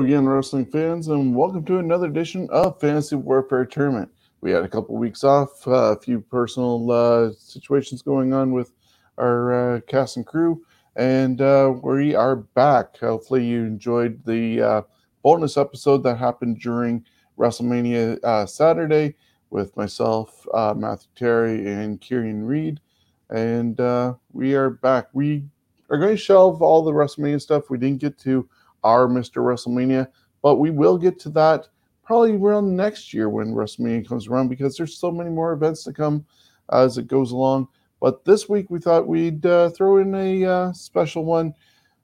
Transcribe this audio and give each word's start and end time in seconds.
Again, 0.00 0.26
wrestling 0.26 0.64
fans, 0.64 1.08
and 1.08 1.36
welcome 1.36 1.62
to 1.66 1.78
another 1.78 2.06
edition 2.06 2.48
of 2.50 2.80
Fantasy 2.80 3.16
Warfare 3.16 3.66
Tournament. 3.66 4.10
We 4.40 4.50
had 4.50 4.64
a 4.64 4.68
couple 4.68 4.96
weeks 4.96 5.24
off, 5.24 5.68
uh, 5.68 5.94
a 5.94 6.00
few 6.00 6.22
personal 6.22 6.90
uh, 6.90 7.32
situations 7.38 8.00
going 8.00 8.32
on 8.32 8.52
with 8.52 8.72
our 9.18 9.76
uh, 9.76 9.80
cast 9.82 10.16
and 10.16 10.26
crew, 10.26 10.64
and 10.96 11.42
uh, 11.42 11.74
we 11.82 12.14
are 12.14 12.36
back. 12.36 12.96
Hopefully, 12.96 13.44
you 13.44 13.60
enjoyed 13.60 14.24
the 14.24 14.62
uh, 14.62 14.82
bonus 15.22 15.58
episode 15.58 16.02
that 16.04 16.16
happened 16.16 16.60
during 16.60 17.04
WrestleMania 17.38 18.18
uh, 18.24 18.46
Saturday 18.46 19.16
with 19.50 19.76
myself, 19.76 20.46
Matthew 20.76 21.10
Terry, 21.14 21.70
and 21.70 22.00
Kieran 22.00 22.46
Reed. 22.46 22.80
And 23.28 23.78
we 24.32 24.54
are 24.54 24.70
back. 24.70 25.08
We 25.12 25.44
are 25.90 25.98
going 25.98 26.16
to 26.16 26.22
shelve 26.22 26.62
all 26.62 26.82
the 26.82 26.92
WrestleMania 26.92 27.42
stuff 27.42 27.68
we 27.68 27.76
didn't 27.76 28.00
get 28.00 28.18
to 28.20 28.48
our 28.84 29.06
Mr. 29.08 29.42
WrestleMania, 29.42 30.08
but 30.42 30.56
we 30.56 30.70
will 30.70 30.98
get 30.98 31.18
to 31.20 31.30
that 31.30 31.68
probably 32.04 32.32
around 32.32 32.74
next 32.74 33.14
year 33.14 33.28
when 33.28 33.54
WrestleMania 33.54 34.08
comes 34.08 34.26
around 34.26 34.48
because 34.48 34.76
there's 34.76 34.98
so 34.98 35.10
many 35.10 35.30
more 35.30 35.52
events 35.52 35.84
to 35.84 35.92
come 35.92 36.24
as 36.72 36.98
it 36.98 37.06
goes 37.06 37.30
along. 37.30 37.68
But 38.00 38.24
this 38.24 38.48
week 38.48 38.70
we 38.70 38.80
thought 38.80 39.06
we'd 39.06 39.44
uh, 39.44 39.70
throw 39.70 39.98
in 39.98 40.14
a 40.14 40.44
uh, 40.44 40.72
special 40.72 41.24
one, 41.24 41.54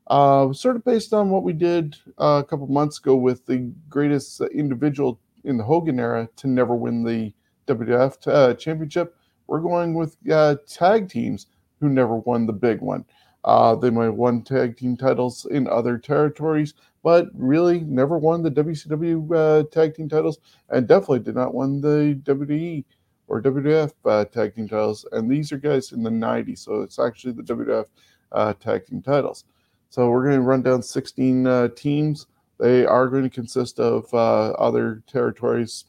uh, 0.09 0.53
sort 0.53 0.77
of 0.77 0.85
based 0.85 1.13
on 1.13 1.31
what 1.31 1.43
we 1.43 1.53
did 1.53 1.97
uh, 2.19 2.43
a 2.45 2.49
couple 2.49 2.67
months 2.67 2.99
ago 2.99 3.17
with 3.17 3.47
the 3.47 3.73
greatest 3.89 4.41
individual 4.53 5.19
in 5.45 5.57
the 5.57 5.65
Hogan 5.65 5.99
era 5.99 6.29
to 6.37 6.47
never 6.47 6.75
win 6.75 7.03
the 7.03 7.33
WWF 7.67 8.29
uh, 8.29 8.55
championship. 8.55 9.17
We're 9.47 9.61
going 9.61 9.95
with 9.95 10.17
uh, 10.31 10.57
tag 10.67 11.09
teams 11.09 11.47
who 11.81 11.89
never 11.89 12.17
won 12.17 12.47
the 12.47 12.53
big 12.53 12.81
one. 12.81 13.05
Uh, 13.47 13.77
they 13.77 13.91
might 13.91 14.07
have 14.07 14.15
won 14.15 14.43
tag 14.43 14.77
team 14.77 14.97
titles 14.97 15.47
in 15.53 15.69
other 15.69 15.97
territories, 15.97 16.75
but 17.05 17.29
really 17.33 17.81
never 17.81 18.19
won 18.19 18.43
the 18.43 18.51
WCW 18.51 19.31
uh, 19.35 19.63
tag 19.71 19.95
team 19.95 20.09
titles, 20.09 20.39
and 20.71 20.89
definitely 20.89 21.21
did 21.21 21.37
not 21.37 21.55
win 21.55 21.81
the 21.81 22.21
WWE 22.25 22.85
or 23.29 23.41
WWF 23.41 23.93
uh, 24.05 24.25
tag 24.25 24.57
team 24.57 24.69
titles. 24.69 25.07
And 25.13 25.31
these 25.31 25.53
are 25.53 25.59
guys 25.59 25.93
in 25.93 26.03
the 26.03 26.11
90s, 26.11 26.59
so 26.59 26.83
it's 26.83 26.99
actually 26.99 27.35
the 27.35 27.45
WWF 27.45 27.87
uh, 28.33 28.53
tag 28.55 28.85
team 28.87 29.01
titles. 29.01 29.45
So 29.91 30.11
we're 30.11 30.25
going 30.25 30.37
to 30.37 30.43
run 30.43 30.63
down 30.63 30.83
16 30.83 31.47
uh, 31.47 31.69
teams. 31.77 32.27
They 32.59 32.85
are 32.85 33.07
going 33.07 33.23
to 33.23 33.31
consist 33.31 33.79
of 33.79 34.13
uh, 34.13 34.51
other 34.55 35.05
territories 35.07 35.85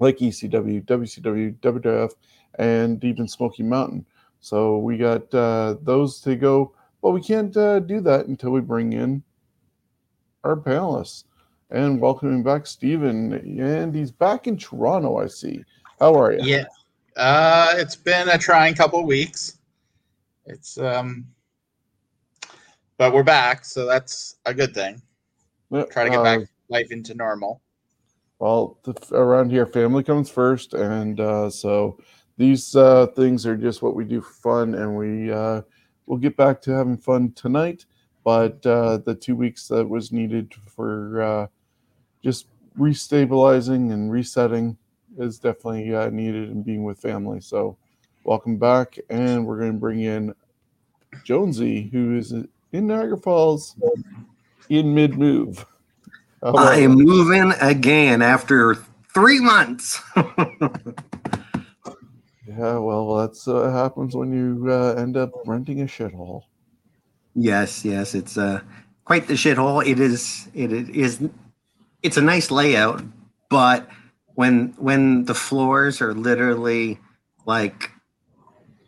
like 0.00 0.18
ECW, 0.18 0.84
WCW, 0.86 1.54
WWF, 1.58 2.14
and 2.58 3.02
even 3.04 3.28
Smoky 3.28 3.62
Mountain. 3.62 4.04
So 4.40 4.78
we 4.78 4.98
got 4.98 5.30
those 5.30 6.20
to 6.22 6.34
go 6.34 6.72
but 7.02 7.10
we 7.10 7.22
can't 7.22 7.56
uh, 7.56 7.80
do 7.80 8.00
that 8.00 8.26
until 8.26 8.50
we 8.50 8.60
bring 8.60 8.92
in 8.92 9.22
our 10.44 10.56
panelists. 10.56 11.24
And 11.70 12.00
welcoming 12.00 12.42
back 12.42 12.66
Stephen. 12.66 13.32
And 13.32 13.94
he's 13.94 14.10
back 14.10 14.48
in 14.48 14.56
Toronto, 14.56 15.18
I 15.18 15.28
see. 15.28 15.64
How 16.00 16.14
are 16.14 16.32
you? 16.32 16.40
Yeah. 16.42 16.64
Uh, 17.16 17.74
it's 17.76 17.94
been 17.94 18.28
a 18.28 18.38
trying 18.38 18.74
couple 18.74 19.04
weeks. 19.06 19.58
It's 20.46 20.78
um 20.78 21.26
but 23.00 23.14
we're 23.14 23.22
back, 23.22 23.64
so 23.64 23.86
that's 23.86 24.36
a 24.44 24.52
good 24.52 24.74
thing. 24.74 25.00
Try 25.72 26.04
to 26.04 26.10
get 26.10 26.18
uh, 26.18 26.22
back 26.22 26.40
life 26.68 26.90
into 26.90 27.14
normal. 27.14 27.62
Well, 28.40 28.78
the, 28.82 28.94
around 29.16 29.50
here, 29.50 29.64
family 29.66 30.02
comes 30.02 30.28
first, 30.28 30.74
and 30.74 31.18
uh, 31.18 31.48
so 31.48 31.98
these 32.36 32.76
uh, 32.76 33.06
things 33.16 33.46
are 33.46 33.56
just 33.56 33.80
what 33.80 33.94
we 33.94 34.04
do 34.04 34.20
for 34.20 34.32
fun, 34.32 34.74
and 34.74 34.96
we 34.96 35.32
uh, 35.32 35.62
we'll 36.06 36.18
get 36.18 36.36
back 36.36 36.60
to 36.62 36.72
having 36.72 36.96
fun 36.96 37.32
tonight. 37.32 37.86
But 38.24 38.64
uh, 38.66 38.98
the 38.98 39.14
two 39.14 39.34
weeks 39.34 39.68
that 39.68 39.88
was 39.88 40.12
needed 40.12 40.54
for 40.66 41.22
uh, 41.22 41.46
just 42.22 42.46
restabilizing 42.78 43.92
and 43.92 44.12
resetting 44.12 44.76
is 45.18 45.38
definitely 45.38 45.94
uh, 45.94 46.10
needed 46.10 46.50
and 46.50 46.64
being 46.64 46.84
with 46.84 47.00
family. 47.00 47.40
So, 47.40 47.76
welcome 48.24 48.58
back, 48.58 48.98
and 49.08 49.46
we're 49.46 49.58
going 49.58 49.72
to 49.72 49.78
bring 49.78 50.00
in 50.00 50.34
Jonesy, 51.24 51.88
who 51.90 52.16
is 52.16 52.32
in 52.32 52.48
Niagara 52.72 53.16
Falls 53.16 53.74
in 54.68 54.94
mid 54.94 55.18
move. 55.18 55.64
I 56.42 56.76
am 56.80 56.92
moving 56.92 57.52
again 57.60 58.22
after 58.22 58.76
three 59.12 59.40
months. 59.40 60.00
Yeah, 62.46 62.78
well, 62.78 63.14
that's 63.16 63.46
uh, 63.46 63.70
happens 63.70 64.16
when 64.16 64.32
you 64.32 64.70
uh, 64.70 64.94
end 64.94 65.16
up 65.16 65.30
renting 65.46 65.82
a 65.82 65.84
shithole. 65.84 66.42
Yes, 67.34 67.84
yes, 67.84 68.14
it's 68.14 68.38
uh, 68.38 68.60
quite 69.04 69.28
the 69.28 69.34
shithole. 69.34 69.86
It 69.86 70.00
is. 70.00 70.48
It 70.54 70.72
is. 70.72 71.22
It's 72.02 72.16
a 72.16 72.22
nice 72.22 72.50
layout, 72.50 73.02
but 73.50 73.88
when 74.34 74.74
when 74.78 75.26
the 75.26 75.34
floors 75.34 76.00
are 76.00 76.14
literally 76.14 76.98
like 77.44 77.90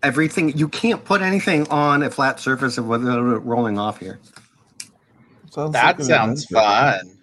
everything, 0.02 0.56
you 0.56 0.68
can't 0.68 1.04
put 1.04 1.20
anything 1.20 1.68
on 1.68 2.02
a 2.02 2.10
flat 2.10 2.40
surface 2.40 2.78
of 2.78 2.86
without 2.86 3.18
it 3.18 3.38
rolling 3.40 3.78
off 3.78 3.98
here. 3.98 4.18
Sounds 5.50 5.72
that 5.72 5.98
like 5.98 6.06
sounds 6.06 6.46
fun. 6.46 7.18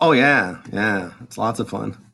Oh 0.00 0.12
yeah, 0.12 0.62
yeah, 0.72 1.12
it's 1.22 1.36
lots 1.36 1.60
of 1.60 1.68
fun. 1.68 2.05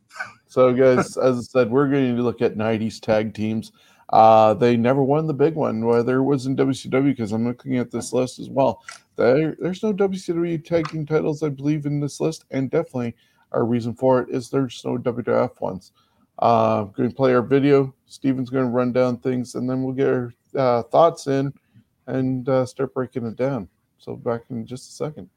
So, 0.52 0.70
guys, 0.74 1.16
as 1.16 1.38
I 1.38 1.40
said, 1.40 1.70
we're 1.70 1.88
going 1.88 2.14
to 2.14 2.22
look 2.22 2.42
at 2.42 2.58
90s 2.58 3.00
tag 3.00 3.32
teams. 3.32 3.72
Uh, 4.10 4.52
they 4.52 4.76
never 4.76 5.02
won 5.02 5.26
the 5.26 5.32
big 5.32 5.54
one, 5.54 5.86
whether 5.86 6.18
it 6.18 6.24
was 6.24 6.44
in 6.44 6.54
WCW, 6.54 7.04
because 7.04 7.32
I'm 7.32 7.46
looking 7.46 7.78
at 7.78 7.90
this 7.90 8.12
list 8.12 8.38
as 8.38 8.50
well. 8.50 8.84
There, 9.16 9.56
there's 9.58 9.82
no 9.82 9.94
WCW 9.94 10.62
tag 10.62 10.88
team 10.90 11.06
titles, 11.06 11.42
I 11.42 11.48
believe, 11.48 11.86
in 11.86 12.00
this 12.00 12.20
list, 12.20 12.44
and 12.50 12.70
definitely 12.70 13.16
our 13.52 13.64
reason 13.64 13.94
for 13.94 14.20
it 14.20 14.28
is 14.28 14.50
there's 14.50 14.82
no 14.84 14.98
WWF 14.98 15.58
ones. 15.62 15.92
Uh, 16.38 16.82
going 16.84 17.08
to 17.08 17.16
play 17.16 17.32
our 17.32 17.40
video. 17.40 17.94
Steven's 18.04 18.50
going 18.50 18.66
to 18.66 18.70
run 18.70 18.92
down 18.92 19.16
things, 19.16 19.54
and 19.54 19.70
then 19.70 19.82
we'll 19.82 19.94
get 19.94 20.08
our 20.08 20.34
uh, 20.54 20.82
thoughts 20.82 21.28
in 21.28 21.50
and 22.08 22.46
uh, 22.50 22.66
start 22.66 22.92
breaking 22.92 23.24
it 23.24 23.36
down. 23.36 23.70
So, 23.96 24.16
back 24.16 24.42
in 24.50 24.66
just 24.66 24.90
a 24.90 24.92
second. 24.92 25.30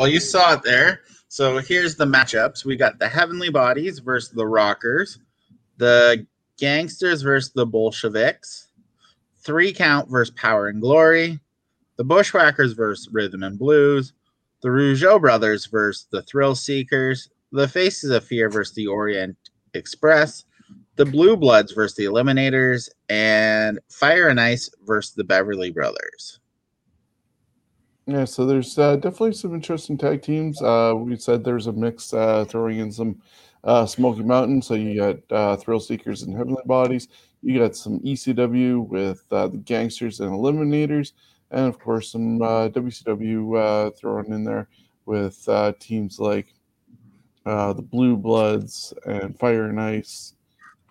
Well, 0.00 0.08
you 0.08 0.18
saw 0.18 0.54
it 0.54 0.62
there. 0.62 1.02
So 1.28 1.58
here's 1.58 1.94
the 1.94 2.06
matchups. 2.06 2.64
We 2.64 2.74
got 2.74 2.98
the 2.98 3.06
Heavenly 3.06 3.50
Bodies 3.50 3.98
versus 3.98 4.30
the 4.30 4.46
Rockers, 4.46 5.18
the 5.76 6.26
Gangsters 6.56 7.20
versus 7.20 7.52
the 7.52 7.66
Bolsheviks, 7.66 8.68
Three 9.42 9.74
Count 9.74 10.08
versus 10.08 10.34
Power 10.34 10.68
and 10.68 10.80
Glory, 10.80 11.38
the 11.96 12.04
Bushwhackers 12.04 12.72
versus 12.72 13.10
Rhythm 13.12 13.42
and 13.42 13.58
Blues, 13.58 14.14
the 14.62 14.70
Rougeau 14.70 15.20
Brothers 15.20 15.66
versus 15.66 16.06
the 16.10 16.22
Thrill 16.22 16.54
Seekers, 16.54 17.28
the 17.52 17.68
Faces 17.68 18.08
of 18.08 18.24
Fear 18.24 18.48
versus 18.48 18.74
the 18.74 18.86
Orient 18.86 19.36
Express, 19.74 20.46
the 20.96 21.04
Blue 21.04 21.36
Bloods 21.36 21.72
versus 21.72 21.98
the 21.98 22.06
Eliminators, 22.06 22.88
and 23.10 23.78
Fire 23.90 24.28
and 24.28 24.40
Ice 24.40 24.70
versus 24.86 25.12
the 25.12 25.24
Beverly 25.24 25.70
Brothers. 25.70 26.39
Yeah, 28.10 28.24
so 28.24 28.44
there's 28.44 28.76
uh, 28.76 28.96
definitely 28.96 29.34
some 29.34 29.54
interesting 29.54 29.96
tag 29.96 30.20
teams. 30.20 30.60
Uh, 30.60 30.94
we 30.96 31.16
said 31.16 31.44
there's 31.44 31.68
a 31.68 31.72
mix 31.72 32.12
uh, 32.12 32.44
throwing 32.44 32.80
in 32.80 32.90
some 32.90 33.22
uh, 33.62 33.86
Smoky 33.86 34.24
Mountain. 34.24 34.62
So 34.62 34.74
you 34.74 34.96
got 34.98 35.18
uh, 35.30 35.56
Thrill 35.56 35.78
Seekers 35.78 36.22
and 36.22 36.36
Heavenly 36.36 36.62
Bodies. 36.66 37.06
You 37.40 37.60
got 37.60 37.76
some 37.76 38.00
ECW 38.00 38.84
with 38.88 39.24
uh, 39.30 39.46
the 39.46 39.58
Gangsters 39.58 40.18
and 40.18 40.32
Eliminators, 40.32 41.12
and 41.52 41.68
of 41.68 41.78
course 41.78 42.10
some 42.10 42.40
WCW 42.40 43.96
thrown 43.96 44.32
in 44.32 44.42
there 44.42 44.68
with 45.06 45.48
teams 45.78 46.18
like 46.18 46.52
the 47.44 47.86
Blue 47.92 48.16
Bloods 48.16 48.92
and 49.06 49.38
Fire 49.38 49.66
and 49.66 49.80
Ice, 49.80 50.34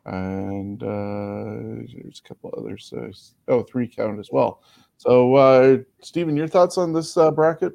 and 0.05 0.79
there's 0.79 2.21
a 2.23 2.27
couple 2.27 2.53
others. 2.57 2.93
Oh, 3.49 3.61
three 3.61 3.89
count 3.89 4.19
as 4.21 4.29
well. 4.31 4.63
So, 4.99 5.35
uh, 5.35 5.77
Stephen, 6.01 6.35
your 6.35 6.49
thoughts 6.49 6.77
on 6.77 6.91
this 6.91 7.15
uh, 7.15 7.31
bracket? 7.31 7.71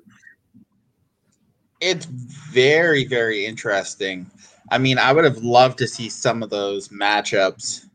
It's 1.80 2.04
very, 2.04 3.06
very 3.06 3.46
interesting. 3.46 4.30
I 4.70 4.76
mean, 4.76 4.98
I 4.98 5.10
would 5.10 5.24
have 5.24 5.38
loved 5.38 5.78
to 5.78 5.88
see 5.88 6.10
some 6.10 6.42
of 6.42 6.50
those 6.50 6.88
matchups 6.88 7.86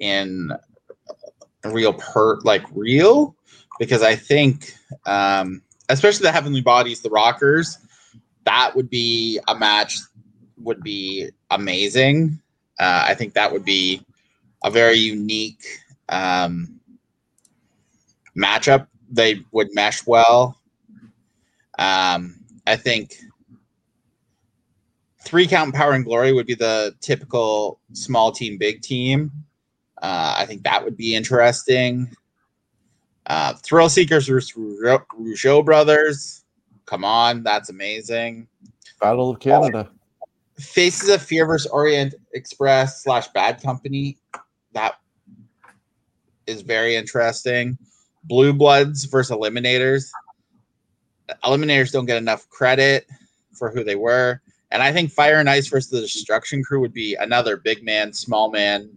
in 0.00 0.52
real 1.64 1.92
per 1.94 2.38
like 2.42 2.62
real 2.72 3.36
because 3.78 4.02
I 4.02 4.16
think 4.16 4.74
um 5.06 5.62
especially 5.88 6.24
the 6.24 6.32
Heavenly 6.32 6.60
Bodies, 6.60 7.02
the 7.02 7.10
Rockers, 7.10 7.78
that 8.44 8.74
would 8.76 8.90
be 8.90 9.40
a 9.48 9.58
match 9.58 9.98
would 10.58 10.82
be 10.82 11.30
amazing. 11.50 12.40
Uh, 12.78 13.06
I 13.08 13.14
think 13.14 13.34
that 13.34 13.52
would 13.52 13.64
be 13.64 14.04
a 14.64 14.70
very 14.70 14.96
unique 14.98 15.64
um, 16.08 16.80
matchup. 18.36 18.86
They 19.10 19.40
would 19.52 19.74
mesh 19.74 20.06
well. 20.06 20.58
Um, 21.78 22.40
I 22.66 22.76
think 22.76 23.14
three 25.20 25.46
count 25.46 25.74
power 25.74 25.92
and 25.92 26.04
glory 26.04 26.32
would 26.32 26.46
be 26.46 26.54
the 26.54 26.94
typical 27.00 27.80
small 27.92 28.32
team, 28.32 28.58
big 28.58 28.82
team. 28.82 29.30
Uh, 30.00 30.34
I 30.38 30.46
think 30.46 30.64
that 30.64 30.84
would 30.84 30.96
be 30.96 31.14
interesting. 31.14 32.14
Uh, 33.26 33.54
Thrill 33.54 33.88
Seekers 33.88 34.26
versus 34.26 34.52
Rougeau, 34.52 35.64
Brothers. 35.64 36.44
Come 36.86 37.04
on, 37.04 37.42
that's 37.42 37.70
amazing. 37.70 38.48
Battle 39.00 39.30
of 39.30 39.40
Canada. 39.40 39.90
Faces 40.58 41.08
of 41.08 41.22
Fear 41.22 41.46
versus 41.46 41.70
Orient 41.70 42.14
Express 42.34 43.02
slash 43.02 43.28
Bad 43.28 43.62
Company. 43.62 44.18
That 44.72 44.94
is 46.46 46.62
very 46.62 46.96
interesting. 46.96 47.78
Blue 48.24 48.52
Bloods 48.52 49.04
versus 49.04 49.36
Eliminators. 49.36 50.10
Eliminators 51.44 51.92
don't 51.92 52.06
get 52.06 52.16
enough 52.16 52.48
credit 52.48 53.06
for 53.52 53.70
who 53.70 53.84
they 53.84 53.96
were. 53.96 54.40
And 54.70 54.82
I 54.82 54.92
think 54.92 55.10
Fire 55.10 55.38
and 55.38 55.50
Ice 55.50 55.68
versus 55.68 55.90
the 55.90 56.00
Destruction 56.00 56.64
Crew 56.64 56.80
would 56.80 56.94
be 56.94 57.14
another 57.16 57.56
big 57.56 57.84
man, 57.84 58.12
small 58.12 58.50
man 58.50 58.88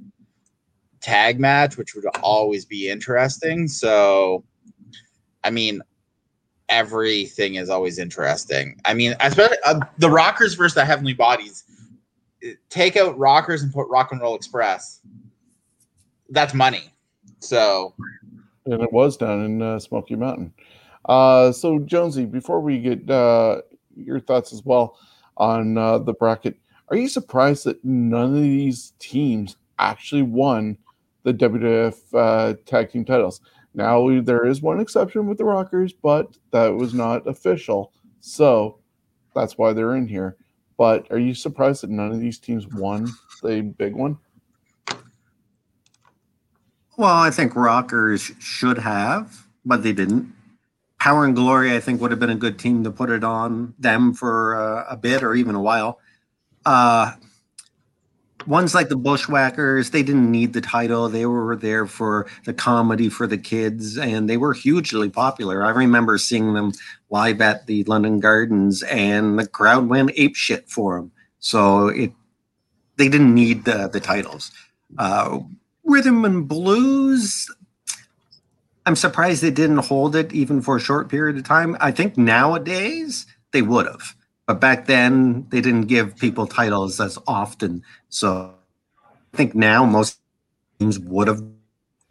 tag 1.02 1.40
match, 1.40 1.78
which 1.78 1.94
would 1.94 2.06
always 2.24 2.66
be 2.66 2.90
interesting. 2.90 3.68
So, 3.68 4.44
I 5.44 5.52
mean, 5.52 5.82
everything 6.70 7.56
is 7.56 7.70
always 7.70 8.00
interesting. 8.00 8.80
I 8.86 8.94
mean, 8.94 9.16
especially 9.20 9.58
uh, 9.66 9.82
the 9.98 10.10
Rockers 10.10 10.56
versus 10.56 10.76
the 10.76 10.86
Heavenly 10.86 11.14
Bodies. 11.14 11.64
Take 12.70 12.96
out 12.96 13.18
Rockers 13.18 13.64
and 13.64 13.74
put 13.74 13.88
Rock 13.90 14.12
and 14.12 14.22
Roll 14.22 14.36
Express. 14.36 15.02
That's 16.30 16.54
money. 16.54 16.92
So, 17.40 17.94
and 18.66 18.82
it 18.82 18.92
was 18.92 19.18
down 19.18 19.44
in 19.44 19.62
uh, 19.62 19.80
Smoky 19.80 20.16
Mountain. 20.16 20.54
Uh, 21.08 21.52
so, 21.52 21.80
Jonesy, 21.80 22.26
before 22.26 22.60
we 22.60 22.80
get 22.80 23.10
uh, 23.10 23.62
your 23.96 24.20
thoughts 24.20 24.52
as 24.54 24.64
well 24.64 24.98
on 25.38 25.78
uh, 25.78 26.00
the 26.00 26.14
bracket, 26.14 26.58
are 26.90 26.98
you 26.98 27.08
surprised 27.08 27.66
that 27.66 27.84
none 27.84 28.36
of 28.36 28.42
these 28.42 28.94
teams 29.00 29.58
actually 29.80 30.22
won 30.24 30.78
the 31.24 31.34
WWF 31.34 31.96
uh, 32.14 32.56
tag 32.66 32.92
team 32.92 33.06
titles? 33.06 33.42
Now, 33.74 34.22
there 34.22 34.46
is 34.46 34.62
one 34.62 34.80
exception 34.80 35.28
with 35.28 35.38
the 35.38 35.46
Rockers, 35.46 35.94
but 35.94 36.38
that 36.52 36.70
was 36.70 36.94
not 36.94 37.28
official. 37.28 37.92
So 38.22 38.80
that's 39.36 39.58
why 39.58 39.74
they're 39.74 39.96
in 39.96 40.08
here. 40.08 40.38
But 40.78 41.12
are 41.12 41.20
you 41.20 41.34
surprised 41.34 41.84
that 41.84 41.90
none 41.90 42.12
of 42.12 42.20
these 42.20 42.40
teams 42.40 42.68
won 42.68 43.08
the 43.44 43.62
big 43.62 43.94
one? 43.94 44.18
Well, 46.98 47.14
I 47.14 47.30
think 47.30 47.56
Rockers 47.56 48.32
should 48.40 48.78
have, 48.78 49.48
but 49.66 49.84
they 49.84 49.92
didn't. 49.92 50.34
Power 51.00 51.26
and 51.26 51.36
Glory, 51.36 51.76
I 51.76 51.80
think, 51.80 52.00
would 52.02 52.12
have 52.12 52.20
been 52.20 52.30
a 52.30 52.36
good 52.36 52.58
team 52.58 52.84
to 52.84 52.92
put 52.92 53.10
it 53.10 53.24
on 53.24 53.74
them 53.78 54.14
for 54.14 54.56
uh, 54.56 54.86
a 54.90 54.96
bit 54.96 55.22
or 55.22 55.36
even 55.36 55.56
a 55.56 55.62
while. 55.62 56.00
Uh, 56.66 57.12
ones 58.48 58.74
like 58.74 58.88
the 58.90 58.96
Bushwhackers, 58.96 59.90
they 59.90 60.04
didn't 60.04 60.32
need 60.32 60.54
the 60.54 60.62
title. 60.62 61.10
They 61.10 61.26
were 61.26 61.56
there 61.58 61.86
for 61.86 62.28
the 62.46 62.54
comedy 62.54 63.10
for 63.10 63.28
the 63.28 63.38
kids, 63.38 63.98
and 63.98 64.30
they 64.30 64.38
were 64.38 64.54
hugely 64.54 65.10
popular. 65.10 65.66
I 65.66 65.72
remember 65.72 66.18
seeing 66.18 66.54
them 66.54 66.72
live 67.10 67.42
at 67.42 67.68
the 67.68 67.84
London 67.84 68.22
Gardens, 68.22 68.84
and 68.84 69.38
the 69.38 69.48
crowd 69.48 69.90
went 69.90 70.12
ape 70.16 70.36
shit 70.36 70.70
for 70.70 70.96
them. 70.96 71.12
So 71.40 71.90
it, 71.90 72.14
they 72.96 73.10
didn't 73.10 73.36
need 73.36 73.66
the 73.66 73.90
the 73.90 74.00
titles. 74.00 74.52
Uh, 74.98 75.40
rhythm 75.86 76.26
and 76.26 76.48
blues. 76.48 77.50
I'm 78.86 78.96
surprised 78.96 79.42
they 79.42 79.52
didn't 79.52 79.78
hold 79.78 80.16
it 80.16 80.34
even 80.34 80.62
for 80.62 80.76
a 80.76 80.80
short 80.80 81.10
period 81.10 81.38
of 81.38 81.44
time. 81.44 81.78
I 81.80 81.92
think 81.92 82.18
nowadays 82.18 83.26
they 83.52 83.62
would 83.62 83.88
have, 83.88 84.16
but 84.46 84.60
back 84.60 84.86
then 84.86 85.48
they 85.50 85.62
didn't 85.62 85.88
give 85.88 86.18
people 86.18 86.46
titles 86.46 87.00
as 87.00 87.18
often. 87.28 87.84
So 88.10 88.54
I 89.34 89.38
think 89.38 89.56
now 89.56 89.86
most 89.86 90.20
teams 90.80 91.00
would 91.00 91.28
have. 91.28 91.42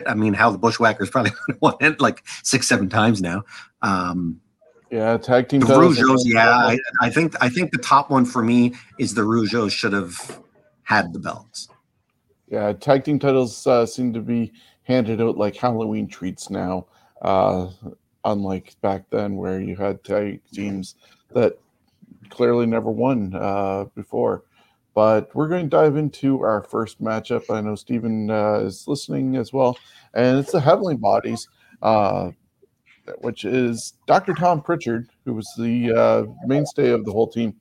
I 0.07 0.15
mean, 0.15 0.35
how 0.35 0.51
the 0.51 0.59
Bushwhackers 0.59 1.11
probably 1.11 1.33
won 1.61 1.75
it 1.81 2.01
like 2.01 2.23
six, 2.43 2.67
seven 2.67 2.89
times 2.89 3.23
now. 3.23 3.45
Um, 3.83 4.41
yeah, 4.91 5.17
tag 5.17 5.49
team. 5.49 5.61
the 5.61 5.67
Rougeaus, 5.67 6.23
yeah, 6.25 6.51
I, 6.51 6.79
I 7.01 7.11
think 7.11 7.35
I 7.41 7.49
think 7.49 7.73
the 7.73 7.79
top 7.79 8.11
one 8.11 8.25
for 8.25 8.43
me 8.43 8.75
is 8.99 9.15
the 9.15 9.23
Rougeaus 9.23 9.71
should 9.71 9.93
have 9.93 10.41
had 10.83 11.13
the 11.13 11.19
belts. 11.19 11.69
Yeah, 12.55 12.73
tag 12.73 13.03
team 13.03 13.19
titles 13.19 13.67
uh, 13.67 13.85
seem 13.85 14.13
to 14.13 14.21
be 14.21 14.53
handed 14.85 15.21
out 15.21 15.37
like 15.37 15.57
Halloween 15.57 16.07
treats 16.07 16.51
now, 16.51 16.87
uh, 17.21 17.69
unlike 18.25 18.77
back 18.81 19.11
then 19.11 19.35
where 19.35 19.61
you 19.61 19.75
had 19.75 20.05
tag 20.05 20.41
teams 20.53 20.95
that 21.33 21.59
clearly 22.31 22.65
never 22.67 22.93
won 22.93 23.35
uh, 23.35 23.87
before. 23.97 24.45
But 24.95 25.35
we're 25.35 25.49
going 25.49 25.65
to 25.65 25.69
dive 25.69 25.97
into 25.97 26.43
our 26.43 26.63
first 26.63 27.03
matchup. 27.03 27.53
I 27.53 27.61
know 27.61 27.75
Stephen 27.75 28.31
uh, 28.31 28.61
is 28.61 28.87
listening 28.87 29.35
as 29.35 29.53
well, 29.53 29.77
and 30.15 30.39
it's 30.39 30.53
the 30.53 30.61
Heavenly 30.61 30.95
Bodies, 30.95 31.49
uh, 31.83 32.31
which 33.19 33.45
is 33.45 33.95
Dr. 34.07 34.33
Tom 34.33 34.63
Pritchard, 34.63 35.09
who 35.25 35.35
was 35.35 35.53
the 35.59 35.91
uh, 35.91 36.47
mainstay 36.47 36.91
of 36.91 37.05
the 37.05 37.11
whole 37.11 37.27
team 37.27 37.57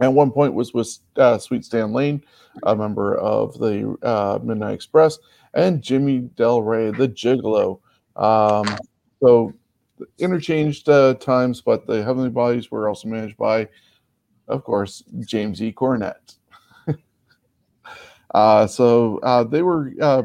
at 0.00 0.12
one 0.12 0.30
point 0.30 0.54
was 0.54 0.74
with 0.74 0.98
uh, 1.16 1.38
Sweet 1.38 1.64
Stan 1.64 1.92
Lane, 1.92 2.22
a 2.64 2.76
member 2.76 3.16
of 3.16 3.58
the 3.58 3.96
uh, 4.02 4.38
Midnight 4.42 4.74
Express, 4.74 5.18
and 5.54 5.82
Jimmy 5.82 6.18
Del 6.36 6.62
Rey, 6.62 6.90
the 6.90 7.08
Gigolo. 7.08 7.80
Um, 8.16 8.76
so 9.20 9.52
interchanged 10.18 10.88
uh, 10.88 11.14
times, 11.14 11.60
but 11.60 11.86
the 11.86 12.02
Heavenly 12.04 12.28
Bodies 12.28 12.70
were 12.70 12.88
also 12.88 13.08
managed 13.08 13.36
by, 13.36 13.68
of 14.48 14.64
course, 14.64 15.02
James 15.20 15.62
E. 15.62 15.72
Cornette. 15.72 16.36
Uh, 18.34 18.66
so 18.66 19.18
uh, 19.22 19.44
they 19.44 19.62
were 19.62 19.92
uh, 20.02 20.22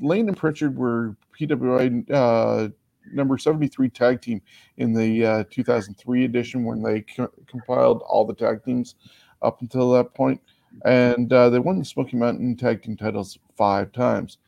Lane 0.00 0.28
and 0.28 0.36
Pritchard 0.36 0.76
were 0.76 1.16
PWI 1.38 2.72
number 3.12 3.38
73 3.38 3.88
tag 3.90 4.20
team 4.20 4.40
in 4.76 4.92
the 4.92 5.24
uh, 5.24 5.44
2003 5.50 6.24
edition 6.24 6.64
when 6.64 6.82
they 6.82 7.02
co- 7.02 7.30
compiled 7.46 8.02
all 8.02 8.24
the 8.24 8.34
tag 8.34 8.64
teams 8.64 8.94
up 9.42 9.60
until 9.60 9.92
that 9.92 10.14
point. 10.14 10.40
And 10.84 11.32
uh, 11.32 11.48
they 11.50 11.58
won 11.58 11.78
the 11.78 11.84
Smoky 11.84 12.16
Mountain 12.16 12.56
tag 12.56 12.82
team 12.82 12.96
titles 12.96 13.38
five 13.56 13.92
times. 13.92 14.38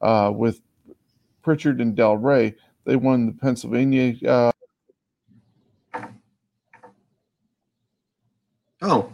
Uh, 0.00 0.30
with 0.34 0.60
Pritchard 1.42 1.80
and 1.80 1.96
Del 1.96 2.16
Rey, 2.16 2.54
they 2.84 2.96
won 2.96 3.26
the 3.26 3.32
Pennsylvania. 3.32 4.14
uh, 4.28 4.52
Oh, 8.80 9.10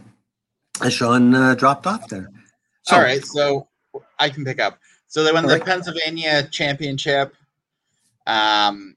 Sean 0.91 1.35
uh, 1.35 1.55
dropped 1.55 1.87
off 1.87 2.09
there. 2.09 2.29
All 2.91 3.01
right, 3.01 3.25
so 3.25 3.67
I 4.19 4.29
can 4.29 4.45
pick 4.45 4.61
up. 4.61 4.79
So 5.07 5.25
they 5.25 5.33
won 5.33 5.45
All 5.45 5.49
the 5.51 5.57
right. 5.57 5.65
Pennsylvania 5.65 6.47
Championship. 6.51 7.35
Um, 8.27 8.97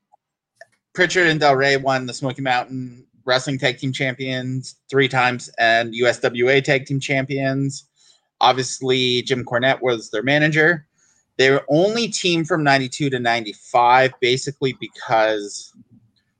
Pritchard 0.93 1.27
and 1.27 1.39
Del 1.39 1.55
Rey 1.55 1.77
won 1.77 2.05
the 2.05 2.13
Smoky 2.13 2.41
Mountain 2.41 3.05
wrestling 3.25 3.59
tag 3.59 3.77
team 3.77 3.91
champions 3.91 4.77
three 4.89 5.07
times 5.07 5.49
and 5.59 5.93
USWA 5.93 6.63
tag 6.63 6.85
team 6.85 6.99
champions. 6.99 7.87
Obviously, 8.39 9.21
Jim 9.23 9.43
Cornette 9.43 9.81
was 9.81 10.09
their 10.09 10.23
manager. 10.23 10.87
They 11.37 11.51
were 11.51 11.63
only 11.69 12.07
team 12.07 12.45
from 12.45 12.63
92 12.63 13.11
to 13.11 13.19
95, 13.19 14.13
basically 14.19 14.75
because 14.79 15.73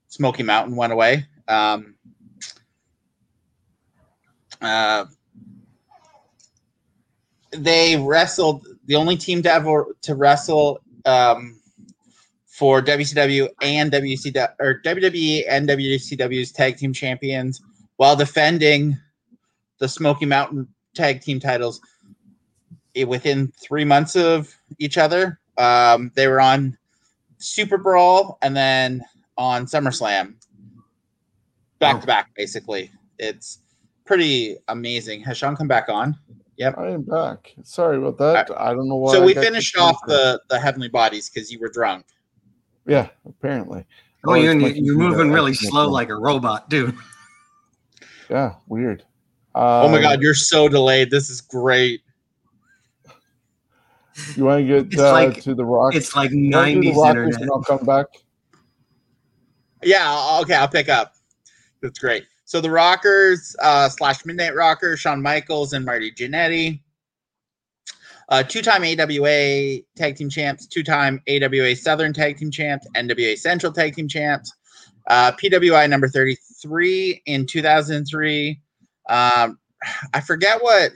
Smoky 0.07 0.43
Mountain 0.43 0.75
went 0.75 0.93
away. 0.93 1.25
Um, 1.47 1.95
uh, 4.61 5.05
they 7.51 7.95
wrestled 7.97 8.65
the 8.85 8.95
only 8.95 9.17
team 9.17 9.43
to 9.43 9.53
ever 9.53 9.85
to 10.01 10.15
wrestle 10.15 10.79
um, 11.05 11.56
for 12.57 12.81
WCW 12.81 13.47
and 13.61 13.91
WCW 13.91 14.49
or 14.59 14.81
WWE 14.83 15.43
and 15.47 15.69
WCW's 15.69 16.51
tag 16.51 16.75
team 16.75 16.91
champions 16.91 17.61
while 17.97 18.15
defending 18.15 18.97
the 19.77 19.87
Smoky 19.87 20.25
Mountain 20.25 20.67
tag 20.95 21.21
team 21.21 21.39
titles 21.39 21.79
within 23.05 23.53
three 23.61 23.85
months 23.85 24.15
of 24.15 24.51
each 24.79 24.97
other. 24.97 25.39
Um, 25.59 26.11
they 26.15 26.27
were 26.27 26.41
on 26.41 26.75
Super 27.37 27.77
Brawl 27.77 28.39
and 28.41 28.57
then 28.57 29.03
on 29.37 29.67
SummerSlam, 29.67 30.33
back 31.77 32.01
to 32.01 32.07
back. 32.07 32.31
Basically, 32.35 32.89
it's 33.19 33.59
pretty 34.03 34.57
amazing. 34.67 35.21
Has 35.21 35.37
Sean 35.37 35.55
come 35.55 35.67
back 35.67 35.89
on? 35.89 36.17
Yep. 36.57 36.75
I 36.75 36.87
am 36.87 37.03
back. 37.03 37.53
Sorry 37.61 37.97
about 37.97 38.17
that. 38.17 38.49
I 38.59 38.73
don't 38.73 38.89
know 38.89 38.95
why. 38.95 39.11
so 39.11 39.21
I 39.21 39.25
we 39.27 39.35
finished 39.35 39.77
off 39.77 39.99
the 40.07 40.41
the 40.49 40.59
heavenly 40.59 40.89
bodies 40.89 41.29
because 41.29 41.51
you 41.51 41.59
were 41.59 41.69
drunk. 41.69 42.07
Yeah, 42.87 43.09
apparently. 43.27 43.85
Oh, 44.25 44.33
it's 44.33 44.43
you're, 44.43 44.55
you're 44.69 44.95
moving 44.97 45.31
really 45.31 45.53
slow 45.53 45.85
now. 45.85 45.89
like 45.91 46.09
a 46.09 46.15
robot, 46.15 46.69
dude. 46.69 46.95
Yeah, 48.29 48.55
weird. 48.67 49.03
oh 49.55 49.87
my 49.89 49.97
Um, 49.97 50.01
god, 50.01 50.21
you're 50.21 50.33
so 50.33 50.67
delayed. 50.67 51.11
This 51.11 51.29
is 51.29 51.39
great. 51.41 52.01
You 54.35 54.45
want 54.45 54.67
to 54.67 54.81
get 54.83 54.99
uh, 54.99 55.11
like- 55.11 55.41
to 55.43 55.53
the 55.55 55.63
rock? 55.65 55.95
It's 55.95 56.15
like 56.15 56.31
you 56.31 56.49
wanna 56.51 56.73
do 56.75 56.81
the 56.81 56.91
90s 56.91 57.09
internet. 57.09 57.41
and 57.41 57.51
I'll 57.51 57.61
come 57.63 57.85
back. 57.85 58.07
Yeah, 59.83 60.39
okay, 60.41 60.55
I'll 60.55 60.67
pick 60.67 60.89
up. 60.89 61.13
That's 61.81 61.99
great. 61.99 62.25
So 62.45 62.59
the 62.61 62.71
Rockers 62.71 63.55
uh, 63.61 63.89
slash 63.89 64.25
Midnight 64.25 64.55
Rockers, 64.55 64.99
Shawn 65.01 65.21
Michaels 65.21 65.73
and 65.73 65.85
Marty 65.85 66.11
Jannetty. 66.11 66.79
Uh, 68.29 68.43
two-time 68.43 68.83
AWA 68.83 69.79
Tag 69.95 70.15
Team 70.15 70.29
Champs, 70.29 70.67
two-time 70.67 71.21
AWA 71.27 71.75
Southern 71.75 72.13
Tag 72.13 72.37
Team 72.37 72.51
Champs, 72.51 72.85
NWA 72.95 73.37
Central 73.37 73.71
Tag 73.71 73.95
Team 73.95 74.07
Champs, 74.07 74.53
uh, 75.09 75.31
PWI 75.31 75.89
number 75.89 76.09
33 76.09 77.21
in 77.25 77.45
2003. 77.45 78.59
Um, 79.09 79.57
I 80.13 80.19
forget 80.21 80.61
what. 80.61 80.91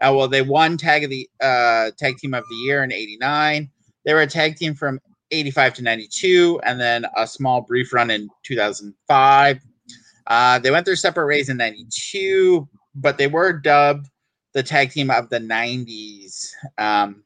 Uh, 0.00 0.12
well, 0.14 0.28
they 0.28 0.42
won 0.42 0.76
Tag 0.76 1.04
of 1.04 1.10
the 1.10 1.28
uh, 1.40 1.90
Tag 1.98 2.18
Team 2.18 2.34
of 2.34 2.44
the 2.48 2.56
Year 2.56 2.84
in 2.84 2.92
'89. 2.92 3.70
They 4.04 4.12
were 4.12 4.20
a 4.20 4.26
tag 4.26 4.56
team 4.56 4.74
from 4.74 5.00
85 5.30 5.74
to 5.74 5.82
92, 5.82 6.60
and 6.64 6.78
then 6.78 7.06
a 7.16 7.26
small 7.26 7.62
brief 7.62 7.92
run 7.92 8.10
in 8.10 8.28
2005. 8.42 9.58
Uh, 10.26 10.58
they 10.58 10.70
went 10.70 10.86
their 10.86 10.96
separate 10.96 11.26
ways 11.26 11.48
in 11.48 11.56
92, 11.56 12.68
but 12.94 13.18
they 13.18 13.26
were 13.26 13.52
dubbed 13.52 14.08
the 14.54 14.62
tag 14.62 14.90
team 14.90 15.10
of 15.10 15.28
the 15.28 15.38
90s 15.38 16.52
um, 16.78 17.22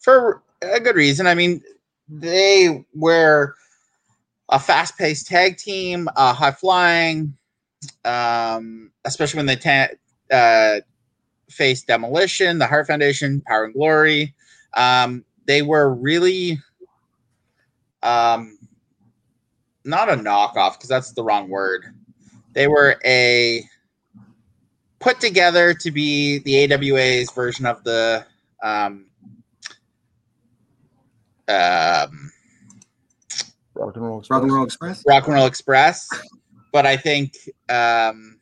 for 0.00 0.42
a 0.62 0.80
good 0.80 0.96
reason. 0.96 1.26
I 1.26 1.34
mean, 1.34 1.62
they 2.08 2.84
were 2.94 3.54
a 4.48 4.58
fast 4.58 4.96
paced 4.96 5.26
tag 5.26 5.58
team, 5.58 6.08
uh, 6.16 6.32
high 6.32 6.52
flying, 6.52 7.36
um, 8.04 8.90
especially 9.04 9.38
when 9.38 9.46
they 9.46 9.56
ta- 9.56 9.88
uh, 10.30 10.80
faced 11.50 11.86
Demolition, 11.86 12.58
the 12.58 12.66
Hart 12.66 12.86
Foundation, 12.86 13.42
Power 13.46 13.64
and 13.64 13.74
Glory. 13.74 14.34
Um, 14.74 15.24
they 15.46 15.62
were 15.62 15.92
really 15.94 16.58
um 18.02 18.58
not 19.84 20.08
a 20.08 20.14
knockoff 20.14 20.74
because 20.74 20.88
that's 20.88 21.12
the 21.12 21.22
wrong 21.22 21.48
word 21.48 21.84
they 22.52 22.68
were 22.68 22.96
a 23.04 23.64
put 25.02 25.20
together 25.20 25.74
to 25.74 25.90
be 25.90 26.38
the 26.38 26.64
awa's 26.72 27.30
version 27.32 27.66
of 27.66 27.82
the 27.84 28.24
um 28.62 29.06
um 31.48 32.30
Rock 33.74 33.96
and 33.96 34.02
roll. 34.02 34.18
Express. 34.20 34.30
Rock 34.30 34.42
and 34.44 34.52
Roll 34.52 34.64
Express. 34.64 35.04
rock 35.06 35.26
and 35.26 35.34
roll 35.34 35.46
express 35.46 36.08
but 36.72 36.86
i 36.86 36.96
think 36.96 37.34
um 37.68 38.38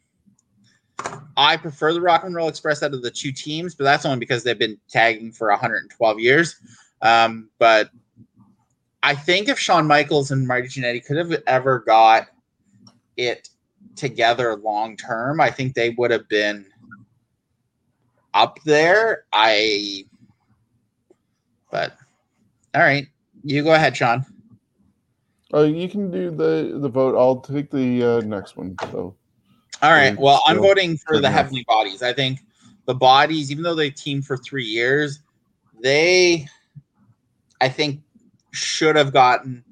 i 1.37 1.57
prefer 1.57 1.95
the 1.95 2.01
rock 2.01 2.25
and 2.25 2.35
roll 2.35 2.49
express 2.49 2.83
out 2.83 2.93
of 2.93 3.03
the 3.03 3.11
two 3.11 3.33
teams 3.33 3.75
but 3.75 3.85
that's 3.85 4.05
only 4.05 4.19
because 4.19 4.45
they've 4.45 4.59
been 4.59 4.79
tagging 4.89 5.33
for 5.33 5.49
112 5.49 6.21
years 6.21 6.57
um 7.01 7.49
but 7.59 7.91
i 9.03 9.15
think 9.15 9.49
if 9.49 9.59
Shawn 9.59 9.87
michaels 9.87 10.31
and 10.31 10.47
marty 10.47 10.69
Jannetty 10.69 11.05
could 11.05 11.17
have 11.17 11.43
ever 11.47 11.79
got 11.81 12.29
it 13.17 13.49
together 13.97 14.57
long 14.57 14.97
term 14.97 15.41
i 15.41 15.51
think 15.51 15.75
they 15.75 15.91
would 15.91 16.11
have 16.11 16.29
been 16.29 16.65
up 18.35 18.59
there 18.65 19.25
i 19.33 20.05
but 21.71 21.97
all 22.75 22.83
right 22.83 23.07
you 23.43 23.63
go 23.63 23.75
ahead 23.75 23.97
sean 23.97 24.25
Uh, 25.53 25.63
you 25.63 25.89
can 25.89 26.11
do 26.11 26.31
the 26.31 26.79
the 26.79 26.89
vote. 26.89 27.17
I'll 27.19 27.41
take 27.41 27.71
the 27.71 28.05
uh, 28.05 28.21
next 28.21 28.57
one. 28.57 28.77
So 28.93 29.17
All 29.83 29.91
right. 29.91 30.17
Well, 30.17 30.41
I'm 30.47 30.59
voting 30.59 30.97
for 30.97 31.15
the 31.17 31.27
enough. 31.27 31.33
Heavenly 31.33 31.65
Bodies. 31.67 32.03
I 32.03 32.13
think 32.13 32.39
the 32.87 32.95
bodies, 32.95 33.51
even 33.51 33.65
though 33.65 33.75
they 33.75 33.91
teamed 33.91 34.27
for 34.27 34.37
three 34.37 34.65
years, 34.65 35.21
they, 35.83 36.47
I 37.61 37.69
think, 37.69 38.01
should 38.53 38.95
have 38.95 39.13
gotten 39.13 39.65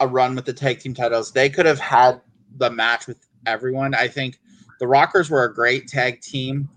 a 0.00 0.08
run 0.08 0.34
with 0.34 0.44
the 0.44 0.52
tag 0.52 0.80
team 0.80 0.94
titles. 0.94 1.30
They 1.30 1.48
could 1.48 1.66
have 1.66 1.78
had 1.78 2.20
the 2.60 2.70
match 2.70 3.08
with 3.08 3.26
everyone. 3.46 3.94
I 3.94 4.06
think 4.06 4.38
the 4.78 4.86
Rockers 4.86 5.28
were 5.28 5.44
a 5.44 5.52
great 5.52 5.88
tag 5.88 6.20
team, 6.20 6.68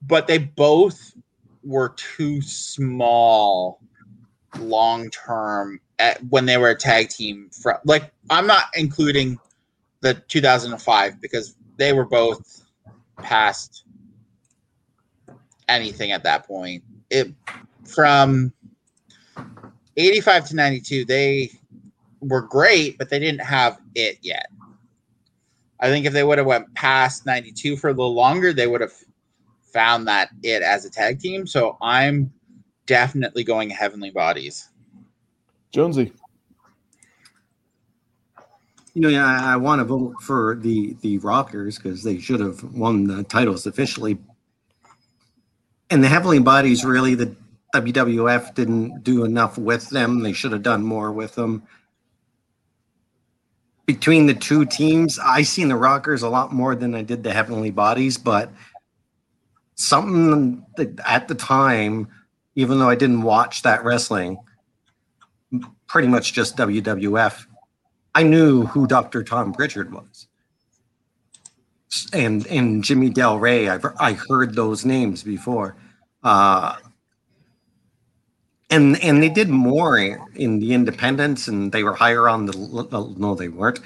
but 0.00 0.26
they 0.26 0.38
both 0.38 1.12
were 1.62 1.90
too 1.90 2.40
small 2.40 3.80
long 4.58 5.10
term 5.10 5.80
when 6.30 6.46
they 6.46 6.56
were 6.56 6.70
a 6.70 6.76
tag 6.76 7.10
team. 7.10 7.50
From 7.50 7.76
like, 7.84 8.10
I'm 8.30 8.46
not 8.46 8.66
including 8.74 9.38
the 10.00 10.14
2005 10.14 11.20
because 11.20 11.56
they 11.76 11.92
were 11.92 12.06
both 12.06 12.64
past 13.18 13.84
anything 15.68 16.12
at 16.12 16.22
that 16.22 16.46
point. 16.46 16.84
It 17.10 17.34
from 17.84 18.52
85 19.96 20.48
to 20.48 20.56
92 20.56 21.04
they 21.04 21.50
were 22.28 22.42
great 22.42 22.98
but 22.98 23.10
they 23.10 23.18
didn't 23.18 23.40
have 23.40 23.78
it 23.94 24.18
yet. 24.22 24.46
I 25.80 25.88
think 25.88 26.06
if 26.06 26.12
they 26.12 26.24
would 26.24 26.38
have 26.38 26.46
went 26.46 26.74
past 26.74 27.26
92 27.26 27.76
for 27.76 27.88
a 27.88 27.92
little 27.92 28.14
longer 28.14 28.52
they 28.52 28.66
would 28.66 28.80
have 28.80 28.94
found 29.76 30.08
that 30.08 30.30
it 30.42 30.62
as 30.62 30.86
a 30.86 30.90
tag 30.90 31.20
team. 31.20 31.46
So 31.46 31.76
I'm 31.82 32.32
definitely 32.86 33.44
going 33.44 33.68
Heavenly 33.68 34.10
Bodies. 34.10 34.70
Jonesy. 35.70 36.12
You 38.94 39.02
know, 39.02 39.08
yeah, 39.10 39.26
I, 39.26 39.52
I 39.52 39.56
want 39.56 39.80
to 39.80 39.84
vote 39.84 40.14
for 40.22 40.56
the 40.58 40.96
the 41.02 41.18
Rockers 41.18 41.76
because 41.76 42.02
they 42.02 42.18
should 42.18 42.40
have 42.40 42.64
won 42.72 43.06
the 43.06 43.22
titles 43.24 43.66
officially. 43.66 44.16
And 45.90 46.02
the 46.02 46.08
Heavenly 46.08 46.38
Bodies, 46.38 46.82
really, 46.82 47.14
the 47.14 47.36
WWF 47.74 48.54
didn't 48.54 49.04
do 49.04 49.24
enough 49.24 49.58
with 49.58 49.90
them. 49.90 50.20
They 50.20 50.32
should 50.32 50.52
have 50.52 50.62
done 50.62 50.82
more 50.82 51.12
with 51.12 51.34
them. 51.34 51.64
Between 53.86 54.26
the 54.26 54.34
two 54.34 54.64
teams, 54.66 55.18
I 55.18 55.42
seen 55.42 55.68
the 55.68 55.76
Rockers 55.76 56.22
a 56.22 56.28
lot 56.28 56.52
more 56.52 56.74
than 56.74 56.94
I 56.94 57.02
did 57.02 57.22
the 57.22 57.32
Heavenly 57.32 57.70
Bodies, 57.70 58.18
but 58.18 58.50
something 59.76 60.66
that 60.76 60.98
at 61.06 61.28
the 61.28 61.34
time, 61.34 62.08
even 62.56 62.78
though 62.78 62.88
I 62.88 62.96
didn't 62.96 63.22
watch 63.22 63.62
that 63.62 63.84
wrestling, 63.84 64.38
pretty 65.86 66.08
much 66.08 66.32
just 66.32 66.56
WWF. 66.56 67.46
I 68.14 68.22
knew 68.22 68.64
who 68.66 68.86
Dr. 68.86 69.22
Tom 69.22 69.52
Pritchard 69.52 69.92
was. 69.92 70.26
And 72.12 72.46
and 72.48 72.82
Jimmy 72.82 73.10
Del 73.10 73.38
Rey, 73.38 73.68
I've 73.68 73.86
I 73.98 74.14
heard 74.14 74.54
those 74.54 74.84
names 74.84 75.22
before. 75.22 75.76
Uh, 76.22 76.76
and 78.70 79.02
and 79.02 79.22
they 79.22 79.28
did 79.28 79.48
more 79.48 79.98
in 79.98 80.58
the 80.58 80.72
independents 80.74 81.48
and 81.48 81.72
they 81.72 81.84
were 81.84 81.94
higher 81.94 82.28
on 82.28 82.46
the 82.46 83.14
no 83.16 83.34
they 83.34 83.48
weren't. 83.48 83.80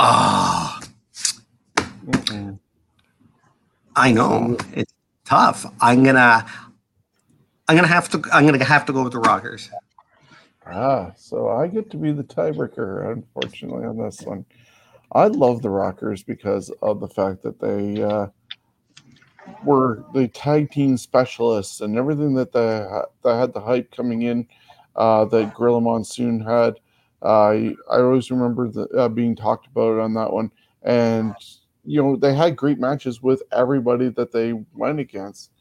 Ah, 0.00 0.80
Mm-mm. 2.06 2.58
I 3.94 4.12
know. 4.12 4.56
It's 4.74 4.92
tough. 5.24 5.66
I'm 5.80 6.02
gonna 6.02 6.46
I'm 7.68 7.76
gonna 7.76 7.88
have 7.88 8.08
to 8.10 8.22
I'm 8.32 8.46
gonna 8.46 8.64
have 8.64 8.86
to 8.86 8.92
go 8.92 9.04
with 9.04 9.12
the 9.12 9.18
Rockers. 9.20 9.70
Ah, 10.66 11.12
so 11.16 11.48
I 11.48 11.66
get 11.66 11.90
to 11.90 11.96
be 11.96 12.12
the 12.12 12.22
tiebreaker, 12.24 13.12
unfortunately, 13.12 13.84
on 13.84 13.98
this 13.98 14.20
one. 14.22 14.44
I 15.12 15.26
love 15.26 15.60
the 15.60 15.70
Rockers 15.70 16.22
because 16.22 16.70
of 16.80 17.00
the 17.00 17.08
fact 17.08 17.42
that 17.42 17.60
they 17.60 18.02
uh, 18.02 18.28
were 19.64 20.04
the 20.14 20.28
tag 20.28 20.70
team 20.70 20.96
specialists 20.96 21.80
and 21.80 21.96
everything 21.96 22.34
that 22.34 22.52
they 22.52 22.86
that 23.22 23.38
had 23.38 23.52
the 23.52 23.60
hype 23.60 23.90
coming 23.90 24.22
in 24.22 24.46
uh, 24.96 25.24
that 25.26 25.54
Gorilla 25.54 25.80
Monsoon 25.80 26.40
had. 26.40 26.80
Uh, 27.22 27.74
I 27.90 28.00
always 28.00 28.30
remember 28.30 28.68
the, 28.68 28.82
uh, 28.88 29.08
being 29.08 29.36
talked 29.36 29.68
about 29.68 30.00
on 30.00 30.14
that 30.14 30.32
one, 30.32 30.50
and 30.82 31.34
you 31.84 32.02
know 32.02 32.16
they 32.16 32.34
had 32.34 32.56
great 32.56 32.78
matches 32.78 33.22
with 33.22 33.42
everybody 33.52 34.08
that 34.10 34.32
they 34.32 34.54
went 34.74 34.98
against, 34.98 35.52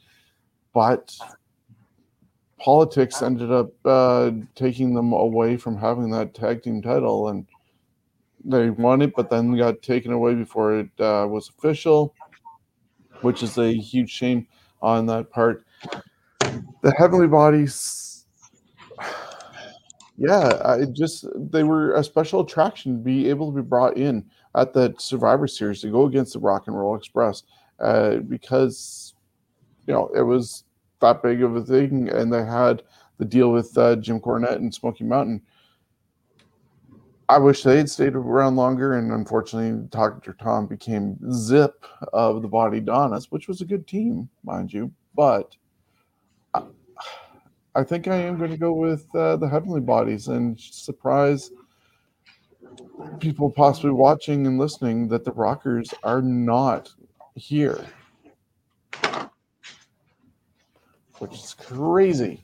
but 0.73 1.15
politics 2.57 3.21
ended 3.21 3.51
up 3.51 3.71
uh, 3.85 4.31
taking 4.55 4.93
them 4.93 5.13
away 5.13 5.57
from 5.57 5.77
having 5.77 6.09
that 6.11 6.33
tag 6.33 6.63
team 6.63 6.81
title, 6.81 7.29
and 7.29 7.45
they 8.43 8.71
won 8.71 9.01
it, 9.01 9.13
but 9.15 9.29
then 9.29 9.55
got 9.55 9.81
taken 9.83 10.11
away 10.11 10.33
before 10.33 10.79
it 10.79 10.89
uh, 10.99 11.27
was 11.29 11.49
official, 11.49 12.15
which 13.21 13.43
is 13.43 13.57
a 13.57 13.73
huge 13.73 14.09
shame 14.09 14.47
on 14.81 15.05
that 15.07 15.29
part. 15.29 15.65
The 16.39 16.93
Heavenly 16.97 17.27
Bodies, 17.27 18.25
yeah, 20.17 20.61
I 20.65 20.85
just 20.85 21.25
they 21.35 21.63
were 21.63 21.93
a 21.93 22.03
special 22.03 22.41
attraction 22.41 22.93
to 22.93 23.03
be 23.03 23.29
able 23.29 23.51
to 23.51 23.55
be 23.61 23.67
brought 23.67 23.97
in 23.97 24.25
at 24.55 24.73
the 24.73 24.93
Survivor 24.97 25.47
Series 25.47 25.81
to 25.81 25.91
go 25.91 26.05
against 26.05 26.33
the 26.33 26.39
Rock 26.39 26.67
and 26.67 26.77
Roll 26.77 26.95
Express 26.95 27.43
uh, 27.79 28.17
because 28.17 29.13
you 29.87 29.93
know 29.93 30.09
it 30.15 30.21
was 30.21 30.63
that 30.99 31.23
big 31.23 31.43
of 31.43 31.55
a 31.55 31.63
thing, 31.63 32.09
and 32.09 32.31
they 32.31 32.43
had 32.43 32.83
the 33.17 33.25
deal 33.25 33.51
with 33.51 33.77
uh, 33.77 33.95
Jim 33.97 34.19
Cornette 34.19 34.55
and 34.55 34.73
Smoky 34.73 35.03
Mountain. 35.03 35.41
I 37.31 37.37
wish 37.37 37.63
they 37.63 37.77
had 37.77 37.89
stayed 37.89 38.13
around 38.13 38.57
longer, 38.57 38.97
and 38.97 39.13
unfortunately, 39.13 39.87
Dr. 39.89 40.33
Tom 40.33 40.67
became 40.67 41.17
Zip 41.31 41.85
of 42.11 42.41
the 42.41 42.47
Body 42.49 42.81
Donnas, 42.81 43.31
which 43.31 43.47
was 43.47 43.61
a 43.61 43.65
good 43.65 43.87
team, 43.87 44.27
mind 44.43 44.73
you. 44.73 44.91
But 45.15 45.55
I, 46.53 46.63
I 47.73 47.83
think 47.85 48.09
I 48.09 48.17
am 48.17 48.37
going 48.37 48.51
to 48.51 48.57
go 48.57 48.73
with 48.73 49.05
uh, 49.15 49.37
the 49.37 49.47
Heavenly 49.47 49.79
Bodies 49.79 50.27
and 50.27 50.59
surprise 50.59 51.51
people 53.21 53.49
possibly 53.49 53.91
watching 53.91 54.45
and 54.45 54.59
listening 54.59 55.07
that 55.07 55.23
the 55.23 55.31
Rockers 55.31 55.93
are 56.03 56.21
not 56.21 56.93
here. 57.35 57.85
which 61.19 61.35
is 61.35 61.53
crazy. 61.53 62.43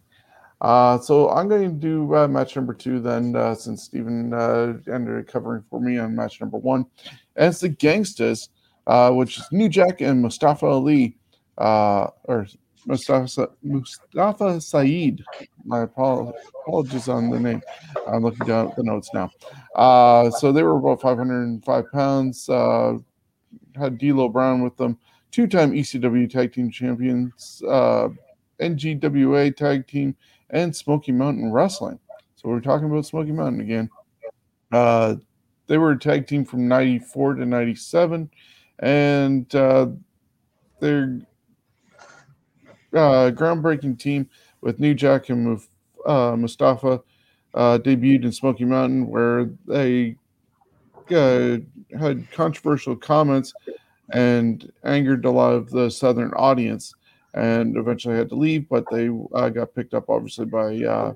Uh, 0.60 0.98
so 0.98 1.30
I'm 1.30 1.48
going 1.48 1.70
to 1.70 1.76
do 1.76 2.16
uh, 2.16 2.28
match 2.28 2.56
number 2.56 2.74
two 2.74 3.00
then, 3.00 3.36
uh, 3.36 3.54
since 3.54 3.84
Stephen 3.84 4.34
uh, 4.34 4.74
ended 4.92 5.28
covering 5.28 5.64
for 5.70 5.80
me 5.80 5.98
on 5.98 6.16
match 6.16 6.42
number 6.42 6.58
one. 6.58 6.86
And 7.36 7.50
it's 7.50 7.60
the 7.60 7.70
Gangstas, 7.70 8.50
uh, 8.88 9.12
which 9.12 9.38
is 9.38 9.46
New 9.52 9.70
Jack 9.70 10.02
and 10.02 10.22
Mustafa 10.22 10.66
Ali, 10.66 11.18
uh, 11.60 12.08
or 12.24 12.48
Mustafa, 12.88 13.50
Mustafa 13.62 14.60
Saeed. 14.60 15.24
My 15.66 15.82
apologies 15.82 17.08
on 17.08 17.30
the 17.30 17.40
name. 17.40 17.62
I'm 18.08 18.24
looking 18.24 18.48
down 18.48 18.70
at 18.70 18.76
the 18.76 18.84
notes 18.84 19.12
now. 19.14 19.30
so 20.40 20.52
they 20.52 20.64
were 20.64 20.78
about 20.78 21.02
505 21.02 21.92
pounds, 21.92 22.48
had 22.48 23.98
D'Lo 24.00 24.30
Brown 24.30 24.64
with 24.64 24.76
them, 24.78 24.98
two 25.30 25.46
time 25.46 25.72
ECW 25.74 26.28
tag 26.28 26.54
team 26.54 26.72
champions. 26.72 27.62
NGWA 28.60 29.56
Tag 29.56 29.88
Team, 29.88 30.16
and 30.50 30.76
Smoky 30.76 31.12
Mountain 31.12 31.52
Wrestling. 31.52 32.00
So 32.36 32.50
we're 32.50 32.60
talking 32.60 32.90
about 32.90 33.06
Smoky 33.06 33.32
Mountain 33.32 33.62
again. 33.62 33.90
Uh, 34.72 35.16
they 35.68 35.78
were 35.78 35.92
a 35.92 36.00
tag 36.00 36.28
team 36.28 36.46
from 36.46 36.68
94 36.68 37.36
to 37.36 37.46
97, 37.46 38.30
and 38.80 39.56
uh, 39.56 39.88
they're 40.80 41.20
uh, 42.94 43.32
groundbreaking 43.32 44.00
team 44.00 44.30
with 44.62 44.80
New 44.80 44.94
Jack 44.94 45.30
and 45.30 45.60
uh, 46.06 46.36
Mustafa 46.38 47.02
uh, 47.54 47.78
debuted 47.80 48.24
in 48.24 48.32
Smoky 48.32 48.66
Mountain, 48.66 49.08
where 49.08 49.50
they 49.68 50.16
uh, 51.12 51.58
had 52.00 52.30
controversial 52.32 52.96
comments 52.96 53.54
and 54.12 54.72
angered 54.84 55.26
a 55.26 55.32
lot 55.32 55.54
of 55.54 55.70
the 55.70 55.90
Southern 55.90 56.32
audience 56.34 56.94
and 57.38 57.78
eventually 57.78 58.16
had 58.16 58.30
to 58.30 58.36
leave, 58.36 58.68
but 58.68 58.86
they 58.92 59.10
uh, 59.34 59.50
got 59.50 59.76
picked 59.76 59.94
up 59.94 60.10
obviously 60.10 60.46
by 60.46 60.84
uh, 60.84 61.14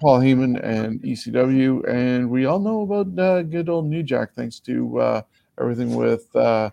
Paul 0.00 0.18
Heyman 0.20 0.62
and 0.62 1.00
ECW, 1.02 1.88
and 1.88 2.28
we 2.28 2.46
all 2.46 2.58
know 2.58 2.82
about 2.82 3.18
uh, 3.18 3.42
good 3.42 3.68
old 3.68 3.86
New 3.86 4.02
Jack 4.02 4.34
thanks 4.34 4.58
to 4.60 4.98
uh, 4.98 5.22
everything 5.60 5.94
with 5.94 6.34
uh, 6.34 6.70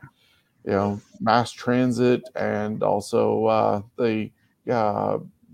you 0.66 0.72
know 0.72 1.00
mass 1.20 1.52
transit 1.52 2.24
and 2.36 2.82
also 2.82 3.46
uh, 3.46 3.82
the 3.98 4.32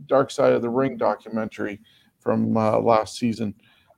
Dark 0.07 0.31
Side 0.31 0.53
of 0.53 0.61
the 0.61 0.69
Ring 0.69 0.95
documentary 0.95 1.81
from 2.19 2.53
last 2.53 3.17
season, 3.17 3.53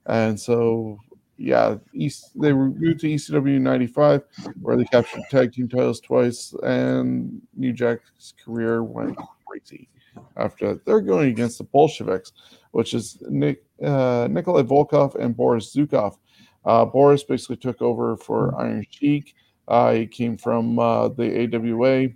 and 0.06 0.38
so 0.38 0.98
yeah, 1.40 1.76
East 1.94 2.38
they 2.38 2.52
were 2.52 2.68
moved 2.68 3.00
to 3.00 3.06
ECW 3.06 3.58
'95, 3.58 4.22
where 4.60 4.76
they 4.76 4.84
captured 4.84 5.22
tag 5.30 5.54
team 5.54 5.70
titles 5.70 5.98
twice, 5.98 6.54
and 6.62 7.40
New 7.56 7.72
Jack's 7.72 8.34
career 8.44 8.84
went 8.84 9.16
crazy 9.48 9.88
after 10.36 10.68
that. 10.68 10.84
They're 10.84 11.00
going 11.00 11.30
against 11.30 11.56
the 11.56 11.64
Bolsheviks, 11.64 12.32
which 12.72 12.92
is 12.92 13.22
Nick, 13.22 13.64
uh, 13.82 14.28
Nikolai 14.30 14.62
Volkov 14.62 15.14
and 15.14 15.34
Boris 15.34 15.74
Zhukov. 15.74 16.18
Uh, 16.66 16.84
Boris 16.84 17.24
basically 17.24 17.56
took 17.56 17.80
over 17.80 18.18
for 18.18 18.54
Iron 18.60 18.84
Sheik. 18.90 19.34
Uh, 19.66 19.92
he 19.94 20.06
came 20.06 20.36
from 20.36 20.78
uh, 20.78 21.08
the 21.08 21.48
AWA 21.54 22.08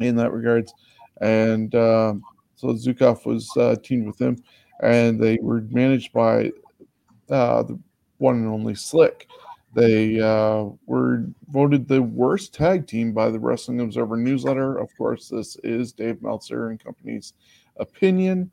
in 0.00 0.16
that 0.16 0.32
regards, 0.32 0.72
and 1.20 1.74
uh, 1.74 2.14
so 2.56 2.68
Zhukov 2.68 3.26
was 3.26 3.54
uh, 3.58 3.76
teamed 3.82 4.06
with 4.06 4.18
him, 4.18 4.42
and 4.82 5.20
they 5.20 5.36
were 5.42 5.60
managed 5.70 6.14
by 6.14 6.50
the 7.26 7.78
one 8.18 8.36
and 8.36 8.48
only 8.48 8.74
Slick. 8.74 9.28
They 9.74 10.20
uh, 10.20 10.66
were 10.86 11.26
voted 11.50 11.86
the 11.86 12.02
worst 12.02 12.54
tag 12.54 12.86
team 12.86 13.12
by 13.12 13.30
the 13.30 13.38
Wrestling 13.38 13.80
Observer 13.80 14.16
newsletter. 14.16 14.78
Of 14.78 14.90
course, 14.96 15.28
this 15.28 15.56
is 15.62 15.92
Dave 15.92 16.22
Meltzer 16.22 16.70
and 16.70 16.82
company's 16.82 17.34
opinion. 17.76 18.50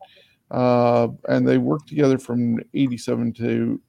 Uh, 0.51 1.07
and 1.27 1.47
they 1.47 1.57
worked 1.57 1.87
together 1.87 2.17
from 2.17 2.59
87 2.73 3.33
to 3.33 3.81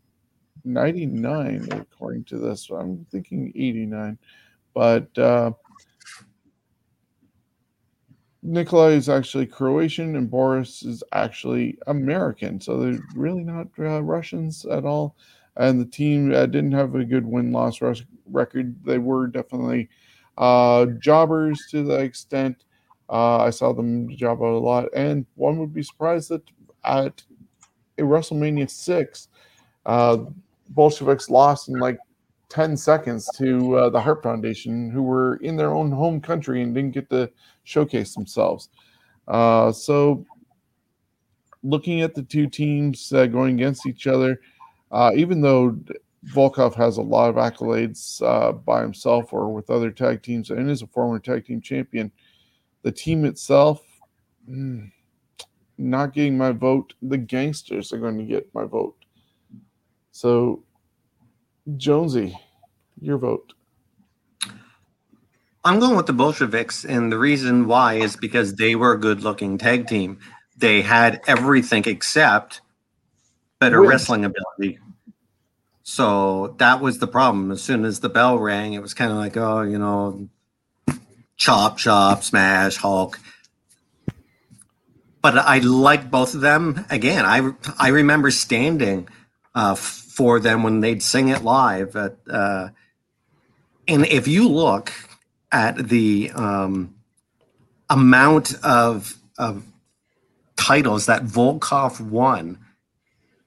99, 0.64 1.68
according 1.72 2.24
to 2.24 2.38
this. 2.38 2.70
I'm 2.70 3.04
thinking 3.10 3.52
89. 3.54 4.18
But 4.72 5.18
uh, 5.18 5.52
Nikolai 8.42 8.90
is 8.90 9.08
actually 9.08 9.46
Croatian 9.46 10.16
and 10.16 10.30
Boris 10.30 10.82
is 10.82 11.02
actually 11.12 11.76
American. 11.88 12.60
So 12.60 12.78
they're 12.78 13.00
really 13.14 13.42
not 13.42 13.66
uh, 13.78 14.02
Russians 14.02 14.64
at 14.66 14.84
all 14.84 15.16
and 15.57 15.81
the 15.81 15.87
team 15.87 16.33
uh, 16.35 16.47
didn't 16.47 16.73
have 16.73 16.95
a 16.95 17.05
good 17.05 17.27
win 17.27 17.53
loss 17.53 17.81
record. 18.31 18.77
They 18.85 18.99
were 18.99 19.27
definitely 19.27 19.88
uh, 20.38 20.87
jobbers 21.01 21.66
to 21.71 21.83
the 21.83 22.01
extent 22.01 22.64
uh, 23.09 23.38
I 23.38 23.51
saw 23.51 23.73
them 23.73 24.14
job 24.16 24.42
out 24.42 24.55
a 24.55 24.59
lot. 24.59 24.88
And 24.95 25.27
one 25.35 25.59
would 25.59 25.73
be 25.73 25.83
surprised 25.83 26.31
that 26.31 26.42
at 26.85 27.23
a 27.99 28.03
WrestleMania 28.03 28.69
6, 28.69 29.29
uh, 29.87 30.19
Bolsheviks 30.71 31.31
lost 31.31 31.69
in 31.69 31.79
like 31.79 31.99
10 32.49 32.77
seconds 32.77 33.29
to 33.37 33.77
uh, 33.77 33.90
the 33.90 34.01
Hart 34.01 34.23
Foundation, 34.23 34.90
who 34.90 35.03
were 35.03 35.37
in 35.37 35.57
their 35.57 35.73
own 35.73 35.90
home 35.90 36.21
country 36.21 36.62
and 36.62 36.75
didn't 36.75 36.92
get 36.92 37.09
to 37.11 37.31
showcase 37.64 38.14
themselves. 38.14 38.71
Uh, 39.29 39.73
so, 39.73 40.25
looking 41.62 42.01
at 42.01 42.14
the 42.14 42.23
two 42.23 42.49
teams 42.49 43.11
going 43.11 43.55
against 43.55 43.87
each 43.87 44.07
other, 44.07 44.40
uh, 44.90 45.12
even 45.14 45.40
though 45.40 45.79
Volkov 46.35 46.75
has 46.75 46.96
a 46.96 47.03
lot 47.03 47.31
of 47.31 47.37
accolades 47.37 48.22
uh, 48.22 48.53
by 48.53 48.83
himself 48.83 49.33
or 49.33 49.53
with 49.53 49.70
other 49.70 49.90
tag 49.90 50.22
teams 50.22 50.51
and 50.51 50.70
is 50.70 50.83
a 50.83 50.87
former 50.87 51.18
tag 51.18 51.46
team 51.46 51.61
champion, 51.61 52.11
the 52.83 52.92
team 52.92 53.25
itself, 53.25 53.83
mm, 54.49 54.90
not 55.79 56.12
getting 56.12 56.38
my 56.38 56.53
vote. 56.53 56.94
The 57.03 57.18
gangsters 57.18 57.92
are 57.92 57.99
going 57.99 58.18
to 58.18 58.25
get 58.25 58.53
my 58.55 58.64
vote. 58.64 58.96
So, 60.11 60.64
Jonesy, 61.77 62.38
your 63.01 63.18
vote. 63.18 63.53
I'm 65.64 65.81
going 65.81 65.96
with 65.96 66.07
the 66.07 66.12
Bolsheviks, 66.12 66.85
and 66.85 67.11
the 67.11 67.18
reason 67.18 67.66
why 67.66 67.94
is 67.94 68.16
because 68.16 68.55
they 68.55 68.77
were 68.77 68.92
a 68.92 69.01
good 69.01 69.22
looking 69.22 69.59
tag 69.59 69.88
team. 69.88 70.18
They 70.57 70.81
had 70.81 71.20
everything 71.27 71.83
except 71.87 72.61
better 73.59 73.81
Wins. 73.81 73.90
wrestling 73.90 74.25
ability. 74.25 74.79
So 75.83 76.55
that 76.59 76.81
was 76.81 76.99
the 76.99 77.07
problem. 77.07 77.51
As 77.53 77.62
soon 77.62 77.85
as 77.85 78.01
the 78.01 78.09
bell 78.09 78.38
rang, 78.38 78.73
it 78.73 78.83
was 78.83 78.95
kind 78.95 79.11
of 79.11 79.19
like, 79.19 79.37
oh, 79.37 79.62
you 79.62 79.79
know, 79.79 80.29
chop, 81.37 81.79
chop, 81.79 82.25
smash, 82.25 82.77
Hulk. 82.77 83.19
But 85.23 85.38
I 85.38 85.59
like 85.59 86.11
both 86.11 86.35
of 86.35 86.40
them. 86.40 86.85
Again, 86.90 87.25
I 87.25 87.53
I 87.79 87.88
remember 87.88 88.31
standing 88.31 89.09
uh, 89.55 89.75
for 89.75 90.38
them 90.40 90.62
when 90.62 90.81
they'd 90.81 91.03
sing 91.03 91.29
it 91.29 91.42
live 91.42 91.97
at 91.97 92.16
uh, 92.31 92.69
and 93.88 94.07
if 94.07 94.29
you 94.29 94.49
look 94.49 94.92
at 95.53 95.88
the 95.88 96.31
um, 96.35 96.95
amount 97.88 98.55
of 98.64 99.16
of 99.38 99.64
titles 100.57 101.07
that 101.07 101.25
Volkov 101.25 102.01
won 102.01 102.59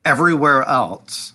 everywhere 0.05 0.63
else, 0.63 1.33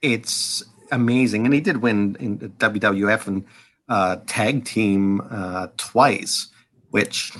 it's 0.00 0.62
amazing. 0.90 1.44
And 1.44 1.54
he 1.54 1.60
did 1.60 1.78
win 1.78 2.16
in 2.20 2.38
WWF 2.38 3.26
and 3.26 3.44
uh, 3.88 4.16
tag 4.26 4.64
team 4.64 5.22
uh, 5.30 5.68
twice, 5.76 6.48
which 6.90 7.32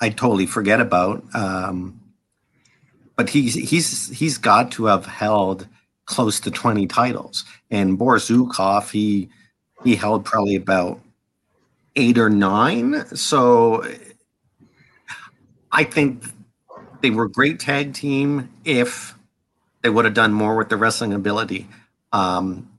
I 0.00 0.10
totally 0.10 0.46
forget 0.46 0.80
about. 0.80 1.22
Um, 1.34 2.00
but 3.16 3.28
he's 3.28 3.54
he's 3.54 4.08
he's 4.08 4.38
got 4.38 4.72
to 4.72 4.86
have 4.86 5.04
held 5.04 5.68
close 6.06 6.40
to 6.40 6.50
20 6.50 6.86
titles. 6.86 7.44
And 7.70 7.98
Boris 7.98 8.30
Zhukov, 8.30 8.90
he 8.90 9.28
he 9.84 9.94
held 9.94 10.24
probably 10.24 10.56
about 10.56 11.00
eight 11.96 12.18
or 12.18 12.30
nine. 12.30 13.04
So 13.14 13.84
I 15.72 15.84
think 15.84 16.24
they 17.02 17.10
were 17.10 17.24
a 17.24 17.30
great 17.30 17.60
tag 17.60 17.94
team 17.94 18.50
if 18.64 19.14
they 19.82 19.90
would 19.90 20.04
have 20.04 20.14
done 20.14 20.32
more 20.32 20.56
with 20.56 20.68
the 20.68 20.76
wrestling 20.76 21.12
ability. 21.12 21.68
Um, 22.12 22.70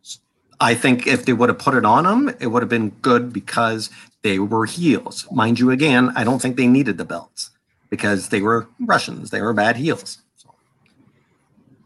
I 0.60 0.76
think 0.76 1.08
if 1.08 1.26
they 1.26 1.34
would 1.34 1.50
have 1.50 1.58
put 1.58 1.74
it 1.74 1.86
on 1.86 2.04
them, 2.04 2.36
it 2.40 2.48
would 2.48 2.62
have 2.62 2.70
been 2.70 2.90
good 3.02 3.34
because 3.34 3.90
they 4.22 4.38
were 4.38 4.66
heels. 4.66 5.28
Mind 5.32 5.60
you, 5.60 5.72
again, 5.72 6.12
I 6.16 6.24
don't 6.24 6.42
think 6.42 6.56
they 6.56 6.68
needed 6.68 6.98
the 6.98 7.06
belts 7.06 7.50
because 7.90 8.30
they 8.30 8.42
were 8.42 8.68
Russians. 8.80 9.32
They 9.32 9.42
were 9.42 9.54
bad 9.54 9.78
heels. 9.78 10.20
So. 10.36 10.54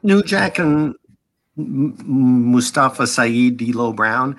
New 0.04 0.22
Jack 0.24 0.60
and 0.60 0.96
M- 1.58 1.96
Mustafa 2.52 3.08
Saeed, 3.08 3.58
D'Lo 3.58 3.94
Brown. 3.94 4.36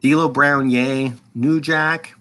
D'Lo 0.00 0.28
Brown, 0.28 0.70
yay. 0.70 1.12
New 1.34 1.60
Jack, 1.60 2.14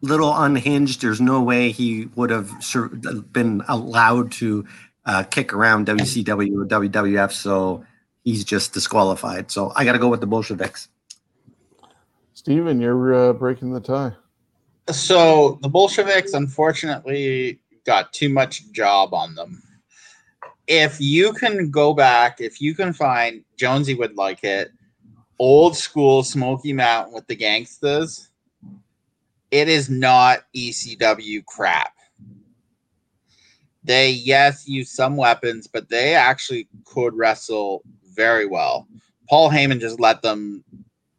little 0.00 0.34
unhinged. 0.34 1.02
There's 1.02 1.20
no 1.20 1.42
way 1.42 1.70
he 1.70 2.08
would 2.14 2.30
have 2.30 2.52
been 3.32 3.62
allowed 3.66 4.32
to 4.32 4.64
uh, 5.06 5.22
kick 5.22 5.52
around 5.52 5.86
WCW 5.86 6.62
or 6.62 6.66
WWF. 6.66 7.32
So 7.32 7.84
he's 8.24 8.44
just 8.44 8.74
disqualified. 8.74 9.50
So 9.50 9.72
I 9.74 9.84
got 9.84 9.92
to 9.92 9.98
go 9.98 10.08
with 10.08 10.20
the 10.20 10.26
Bolsheviks. 10.26 10.88
Steven, 12.34 12.80
you're 12.80 13.14
uh, 13.14 13.32
breaking 13.32 13.72
the 13.72 13.80
tie. 13.80 14.12
So 14.90 15.58
the 15.62 15.68
Bolsheviks, 15.68 16.32
unfortunately, 16.32 17.60
got 17.84 18.12
too 18.12 18.28
much 18.28 18.70
job 18.72 19.14
on 19.14 19.34
them. 19.34 19.62
If 20.66 21.00
you 21.00 21.32
can 21.32 21.70
go 21.70 21.94
back, 21.94 22.40
if 22.40 22.60
you 22.60 22.74
can 22.74 22.92
find 22.92 23.44
Jonesy 23.56 23.94
would 23.94 24.16
like 24.16 24.42
it, 24.44 24.72
old 25.38 25.76
school 25.76 26.22
Smoky 26.22 26.72
Mountain 26.72 27.14
with 27.14 27.26
the 27.26 27.36
gangsters, 27.36 28.28
it 29.50 29.68
is 29.68 29.88
not 29.88 30.40
ECW 30.54 31.44
crap. 31.44 31.95
They, 33.86 34.10
yes, 34.10 34.66
use 34.66 34.90
some 34.90 35.16
weapons, 35.16 35.68
but 35.68 35.88
they 35.88 36.14
actually 36.14 36.68
could 36.84 37.14
wrestle 37.14 37.82
very 38.14 38.44
well. 38.44 38.88
Paul 39.28 39.48
Heyman 39.48 39.80
just 39.80 40.00
let 40.00 40.22
them 40.22 40.64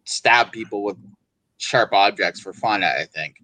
stab 0.03 0.51
people 0.51 0.83
with 0.83 0.97
sharp 1.57 1.93
objects 1.93 2.41
for 2.41 2.51
fun, 2.51 2.83
I 2.83 3.05
think. 3.05 3.41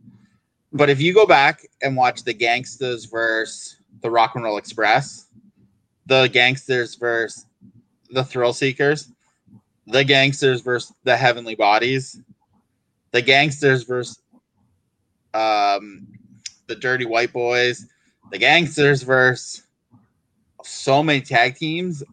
But 0.73 0.89
if 0.89 0.99
you 0.99 1.13
go 1.13 1.25
back 1.25 1.65
and 1.81 1.95
watch 1.95 2.23
the 2.23 2.33
Gangsters 2.33 3.05
versus 3.05 3.77
the 4.01 4.11
Rock 4.11 4.35
and 4.35 4.43
Roll 4.43 4.57
Express, 4.57 5.27
the 6.05 6.27
Gangsters 6.27 6.95
versus 6.95 7.45
the 8.09 8.25
Thrill 8.25 8.51
Seekers, 8.51 9.09
the 9.87 10.03
Gangsters 10.03 10.59
versus 10.59 10.93
the 11.05 11.15
Heavenly 11.15 11.55
Bodies, 11.55 12.19
the 13.11 13.21
Gangsters 13.21 13.83
versus 13.83 14.21
um, 15.33 16.07
the 16.67 16.75
Dirty 16.75 17.05
White 17.05 17.31
Boys, 17.31 17.87
the 18.33 18.39
Gangsters 18.39 19.03
versus 19.03 19.61
so 20.63 21.03
many 21.03 21.21
tag 21.21 21.55
teams 21.55 22.03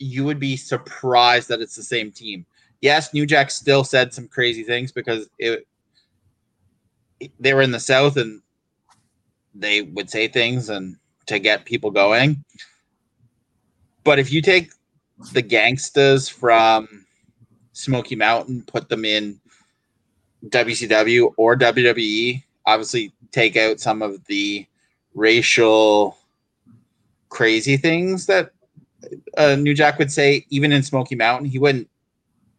you 0.00 0.24
would 0.24 0.40
be 0.40 0.56
surprised 0.56 1.48
that 1.48 1.60
it's 1.60 1.76
the 1.76 1.84
same 1.84 2.10
team. 2.10 2.44
Yes, 2.80 3.14
New 3.14 3.24
Jack 3.26 3.48
still 3.52 3.84
said 3.84 4.12
some 4.12 4.26
crazy 4.26 4.64
things 4.64 4.90
because 4.90 5.28
it 5.38 5.64
they 7.38 7.54
were 7.54 7.62
in 7.62 7.70
the 7.70 7.78
South 7.78 8.16
and 8.16 8.42
they 9.54 9.82
would 9.82 10.10
say 10.10 10.26
things 10.26 10.68
and 10.68 10.96
to 11.26 11.38
get 11.38 11.64
people 11.64 11.92
going. 11.92 12.44
But 14.02 14.18
if 14.18 14.32
you 14.32 14.42
take 14.42 14.72
the 15.32 15.42
gangsters 15.42 16.28
from 16.28 17.06
Smoky 17.72 18.16
Mountain, 18.16 18.64
put 18.66 18.88
them 18.88 19.04
in 19.04 19.40
WCW 20.46 21.32
or 21.36 21.56
WWE, 21.56 22.42
obviously 22.66 23.12
take 23.30 23.56
out 23.56 23.78
some 23.78 24.02
of 24.02 24.24
the 24.24 24.66
racial 25.14 26.16
crazy 27.28 27.76
things 27.76 28.26
that 28.26 28.52
uh, 29.36 29.56
New 29.56 29.74
Jack 29.74 29.98
would 29.98 30.12
say, 30.12 30.46
even 30.50 30.72
in 30.72 30.82
Smoky 30.82 31.14
Mountain, 31.14 31.48
he 31.48 31.58
wouldn't. 31.58 31.88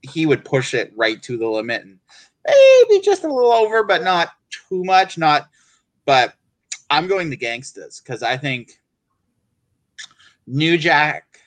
He 0.02 0.26
would 0.26 0.44
push 0.44 0.74
it 0.74 0.92
right 0.98 1.22
to 1.24 1.38
the 1.38 1.48
limit 1.48 1.84
and 1.84 1.98
maybe 2.46 3.02
just 3.02 3.24
a 3.24 3.34
little 3.34 3.54
over, 3.54 3.84
but 3.84 4.04
not 4.04 4.32
too 4.50 4.84
much. 4.84 5.18
Not, 5.18 5.48
but 6.06 6.34
I'm 6.90 7.08
going 7.08 7.30
the 7.30 7.38
gangsters 7.38 8.02
because 8.02 8.22
I 8.22 8.36
think 8.36 8.82
New 10.46 10.78
Jack 10.78 11.40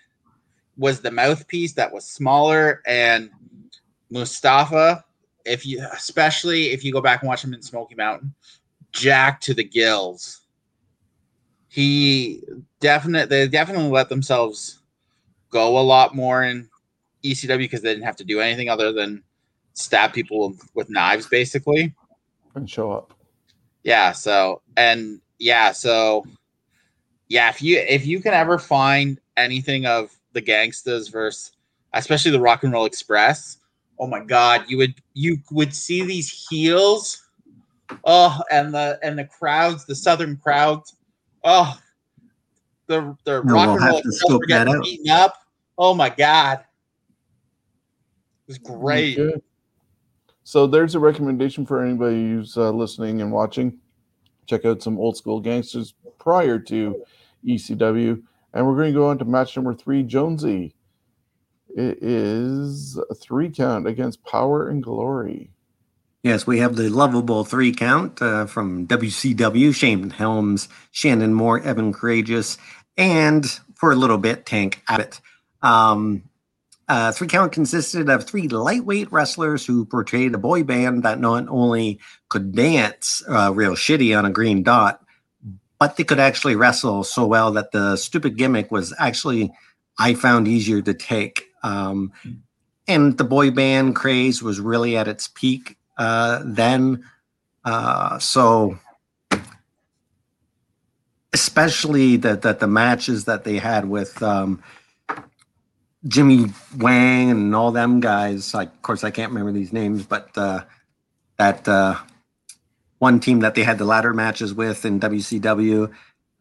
was 0.79 1.01
the 1.01 1.11
mouthpiece 1.11 1.75
that 1.75 1.92
was 1.92 2.07
smaller, 2.07 2.83
and 2.87 3.31
Mustafa, 4.11 5.05
if 5.45 5.66
you 5.66 5.87
especially 5.92 6.71
if 6.71 6.83
you 6.83 6.92
go 6.92 7.01
back 7.03 7.21
and 7.21 7.29
watch 7.29 7.45
him 7.45 7.53
in 7.53 7.61
Smoky 7.62 7.95
Mountain, 7.95 8.35
Jack 8.92 9.40
to 9.42 9.55
the 9.55 9.64
gills. 9.64 10.45
He 11.76 12.42
definitely 12.80 13.26
they 13.26 13.48
definitely 13.48 13.90
let 13.90 14.08
themselves 14.08 14.78
go 15.50 15.78
a 15.78 15.82
lot 15.82 16.14
more 16.14 16.42
in 16.42 16.70
ECW 17.22 17.58
because 17.58 17.82
they 17.82 17.92
didn't 17.92 18.06
have 18.06 18.16
to 18.16 18.24
do 18.24 18.40
anything 18.40 18.70
other 18.70 18.92
than 18.92 19.22
stab 19.74 20.14
people 20.14 20.54
with 20.72 20.88
knives, 20.88 21.26
basically, 21.26 21.94
and 22.54 22.70
show 22.70 22.92
up. 22.92 23.12
Yeah. 23.82 24.12
So 24.12 24.62
and 24.78 25.20
yeah. 25.38 25.72
So 25.72 26.24
yeah. 27.28 27.50
If 27.50 27.60
you 27.60 27.76
if 27.86 28.06
you 28.06 28.20
can 28.20 28.32
ever 28.32 28.58
find 28.58 29.20
anything 29.36 29.84
of 29.84 30.16
the 30.32 30.40
gangsters 30.40 31.08
versus 31.08 31.52
especially 31.92 32.30
the 32.30 32.40
Rock 32.40 32.64
and 32.64 32.72
Roll 32.72 32.86
Express, 32.86 33.58
oh 33.98 34.06
my 34.06 34.24
God, 34.24 34.64
you 34.66 34.78
would 34.78 34.94
you 35.12 35.36
would 35.50 35.74
see 35.74 36.06
these 36.06 36.46
heels. 36.48 37.22
Oh, 38.04 38.40
and 38.50 38.72
the 38.72 38.98
and 39.02 39.18
the 39.18 39.26
crowds, 39.26 39.84
the 39.84 39.94
southern 39.94 40.38
crowds. 40.38 40.95
Oh, 41.48 41.78
the 42.88 43.16
the 43.24 43.40
no, 43.44 43.54
rock 43.54 43.78
we'll 43.80 43.96
and 43.98 44.04
roll 44.28 44.38
were 44.40 44.46
getting 44.46 44.80
beaten 44.82 45.09
up. 45.09 45.37
Oh 45.78 45.94
my 45.94 46.11
god, 46.11 46.59
it 46.59 48.48
was 48.48 48.59
great. 48.59 49.16
Okay. 49.16 49.40
So 50.42 50.66
there's 50.66 50.96
a 50.96 51.00
recommendation 51.00 51.64
for 51.64 51.85
anybody 51.85 52.16
who's 52.16 52.56
uh, 52.56 52.70
listening 52.70 53.20
and 53.20 53.30
watching. 53.30 53.78
Check 54.46 54.64
out 54.64 54.82
some 54.82 54.98
old 54.98 55.16
school 55.16 55.40
gangsters 55.40 55.94
prior 56.18 56.59
to 56.59 57.04
ECW, 57.44 58.20
and 58.52 58.66
we're 58.66 58.76
going 58.76 58.92
to 58.92 58.98
go 58.98 59.09
on 59.09 59.18
to 59.18 59.24
match 59.24 59.56
number 59.56 59.72
three, 59.72 60.02
Jonesy. 60.02 60.74
It 61.76 61.98
is 62.02 62.98
a 63.09 63.14
three 63.14 63.50
count 63.50 63.87
against 63.87 64.24
Power 64.24 64.68
and 64.68 64.82
Glory. 64.82 65.52
Yes, 66.26 66.44
we 66.44 66.58
have 66.58 66.74
the 66.74 66.88
lovable 66.88 67.44
three 67.44 67.70
count 67.72 68.20
uh, 68.20 68.46
from 68.46 68.88
WCW 68.88 69.72
Shane 69.72 70.10
Helms, 70.10 70.68
Shannon 70.90 71.32
Moore, 71.32 71.60
Evan 71.60 71.92
Karagias, 71.94 72.58
and 72.96 73.46
for 73.76 73.92
a 73.92 73.94
little 73.94 74.18
bit, 74.18 74.44
Tank 74.44 74.82
Abbott. 74.88 75.20
Um, 75.62 76.24
uh, 76.88 77.12
three 77.12 77.28
count 77.28 77.52
consisted 77.52 78.10
of 78.10 78.24
three 78.24 78.48
lightweight 78.48 79.12
wrestlers 79.12 79.64
who 79.64 79.84
portrayed 79.84 80.34
a 80.34 80.38
boy 80.38 80.64
band 80.64 81.04
that 81.04 81.20
not 81.20 81.46
only 81.46 82.00
could 82.28 82.56
dance 82.56 83.22
uh, 83.28 83.52
real 83.54 83.74
shitty 83.74 84.18
on 84.18 84.24
a 84.24 84.30
green 84.30 84.64
dot, 84.64 85.00
but 85.78 85.96
they 85.96 86.02
could 86.02 86.18
actually 86.18 86.56
wrestle 86.56 87.04
so 87.04 87.24
well 87.24 87.52
that 87.52 87.70
the 87.70 87.94
stupid 87.94 88.36
gimmick 88.36 88.72
was 88.72 88.92
actually, 88.98 89.52
I 89.96 90.14
found, 90.14 90.48
easier 90.48 90.82
to 90.82 90.92
take. 90.92 91.44
Um, 91.62 92.12
and 92.88 93.16
the 93.16 93.22
boy 93.22 93.52
band 93.52 93.94
craze 93.94 94.42
was 94.42 94.58
really 94.58 94.96
at 94.96 95.06
its 95.06 95.28
peak 95.28 95.76
uh, 95.96 96.42
then. 96.44 97.04
Uh, 97.64 98.18
so 98.18 98.78
especially 101.37 102.16
that 102.16 102.40
that 102.42 102.61
the 102.61 102.66
matches 102.66 103.26
that 103.26 103.44
they 103.44 103.59
had 103.59 103.87
with 103.87 104.22
um, 104.22 104.62
Jimmy 106.09 106.46
Wang 106.78 107.30
and 107.30 107.54
all 107.54 107.72
them 107.72 108.00
guys. 108.00 108.54
Like, 108.54 108.68
of 108.68 108.82
course, 108.82 109.04
I 109.04 109.11
can't 109.11 109.32
remember 109.32 109.52
these 109.52 109.72
names, 109.72 110.06
but 110.06 110.30
uh, 110.37 110.64
that 111.37 111.68
uh, 111.68 111.96
one 112.98 113.20
team 113.20 113.40
that 113.40 113.54
they 113.54 113.64
had 113.64 113.76
the 113.76 113.85
ladder 113.85 114.14
matches 114.14 114.54
with 114.54 114.87
in 114.87 114.98
WCW, 114.98 115.92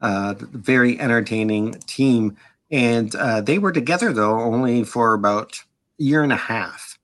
uh, 0.01 0.35
very 0.39 0.97
entertaining 0.99 1.73
team, 1.87 2.37
and 2.71 3.13
uh, 3.15 3.41
they 3.41 3.57
were 3.57 3.73
together 3.73 4.13
though 4.13 4.39
only 4.39 4.85
for 4.85 5.13
about 5.13 5.59
a 5.99 6.03
year 6.03 6.23
and 6.23 6.31
a 6.31 6.37
half. 6.37 6.97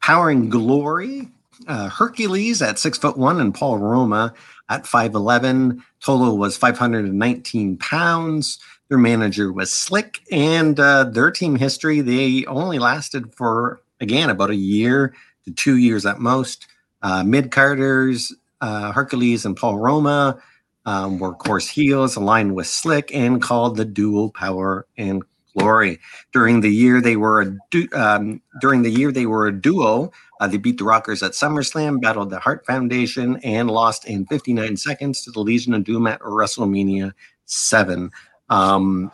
Power 0.00 0.30
and 0.30 0.50
Glory, 0.50 1.28
uh, 1.66 1.88
Hercules 1.88 2.62
at 2.62 2.78
six 2.78 2.98
foot 2.98 3.16
one, 3.16 3.40
and 3.40 3.54
Paul 3.54 3.78
Roma 3.78 4.32
at 4.68 4.84
5'11. 4.84 5.80
Total 6.04 6.36
was 6.36 6.56
519 6.56 7.76
pounds. 7.78 8.58
Their 8.88 8.98
manager 8.98 9.52
was 9.52 9.72
Slick, 9.72 10.20
and 10.30 10.78
uh, 10.78 11.04
their 11.04 11.30
team 11.30 11.56
history, 11.56 12.00
they 12.00 12.44
only 12.46 12.78
lasted 12.78 13.34
for, 13.34 13.80
again, 14.00 14.30
about 14.30 14.50
a 14.50 14.56
year 14.56 15.14
to 15.44 15.52
two 15.52 15.76
years 15.76 16.06
at 16.06 16.20
most. 16.20 16.66
Uh, 17.02 17.22
Mid 17.22 17.50
Carters, 17.50 18.34
uh, 18.60 18.92
Hercules, 18.92 19.44
and 19.44 19.56
Paul 19.56 19.78
Roma 19.78 20.40
um, 20.86 21.18
were 21.18 21.34
course 21.34 21.68
heels 21.68 22.16
aligned 22.16 22.54
with 22.54 22.66
Slick 22.66 23.14
and 23.14 23.42
called 23.42 23.76
the 23.76 23.84
dual 23.84 24.30
power 24.30 24.86
and 24.96 25.22
glory. 25.56 25.98
During 26.32 26.60
the 26.60 26.70
year 26.70 27.00
they 27.00 27.16
were 27.16 27.42
a 27.42 27.56
du- 27.70 27.88
um, 27.92 28.40
during 28.60 28.82
the 28.82 28.90
year 28.90 29.12
they 29.12 29.26
were 29.26 29.46
a 29.46 29.52
duo. 29.52 30.10
Uh, 30.40 30.46
they 30.46 30.56
beat 30.56 30.78
the 30.78 30.84
Rockers 30.84 31.22
at 31.22 31.32
SummerSlam, 31.32 32.00
battled 32.00 32.30
the 32.30 32.38
Hart 32.38 32.64
Foundation, 32.66 33.36
and 33.42 33.70
lost 33.70 34.06
in 34.06 34.26
59 34.26 34.76
seconds 34.76 35.22
to 35.24 35.30
the 35.30 35.40
Legion 35.40 35.74
of 35.74 35.84
Doom 35.84 36.06
at 36.06 36.20
WrestleMania 36.20 37.12
7. 37.46 38.10
Um, 38.48 39.10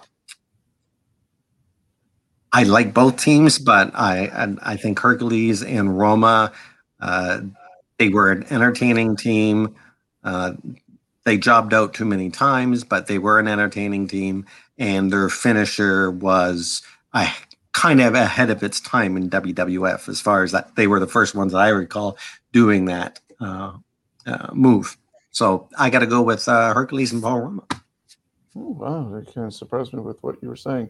I 2.53 2.63
like 2.63 2.95
both 2.95 3.17
teams, 3.17 3.59
but 3.59 3.91
I 3.95 4.27
I, 4.27 4.73
I 4.73 4.77
think 4.77 5.01
Hercules 5.01 5.63
and 5.63 5.99
Roma, 5.99 6.53
uh, 7.01 7.41
they 7.99 8.09
were 8.11 8.31
an 8.31 8.47
entertaining 8.49 9.17
team. 9.17 9.75
Uh, 10.23 10.53
they 11.25 11.37
jobbed 11.37 11.75
out 11.75 11.95
too 11.95 12.05
many 12.05 12.31
times, 12.31 12.85
but 12.85 13.09
they 13.09 13.19
were 13.19 13.41
an 13.41 13.49
entertaining 13.49 14.07
team, 14.07 14.47
and 14.79 15.13
their 15.13 15.29
finisher 15.29 16.13
was 16.13 16.83
I 17.13 17.35
kind 17.75 18.01
of 18.01 18.15
ahead 18.15 18.51
of 18.51 18.63
its 18.63 18.81
time 18.81 19.17
in 19.17 19.29
WWF 19.29 20.09
as 20.09 20.21
far 20.21 20.45
as 20.45 20.53
that 20.53 20.75
they 20.77 20.87
were 20.87 21.01
the 21.01 21.07
first 21.07 21.35
ones 21.35 21.53
that 21.53 21.59
I 21.59 21.69
recall 21.69 22.17
doing 22.53 22.87
that 22.87 23.21
uh, 23.41 23.73
uh, 24.27 24.49
move. 24.55 24.97
So 25.33 25.69
I 25.77 25.91
got 25.91 25.99
to 25.99 26.07
go 26.07 26.23
with 26.23 26.49
uh, 26.49 26.73
Hercules 26.73 27.13
and 27.13 27.21
Paul 27.21 27.41
Roma. 27.41 27.65
Oh, 28.57 28.71
wow, 28.71 29.11
that 29.11 29.35
kind 29.35 29.49
of 29.49 29.53
surprised 29.53 29.93
me 29.93 30.01
with 30.01 30.23
what 30.23 30.41
you 30.41 30.49
were 30.49 30.57
saying. 30.57 30.89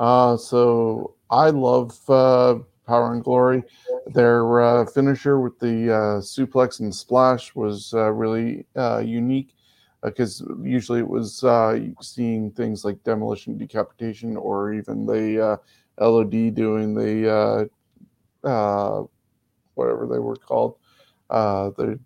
Uh, 0.00 0.36
so 0.36 1.14
I 1.30 1.50
love 1.50 1.98
uh, 2.10 2.56
Power 2.88 3.14
and 3.14 3.22
Glory. 3.22 3.62
Their 4.08 4.60
uh, 4.60 4.86
finisher 4.86 5.40
with 5.40 5.58
the 5.60 6.18
suplex 6.20 6.80
and 6.80 6.92
splash 6.92 7.54
was 7.54 7.94
really 7.94 8.66
unique 8.74 9.54
because 10.02 10.44
usually 10.60 11.00
it 11.00 11.08
was 11.08 11.44
seeing 12.00 12.50
things 12.50 12.84
like 12.84 13.02
demolition, 13.04 13.56
decapitation, 13.56 14.36
or 14.36 14.74
even 14.74 15.06
the 15.06 15.60
LOD 15.98 16.54
doing 16.54 16.94
the 16.94 17.70
uh, 18.44 18.46
uh, 18.46 19.04
whatever 19.74 20.06
they 20.06 20.18
were 20.18 20.36
called. 20.36 20.76
Uh, 21.30 21.70
the 21.70 21.98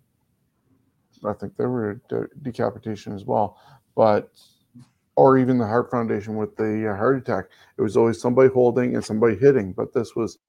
I 1.23 1.33
think 1.33 1.55
they 1.55 1.65
were 1.65 2.01
de- 2.09 2.27
decapitation 2.41 3.13
as 3.13 3.25
well, 3.25 3.57
but 3.95 4.31
or 5.15 5.37
even 5.37 5.57
the 5.57 5.67
Hart 5.67 5.91
Foundation 5.91 6.35
with 6.35 6.55
the 6.55 6.91
uh, 6.91 6.95
heart 6.95 7.17
attack. 7.17 7.45
It 7.77 7.81
was 7.81 7.97
always 7.97 8.19
somebody 8.19 8.49
holding 8.49 8.95
and 8.95 9.03
somebody 9.03 9.35
hitting, 9.35 9.73
but 9.73 9.93
this 9.93 10.15
was 10.15 10.39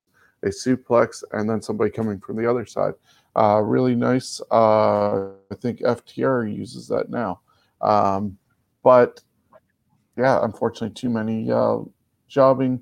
a 0.42 0.48
suplex 0.48 1.22
and 1.32 1.48
then 1.48 1.60
somebody 1.60 1.90
coming 1.90 2.18
from 2.20 2.36
the 2.36 2.48
other 2.48 2.64
side. 2.64 2.94
Uh, 3.36 3.60
really 3.64 3.94
nice. 3.94 4.40
Uh, 4.50 5.30
I 5.50 5.54
think 5.60 5.80
FTR 5.80 6.54
uses 6.54 6.88
that 6.88 7.10
now. 7.10 7.40
Um, 7.80 8.38
but 8.82 9.20
yeah, 10.16 10.44
unfortunately, 10.44 10.94
too 10.94 11.10
many 11.10 11.50
uh, 11.50 11.78
jobbing. 12.28 12.80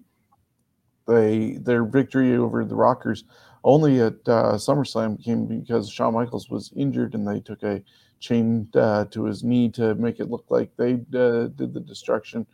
They 1.10 1.58
their 1.60 1.84
victory 1.84 2.36
over 2.36 2.64
the 2.64 2.76
Rockers 2.76 3.24
only 3.64 4.00
at 4.00 4.14
uh, 4.26 4.54
SummerSlam 4.54 5.22
came 5.22 5.46
because 5.46 5.90
Shawn 5.90 6.14
Michaels 6.14 6.48
was 6.48 6.72
injured 6.76 7.14
and 7.14 7.26
they 7.26 7.40
took 7.40 7.62
a 7.62 7.82
chain 8.20 8.68
uh, 8.74 9.06
to 9.06 9.24
his 9.24 9.42
knee 9.42 9.68
to 9.70 9.94
make 9.96 10.20
it 10.20 10.30
look 10.30 10.44
like 10.48 10.70
they 10.76 10.94
uh, 10.94 11.48
did 11.48 11.74
the 11.74 11.80
destruction, 11.80 12.46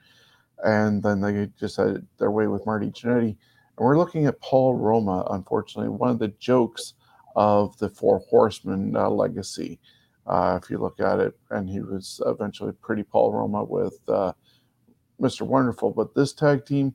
and 0.64 1.02
then 1.02 1.20
they 1.20 1.48
just 1.58 1.76
had 1.76 2.06
their 2.18 2.30
way 2.30 2.46
with 2.46 2.66
Marty 2.66 2.90
Jannetty. 2.90 3.36
And 3.78 3.84
we're 3.84 3.98
looking 3.98 4.26
at 4.26 4.40
Paul 4.40 4.74
Roma, 4.74 5.26
unfortunately, 5.30 5.90
one 5.90 6.10
of 6.10 6.18
the 6.18 6.28
jokes 6.38 6.94
of 7.34 7.76
the 7.78 7.90
Four 7.90 8.20
Horsemen 8.30 8.96
uh, 8.96 9.10
legacy, 9.10 9.78
uh, 10.26 10.58
if 10.62 10.70
you 10.70 10.78
look 10.78 10.98
at 10.98 11.20
it. 11.20 11.34
And 11.50 11.68
he 11.68 11.80
was 11.80 12.22
eventually 12.24 12.72
pretty 12.80 13.02
Paul 13.02 13.32
Roma 13.32 13.64
with 13.64 13.98
uh, 14.08 14.32
Mr. 15.20 15.42
Wonderful. 15.42 15.90
But 15.90 16.14
this 16.14 16.32
tag 16.32 16.64
team 16.64 16.94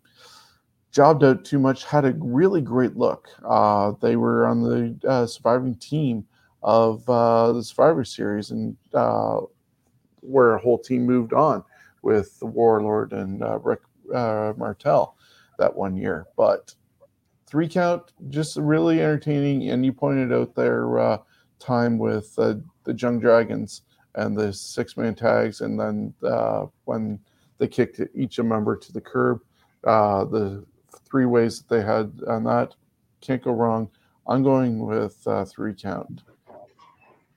jobbed 0.92 1.24
out 1.24 1.46
too 1.46 1.60
much, 1.60 1.86
had 1.86 2.06
a 2.06 2.14
really 2.20 2.62
great 2.62 2.98
look. 2.98 3.30
Uh, 3.46 3.94
they 4.02 4.16
were 4.16 4.46
on 4.46 4.62
the 4.62 4.96
uh, 5.08 5.26
surviving 5.26 5.76
team 5.76 6.26
of 6.64 7.08
uh, 7.10 7.52
the 7.54 7.64
Survivor 7.64 8.04
Series, 8.04 8.52
and 8.52 8.76
uh, 8.94 9.40
where 10.22 10.56
a 10.56 10.60
whole 10.60 10.78
team 10.78 11.06
moved 11.06 11.34
on 11.34 11.64
with 12.02 12.38
the 12.40 12.46
Warlord 12.46 13.14
and 13.14 13.44
Rick 13.64 13.82
Martel 14.10 15.16
that 15.58 15.76
one 15.76 15.96
year. 15.96 16.28
But 16.36 16.74
three 17.52 17.68
count, 17.68 18.14
just 18.30 18.58
really 18.58 19.02
entertaining. 19.02 19.70
And 19.70 19.86
you 19.86 19.92
pointed 19.92 20.32
out 20.34 20.56
their 20.56 21.00
uh, 21.00 21.18
time 21.60 21.98
with 21.98 22.34
uh, 22.38 22.56
the 22.84 22.94
Jung 22.94 23.20
Dragons 23.20 23.84
and 24.16 24.38
the 24.38 24.52
six 24.54 24.98
man 24.98 25.16
tags, 25.16 25.62
and 25.62 25.80
then 25.80 26.14
uh, 26.24 26.66
when 26.86 27.20
they 27.58 27.68
kicked 27.68 28.02
each 28.16 28.40
a 28.40 28.44
member 28.44 28.76
to 28.76 28.92
the 28.92 29.00
curb, 29.00 29.42
uh, 29.86 30.26
the 30.26 30.66
three 31.12 31.26
ways 31.26 31.60
that 31.60 31.70
they 31.70 31.84
had 31.84 32.12
on 32.28 32.46
that 32.46 32.74
can't 33.22 33.44
go 33.44 33.52
wrong. 33.52 33.90
I'm 34.28 34.44
going 34.44 34.80
with 34.80 35.26
uh, 35.28 35.46
three 35.46 35.74
count. 35.74 36.24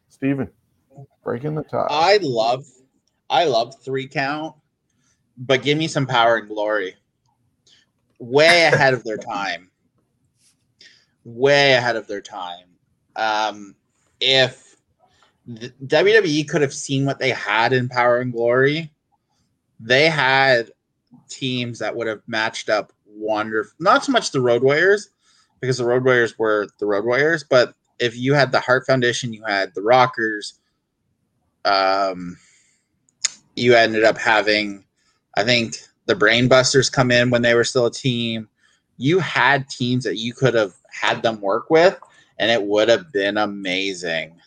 Steven, 0.08 0.48
breaking 1.22 1.54
the 1.54 1.62
tie. 1.64 1.86
I 1.90 2.18
love, 2.22 2.64
I 3.28 3.44
love 3.44 3.74
three 3.82 4.06
count, 4.06 4.54
but 5.36 5.62
give 5.62 5.76
me 5.76 5.88
some 5.88 6.06
power 6.06 6.36
and 6.36 6.48
glory 6.48 6.94
way 8.18 8.64
ahead 8.64 8.94
of 8.94 9.04
their 9.04 9.18
time. 9.18 9.70
Way 11.24 11.74
ahead 11.74 11.96
of 11.96 12.06
their 12.06 12.20
time. 12.20 12.66
Um, 13.16 13.74
if 14.20 14.76
WWE 15.48 16.48
could 16.48 16.62
have 16.62 16.74
seen 16.74 17.04
what 17.04 17.18
they 17.18 17.30
had 17.30 17.72
in 17.72 17.88
Power 17.88 18.18
and 18.18 18.32
Glory, 18.32 18.90
they 19.80 20.08
had 20.08 20.70
teams 21.28 21.78
that 21.78 21.94
would 21.94 22.06
have 22.06 22.22
matched 22.26 22.68
up 22.68 22.92
wonderful. 23.14 23.72
Not 23.78 24.04
so 24.04 24.12
much 24.12 24.30
the 24.30 24.40
Road 24.40 24.62
Warriors, 24.62 25.10
because 25.60 25.78
the 25.78 25.84
Road 25.84 26.04
Warriors 26.04 26.38
were 26.38 26.68
the 26.78 26.86
Road 26.86 27.04
Warriors, 27.04 27.44
but 27.48 27.74
if 27.98 28.16
you 28.16 28.34
had 28.34 28.52
the 28.52 28.60
Hart 28.60 28.86
Foundation, 28.86 29.32
you 29.32 29.44
had 29.44 29.74
the 29.74 29.82
Rockers. 29.82 30.58
Um, 31.64 32.36
you 33.56 33.74
ended 33.74 34.04
up 34.04 34.18
having, 34.18 34.84
I 35.36 35.44
think, 35.44 35.76
the 36.06 36.14
Brainbusters 36.14 36.92
come 36.92 37.10
in 37.10 37.30
when 37.30 37.42
they 37.42 37.54
were 37.54 37.64
still 37.64 37.86
a 37.86 37.92
team. 37.92 38.48
You 38.98 39.20
had 39.20 39.68
teams 39.68 40.04
that 40.04 40.18
you 40.18 40.34
could 40.34 40.54
have 40.54 40.74
had 40.90 41.22
them 41.22 41.40
work 41.40 41.70
with, 41.70 41.98
and 42.38 42.50
it 42.50 42.62
would 42.62 42.88
have 42.88 43.12
been 43.12 43.38
amazing. 43.38 44.40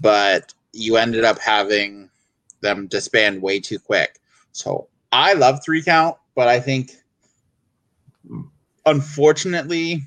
But 0.00 0.54
you 0.72 0.96
ended 0.96 1.24
up 1.24 1.38
having 1.38 2.08
them 2.60 2.86
disband 2.86 3.42
way 3.42 3.60
too 3.60 3.78
quick. 3.78 4.20
So 4.52 4.88
I 5.10 5.34
love 5.34 5.60
three 5.64 5.82
count, 5.82 6.16
but 6.34 6.48
I 6.48 6.60
think 6.60 6.92
unfortunately 8.86 10.02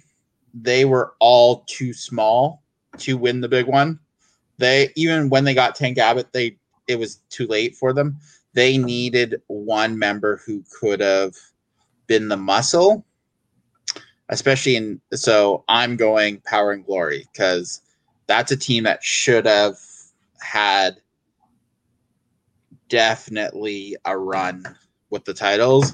they 0.54 0.86
were 0.86 1.14
all 1.20 1.64
too 1.68 1.94
small 1.94 2.64
to 2.98 3.18
win 3.18 3.42
the 3.42 3.50
big 3.50 3.68
one. 3.68 4.00
They 4.58 4.90
even 4.96 5.30
when 5.30 5.44
they 5.44 5.54
got 5.54 5.76
Tank 5.76 5.98
Abbott, 5.98 6.32
they 6.34 6.58
it 6.88 6.98
was 6.98 7.18
too 7.30 7.48
late 7.48 7.76
for 7.76 7.94
them 7.94 8.18
they 8.56 8.78
needed 8.78 9.42
one 9.48 10.00
member 10.00 10.42
who 10.46 10.64
could 10.72 11.02
have 11.02 11.36
been 12.08 12.30
the 12.30 12.38
muscle, 12.38 13.06
especially 14.30 14.78
in. 14.78 15.02
So 15.14 15.64
I'm 15.68 15.98
going 15.98 16.42
Power 16.46 16.72
and 16.72 16.86
Glory 16.86 17.28
because 17.32 17.82
that's 18.28 18.52
a 18.52 18.58
team 18.58 18.86
that 18.86 19.04
should 19.04 19.46
have 19.46 19.78
had 20.40 20.96
definitely 22.88 23.98
a 24.06 24.18
run 24.18 24.66
with 25.10 25.26
the 25.26 25.34
titles. 25.34 25.94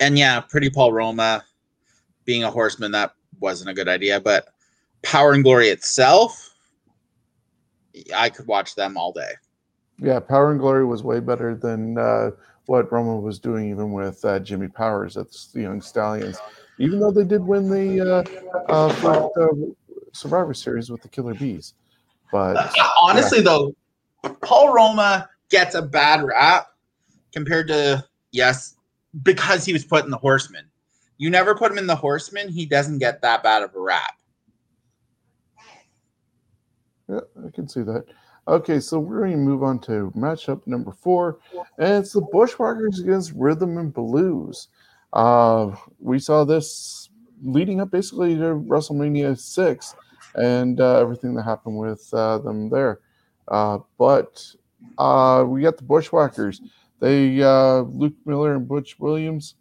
And 0.00 0.18
yeah, 0.18 0.40
Pretty 0.40 0.70
Paul 0.70 0.92
Roma 0.92 1.44
being 2.24 2.44
a 2.44 2.50
horseman, 2.50 2.92
that 2.92 3.12
wasn't 3.40 3.70
a 3.70 3.74
good 3.74 3.88
idea. 3.88 4.20
But 4.20 4.48
Power 5.02 5.32
and 5.32 5.42
Glory 5.42 5.68
itself, 5.68 6.54
I 8.14 8.28
could 8.28 8.46
watch 8.46 8.74
them 8.74 8.96
all 8.96 9.12
day. 9.12 9.32
Yeah, 9.98 10.20
Power 10.20 10.50
and 10.50 10.60
Glory 10.60 10.84
was 10.84 11.02
way 11.02 11.20
better 11.20 11.54
than 11.54 11.96
uh, 11.96 12.32
what 12.66 12.90
Roma 12.92 13.16
was 13.16 13.38
doing, 13.38 13.70
even 13.70 13.92
with 13.92 14.22
uh, 14.24 14.38
Jimmy 14.40 14.68
Powers 14.68 15.16
at 15.16 15.28
the 15.54 15.62
Young 15.62 15.80
Stallions. 15.80 16.38
Even 16.78 17.00
though 17.00 17.10
they 17.10 17.24
did 17.24 17.42
win 17.42 17.70
the 17.70 18.00
uh, 18.00 18.70
uh 18.70 18.92
first, 18.94 19.74
Survivor 20.12 20.52
Series 20.52 20.90
with 20.90 21.00
the 21.00 21.08
Killer 21.08 21.32
Bees, 21.32 21.74
but 22.30 22.56
uh, 22.56 22.88
honestly, 23.00 23.38
yeah. 23.38 23.44
though, 23.44 23.74
Paul 24.42 24.74
Roma 24.74 25.28
gets 25.48 25.74
a 25.74 25.82
bad 25.82 26.22
rap 26.22 26.66
compared 27.32 27.68
to 27.68 28.04
yes, 28.32 28.75
because 29.22 29.64
he 29.64 29.72
was 29.72 29.84
put 29.84 30.04
in 30.04 30.10
the 30.10 30.18
Horsemen. 30.18 30.64
you 31.18 31.30
never 31.30 31.54
put 31.54 31.72
him 31.72 31.78
in 31.78 31.86
the 31.86 31.96
Horsemen, 31.96 32.48
he 32.48 32.66
doesn't 32.66 32.98
get 32.98 33.22
that 33.22 33.42
bad 33.42 33.62
of 33.62 33.74
a 33.74 33.80
rap. 33.80 34.14
Yeah, 37.08 37.20
I 37.46 37.50
can 37.50 37.68
see 37.68 37.82
that. 37.82 38.04
Okay, 38.48 38.78
so 38.78 39.00
we're 39.00 39.20
going 39.20 39.32
to 39.32 39.36
move 39.38 39.62
on 39.62 39.80
to 39.80 40.12
matchup 40.16 40.66
number 40.66 40.92
four, 40.92 41.38
and 41.78 42.04
it's 42.04 42.12
the 42.12 42.20
Bushwhackers 42.20 43.00
against 43.00 43.32
Rhythm 43.34 43.78
and 43.78 43.92
Blues. 43.92 44.68
Uh, 45.12 45.74
we 45.98 46.18
saw 46.18 46.44
this 46.44 47.08
leading 47.42 47.80
up 47.80 47.90
basically 47.90 48.34
to 48.36 48.54
WrestleMania 48.54 49.38
six 49.38 49.94
and 50.36 50.80
uh, 50.80 51.00
everything 51.00 51.34
that 51.34 51.42
happened 51.42 51.78
with 51.78 52.08
uh, 52.12 52.38
them 52.38 52.68
there. 52.68 53.00
Uh, 53.48 53.78
but 53.98 54.44
uh, 54.98 55.44
we 55.46 55.62
got 55.62 55.76
the 55.76 55.82
Bushwhackers. 55.82 56.60
They 57.00 57.42
uh, 57.42 57.80
Luke 57.82 58.14
Miller 58.24 58.54
and 58.54 58.66
Butch 58.66 58.98
Williams, 58.98 59.54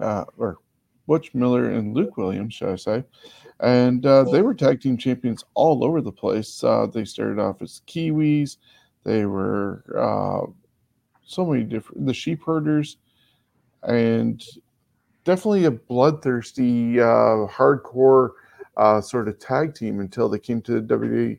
uh, 0.00 0.24
or 0.38 0.58
Butch 1.06 1.34
Miller 1.34 1.70
and 1.70 1.94
Luke 1.94 2.16
Williams, 2.16 2.54
should 2.54 2.70
I 2.70 2.76
say? 2.76 3.04
And 3.60 4.04
uh, 4.04 4.24
they 4.24 4.42
were 4.42 4.54
tag 4.54 4.80
team 4.80 4.96
champions 4.96 5.44
all 5.54 5.84
over 5.84 6.00
the 6.00 6.12
place. 6.12 6.64
Uh, 6.64 6.86
they 6.86 7.04
started 7.04 7.38
off 7.38 7.62
as 7.62 7.82
Kiwis. 7.86 8.56
They 9.04 9.26
were 9.26 9.84
uh, 9.96 10.50
so 11.26 11.44
many 11.46 11.64
different 11.64 12.06
the 12.06 12.14
sheep 12.14 12.42
herders, 12.44 12.96
and 13.82 14.42
definitely 15.24 15.66
a 15.66 15.70
bloodthirsty, 15.70 17.00
uh, 17.00 17.46
hardcore 17.48 18.30
uh, 18.76 19.00
sort 19.00 19.28
of 19.28 19.38
tag 19.38 19.74
team 19.74 20.00
until 20.00 20.28
they 20.28 20.38
came 20.38 20.62
to 20.62 20.80
the 20.80 21.38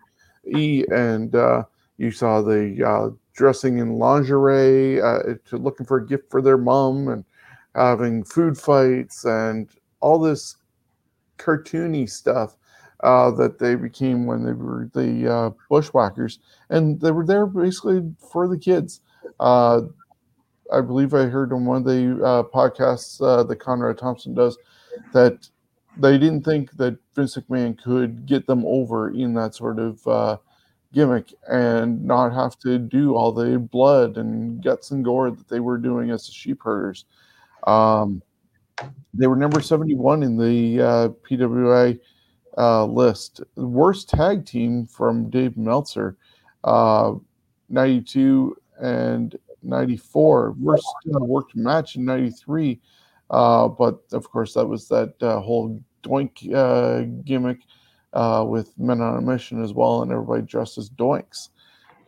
WWE, 0.54 0.91
and 0.91 1.36
uh, 1.36 1.63
you 1.98 2.12
saw 2.12 2.41
the 2.41 2.84
uh, 2.88 3.10
dressing 3.36 3.80
in 3.80 4.00
lingerie, 4.00 5.02
uh, 5.02 5.36
to 5.45 5.58
looking 5.58 5.86
for 5.86 5.98
a 5.98 6.06
gift 6.06 6.32
for 6.32 6.41
their 6.41 6.58
mom, 6.58 7.08
and 7.10 7.26
having 7.76 8.24
food 8.24 8.58
fights 8.58 9.26
and 9.26 9.69
all 10.00 10.17
this 10.17 10.56
cartoony 11.38 12.10
stuff 12.10 12.56
uh, 13.04 13.30
that 13.32 13.60
they 13.60 13.76
became 13.76 14.26
when 14.26 14.43
they 14.43 14.54
were 14.54 14.89
the 14.93 15.32
uh, 15.32 15.50
bushwhackers, 15.69 16.39
and 16.69 17.00
they 17.02 17.12
were 17.12 17.26
there 17.26 17.45
basically 17.45 18.02
for 18.32 18.48
the 18.48 18.58
kids. 18.58 19.02
Uh, 19.39 19.82
I 20.71 20.82
believe 20.82 21.13
I 21.13 21.26
heard 21.26 21.54
on 21.54 21.65
one 21.65 21.78
of 21.78 21.84
the 21.84 22.24
uh, 22.26 22.43
podcasts 22.43 23.21
uh, 23.21 23.43
that 23.43 23.58
Conrad 23.58 23.98
Thompson 23.98 24.34
does 24.34 24.58
that 25.13 25.48
they 25.98 26.17
didn't 26.17 26.43
think 26.43 26.71
that 26.78 26.98
Vince 27.13 27.36
McMahon 27.38 27.82
could 27.82 28.26
get 28.26 28.48
them 28.48 28.65
over 28.65 29.12
in 29.12 29.34
that 29.36 29.56
sort 29.56 29.80
of 29.80 30.39
gimmick 30.95 31.34
and 31.49 32.03
not 32.03 32.34
have 32.34 32.58
to 32.58 32.79
do 32.79 33.15
all 33.15 33.31
the 33.31 33.60
blood 33.60 34.17
and 34.17 34.63
guts 34.63 34.91
and 34.91 35.03
gore 35.03 35.29
that 35.29 35.47
they 35.49 35.60
were 35.60 35.77
doing 35.77 36.10
as 36.10 36.25
the 36.25 36.31
sheep 36.31 36.63
herders. 36.63 37.05
Um, 37.67 38.23
they 39.13 39.27
were 39.27 39.36
number 39.36 39.62
71 39.62 40.23
in 40.23 40.38
the 40.38 40.81
uh, 40.81 41.10
PWA 41.29 41.99
uh, 42.58 42.86
list. 42.86 43.41
Worst 43.55 44.10
tag 44.10 44.45
team 44.45 44.86
from 44.86 45.29
Dave 45.29 45.58
Meltzer, 45.58 46.17
uh, 46.63 47.13
92 47.69 48.55
and 48.79 49.38
94. 49.63 50.55
Worst 50.60 50.86
uh, 51.13 51.19
worked 51.19 51.55
match 51.55 51.97
in 51.97 52.05
93. 52.05 52.79
Uh, 53.29 53.67
but 53.67 53.99
of 54.13 54.29
course, 54.29 54.53
that 54.53 54.65
was 54.65 54.88
that 54.88 55.13
uh, 55.21 55.41
whole 55.41 55.81
doink 56.03 57.25
gimmick 57.25 57.60
uh, 58.15 58.43
with 58.47 58.78
men 58.80 59.01
on 59.01 59.17
a 59.17 59.21
mission 59.21 59.63
as 59.63 59.73
well, 59.73 60.01
and 60.01 60.12
everybody 60.12 60.41
dressed 60.41 60.78
as 60.78 60.89
doinks. 60.89 61.49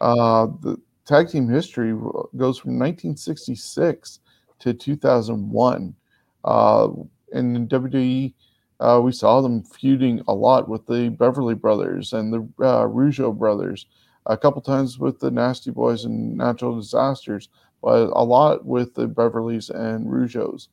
Uh, 0.02 0.48
the 0.62 0.78
tag 1.06 1.30
team 1.30 1.48
history 1.48 1.92
goes 2.36 2.58
from 2.58 2.80
1966 2.80 4.20
to 4.60 4.74
2001. 4.74 5.96
Uh, 6.44 6.88
and 7.34 7.56
in 7.56 7.68
WWE, 7.68 8.34
uh, 8.80 9.02
we 9.04 9.12
saw 9.12 9.42
them 9.42 9.64
feuding 9.64 10.22
a 10.28 10.34
lot 10.34 10.70
with 10.70 10.86
the 10.86 11.10
Beverly 11.10 11.56
Brothers 11.56 12.14
and 12.14 12.32
the 12.32 12.40
uh, 12.64 12.86
Rougeau 12.86 13.38
Brothers, 13.38 13.86
a 14.28 14.38
couple 14.38 14.62
times 14.62 15.00
with 15.00 15.20
the 15.20 15.32
Nasty 15.32 15.72
Boys 15.72 16.06
and 16.06 16.38
Natural 16.38 16.80
Disasters, 16.80 17.50
but 17.82 18.10
a 18.14 18.24
lot 18.24 18.66
with 18.66 18.94
the 18.94 19.08
Beverlys 19.08 19.70
and 19.70 20.06
Rougeaus 20.06 20.68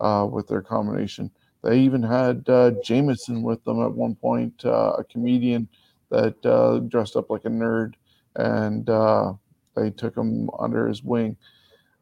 uh, 0.00 0.26
with 0.30 0.48
their 0.48 0.62
combination. 0.62 1.30
They 1.66 1.80
even 1.80 2.02
had 2.04 2.48
uh, 2.48 2.70
Jameson 2.80 3.42
with 3.42 3.64
them 3.64 3.82
at 3.82 3.90
one 3.90 4.14
point, 4.14 4.64
uh, 4.64 4.92
a 4.98 5.04
comedian 5.04 5.68
that 6.10 6.46
uh, 6.46 6.78
dressed 6.86 7.16
up 7.16 7.28
like 7.28 7.44
a 7.44 7.48
nerd, 7.48 7.94
and 8.36 8.88
uh, 8.88 9.32
they 9.74 9.90
took 9.90 10.16
him 10.16 10.48
under 10.60 10.86
his 10.86 11.02
wing. 11.02 11.36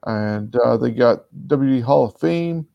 And 0.06 0.54
uh, 0.56 0.76
they 0.76 0.90
got 0.90 1.24
WWE 1.46 1.80
Hall 1.82 2.04
of 2.04 2.20
Fame, 2.20 2.66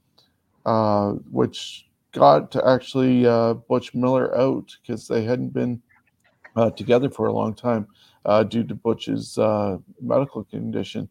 uh, 0.65 1.11
which 1.29 1.87
got 2.11 2.49
to 2.53 2.67
actually 2.67 3.21
Butch 3.67 3.93
Miller 3.93 4.35
out 4.35 4.75
because 4.81 5.07
they 5.07 5.23
hadn't 5.23 5.53
been 5.53 5.79
together 6.75 7.11
for 7.11 7.27
a 7.27 7.33
long 7.33 7.53
time 7.53 7.85
due 8.47 8.63
to 8.63 8.73
Butch's 8.73 9.37
medical 10.01 10.43
condition. 10.43 11.07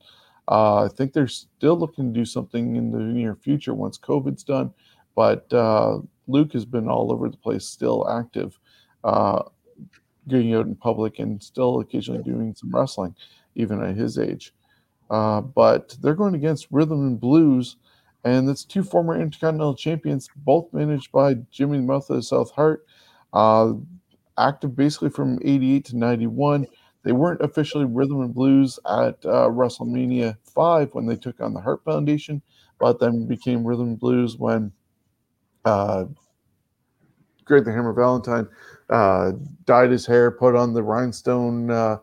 I 0.48 0.88
think 0.88 1.12
they're 1.12 1.28
still 1.28 1.78
looking 1.78 2.12
to 2.12 2.18
do 2.18 2.24
something 2.24 2.74
in 2.74 2.90
the 2.90 2.98
near 2.98 3.36
future 3.36 3.74
once 3.74 3.96
COVID's 3.96 4.42
done 4.42 4.74
but 5.18 5.52
uh, 5.52 5.98
Luke 6.28 6.52
has 6.52 6.64
been 6.64 6.86
all 6.88 7.10
over 7.10 7.28
the 7.28 7.36
place, 7.36 7.64
still 7.64 8.08
active, 8.08 8.56
uh, 9.02 9.42
getting 10.28 10.54
out 10.54 10.66
in 10.66 10.76
public 10.76 11.18
and 11.18 11.42
still 11.42 11.80
occasionally 11.80 12.22
doing 12.22 12.54
some 12.54 12.70
wrestling, 12.70 13.16
even 13.56 13.82
at 13.82 13.96
his 13.96 14.16
age. 14.16 14.54
Uh, 15.10 15.40
but 15.40 15.96
they're 16.00 16.14
going 16.14 16.36
against 16.36 16.68
Rhythm 16.70 17.04
and 17.04 17.18
Blues, 17.20 17.78
and 18.22 18.48
it's 18.48 18.62
two 18.62 18.84
former 18.84 19.20
Intercontinental 19.20 19.74
champions, 19.74 20.30
both 20.36 20.72
managed 20.72 21.10
by 21.10 21.34
Jimmy 21.50 21.80
Mouth 21.80 22.08
of 22.10 22.24
South 22.24 22.52
Hart, 22.52 22.86
uh, 23.32 23.72
active 24.38 24.76
basically 24.76 25.10
from 25.10 25.40
88 25.44 25.84
to 25.86 25.96
91. 25.96 26.64
They 27.02 27.10
weren't 27.10 27.40
officially 27.40 27.86
Rhythm 27.86 28.20
and 28.20 28.32
Blues 28.32 28.78
at 28.86 29.16
uh, 29.26 29.48
WrestleMania 29.50 30.36
5 30.44 30.94
when 30.94 31.06
they 31.06 31.16
took 31.16 31.40
on 31.40 31.54
the 31.54 31.60
Hart 31.60 31.82
Foundation, 31.82 32.40
but 32.78 33.00
then 33.00 33.26
became 33.26 33.66
Rhythm 33.66 33.88
and 33.88 33.98
Blues 33.98 34.36
when 34.36 34.70
uh, 35.68 36.04
Greg 37.44 37.64
the 37.64 37.72
Hammer 37.72 37.92
Valentine 37.92 38.48
uh, 38.90 39.32
dyed 39.64 39.90
his 39.90 40.06
hair, 40.06 40.30
put 40.30 40.54
on 40.54 40.72
the 40.72 40.82
rhinestone 40.82 41.70
uh, 41.70 41.98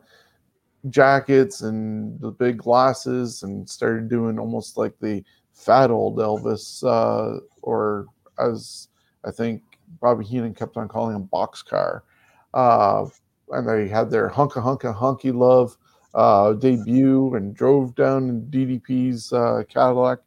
jackets 0.90 1.62
and 1.62 2.20
the 2.20 2.32
big 2.32 2.58
glasses, 2.58 3.44
and 3.44 3.70
started 3.70 4.10
doing 4.10 4.40
almost 4.40 4.78
like 4.78 4.94
the 5.00 5.24
fat 5.54 5.92
old 5.92 6.18
Elvis, 6.18 6.84
uh, 6.84 7.40
or 7.62 8.08
as 8.40 8.90
I 9.24 9.32
think 9.32 9.62
Bobby 10.02 10.26
Heenan 10.26 10.54
kept 10.54 10.78
on 10.78 10.88
calling 10.88 11.16
him 11.16 11.30
Boxcar. 11.32 12.02
Uh, 12.54 13.06
and 13.52 13.68
they 13.68 13.88
had 13.88 14.10
their 14.10 14.30
hunka 14.30 14.64
hunka 14.64 14.94
hunky 14.94 15.32
love 15.32 15.78
uh, 16.14 16.54
debut 16.54 17.36
and 17.36 17.56
drove 17.56 17.94
down 17.96 18.30
in 18.30 18.42
DDP's 18.44 19.34
uh, 19.34 19.64
Cadillac 19.68 20.20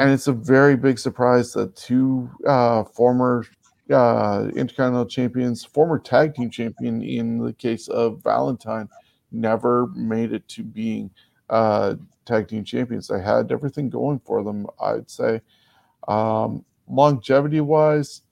and 0.00 0.10
it's 0.10 0.28
a 0.28 0.32
very 0.32 0.76
big 0.76 0.98
surprise 0.98 1.52
that 1.52 1.76
two 1.76 2.30
uh, 2.46 2.84
former 2.84 3.44
uh, 3.92 4.48
Intercontinental 4.56 5.04
champions, 5.04 5.62
former 5.62 5.98
tag 5.98 6.34
team 6.34 6.48
champion 6.48 7.02
in 7.02 7.36
the 7.36 7.52
case 7.52 7.86
of 7.88 8.22
Valentine, 8.22 8.88
never 9.30 9.88
made 9.88 10.32
it 10.32 10.48
to 10.48 10.62
being 10.62 11.10
uh, 11.50 11.96
tag 12.24 12.48
team 12.48 12.64
champions. 12.64 13.08
They 13.08 13.20
had 13.20 13.52
everything 13.52 13.90
going 13.90 14.20
for 14.20 14.42
them, 14.42 14.66
I'd 14.80 15.10
say. 15.10 15.42
Um, 16.08 16.64
longevity 16.88 17.60
wise, 17.60 18.22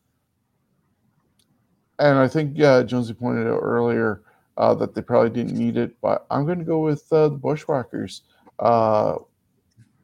and 1.99 2.17
I 2.17 2.29
think 2.29 2.59
uh, 2.63 2.83
Jonesy 2.85 3.13
pointed 3.13 3.47
out 3.47 3.61
earlier 3.61 4.23
uh, 4.57 4.75
that 4.77 4.95
they 4.95 5.03
probably 5.03 5.31
didn't 5.31 5.59
need 5.59 5.77
it, 5.77 6.01
but 6.01 6.25
I'm 6.31 6.47
going 6.47 6.61
to 6.61 6.65
go 6.65 6.79
with 6.79 7.05
uh, 7.13 7.29
the 7.29 7.37
Bushwhackers. 7.37 8.23
Uh, 8.59 9.17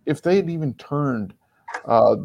if 0.05 0.21
they 0.21 0.37
had 0.37 0.51
even 0.51 0.75
turned 0.75 1.33
uh, 1.85 2.17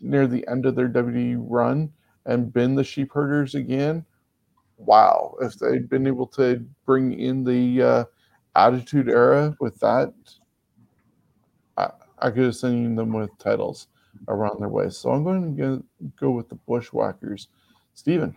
near 0.00 0.26
the 0.26 0.46
end 0.48 0.66
of 0.66 0.74
their 0.74 0.88
WWE 0.88 1.36
run 1.38 1.92
and 2.26 2.52
been 2.52 2.74
the 2.74 2.84
sheep 2.84 3.12
herders 3.12 3.54
again, 3.54 4.04
wow! 4.76 5.34
If 5.40 5.58
they'd 5.58 5.88
been 5.88 6.06
able 6.06 6.26
to 6.28 6.64
bring 6.84 7.18
in 7.18 7.44
the 7.44 7.82
uh, 7.82 8.04
Attitude 8.54 9.08
Era 9.08 9.56
with 9.60 9.78
that, 9.80 10.12
I, 11.76 11.90
I 12.18 12.30
could 12.30 12.44
have 12.44 12.56
seen 12.56 12.96
them 12.96 13.12
with 13.12 13.30
titles 13.38 13.88
around 14.26 14.60
their 14.60 14.68
waist. 14.68 15.00
So 15.00 15.10
I'm 15.10 15.24
going 15.24 15.56
to 15.56 15.84
go 16.18 16.30
with 16.30 16.48
the 16.48 16.56
Bushwhackers. 16.56 17.48
Stephen. 17.94 18.36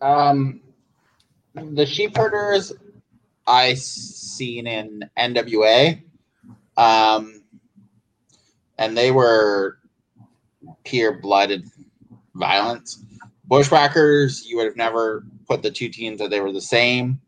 Um, 0.00 0.60
the 1.54 1.86
sheep 1.86 2.16
herders 2.16 2.72
I 3.46 3.74
seen 3.74 4.66
in 4.66 5.08
NWA. 5.16 6.02
Um, 6.76 7.41
and 8.78 8.96
they 8.96 9.10
were 9.10 9.78
pure 10.84 11.20
blooded 11.20 11.68
violence. 12.34 13.04
Bushwhackers, 13.46 14.46
you 14.46 14.56
would 14.56 14.66
have 14.66 14.76
never 14.76 15.24
put 15.46 15.62
the 15.62 15.70
two 15.70 15.88
teams 15.88 16.18
that 16.18 16.30
they 16.30 16.40
were 16.40 16.52
the 16.52 16.60
same. 16.60 17.20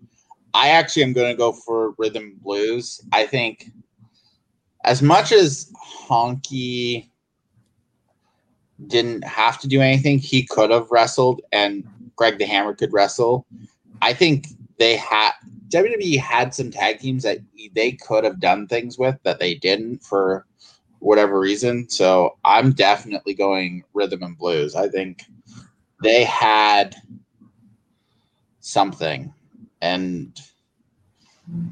I 0.54 0.68
actually 0.68 1.02
am 1.02 1.12
going 1.12 1.32
to 1.32 1.36
go 1.36 1.52
for 1.52 1.94
rhythm 1.98 2.38
blues. 2.42 3.00
I 3.12 3.26
think 3.26 3.70
as 4.84 5.02
much 5.02 5.32
as 5.32 5.72
honky 6.08 7.08
didn't 8.86 9.24
have 9.24 9.58
to 9.60 9.68
do 9.68 9.80
anything. 9.80 10.18
He 10.18 10.44
could 10.44 10.70
have 10.70 10.90
wrestled, 10.90 11.40
and 11.52 11.84
Greg 12.16 12.38
the 12.38 12.46
Hammer 12.46 12.74
could 12.74 12.92
wrestle. 12.92 13.46
I 14.02 14.12
think 14.12 14.48
they 14.78 14.96
had 14.96 15.32
WWE 15.68 16.18
had 16.18 16.54
some 16.54 16.70
tag 16.70 17.00
teams 17.00 17.22
that 17.22 17.38
they 17.74 17.92
could 17.92 18.24
have 18.24 18.40
done 18.40 18.66
things 18.66 18.98
with 18.98 19.16
that 19.22 19.38
they 19.38 19.54
didn't 19.54 20.02
for 20.02 20.46
whatever 21.04 21.38
reason. 21.38 21.88
So 21.88 22.38
I'm 22.44 22.72
definitely 22.72 23.34
going 23.34 23.84
rhythm 23.92 24.22
and 24.22 24.36
blues. 24.36 24.74
I 24.74 24.88
think 24.88 25.24
they 26.02 26.24
had 26.24 26.96
something, 28.60 29.32
and 29.82 30.40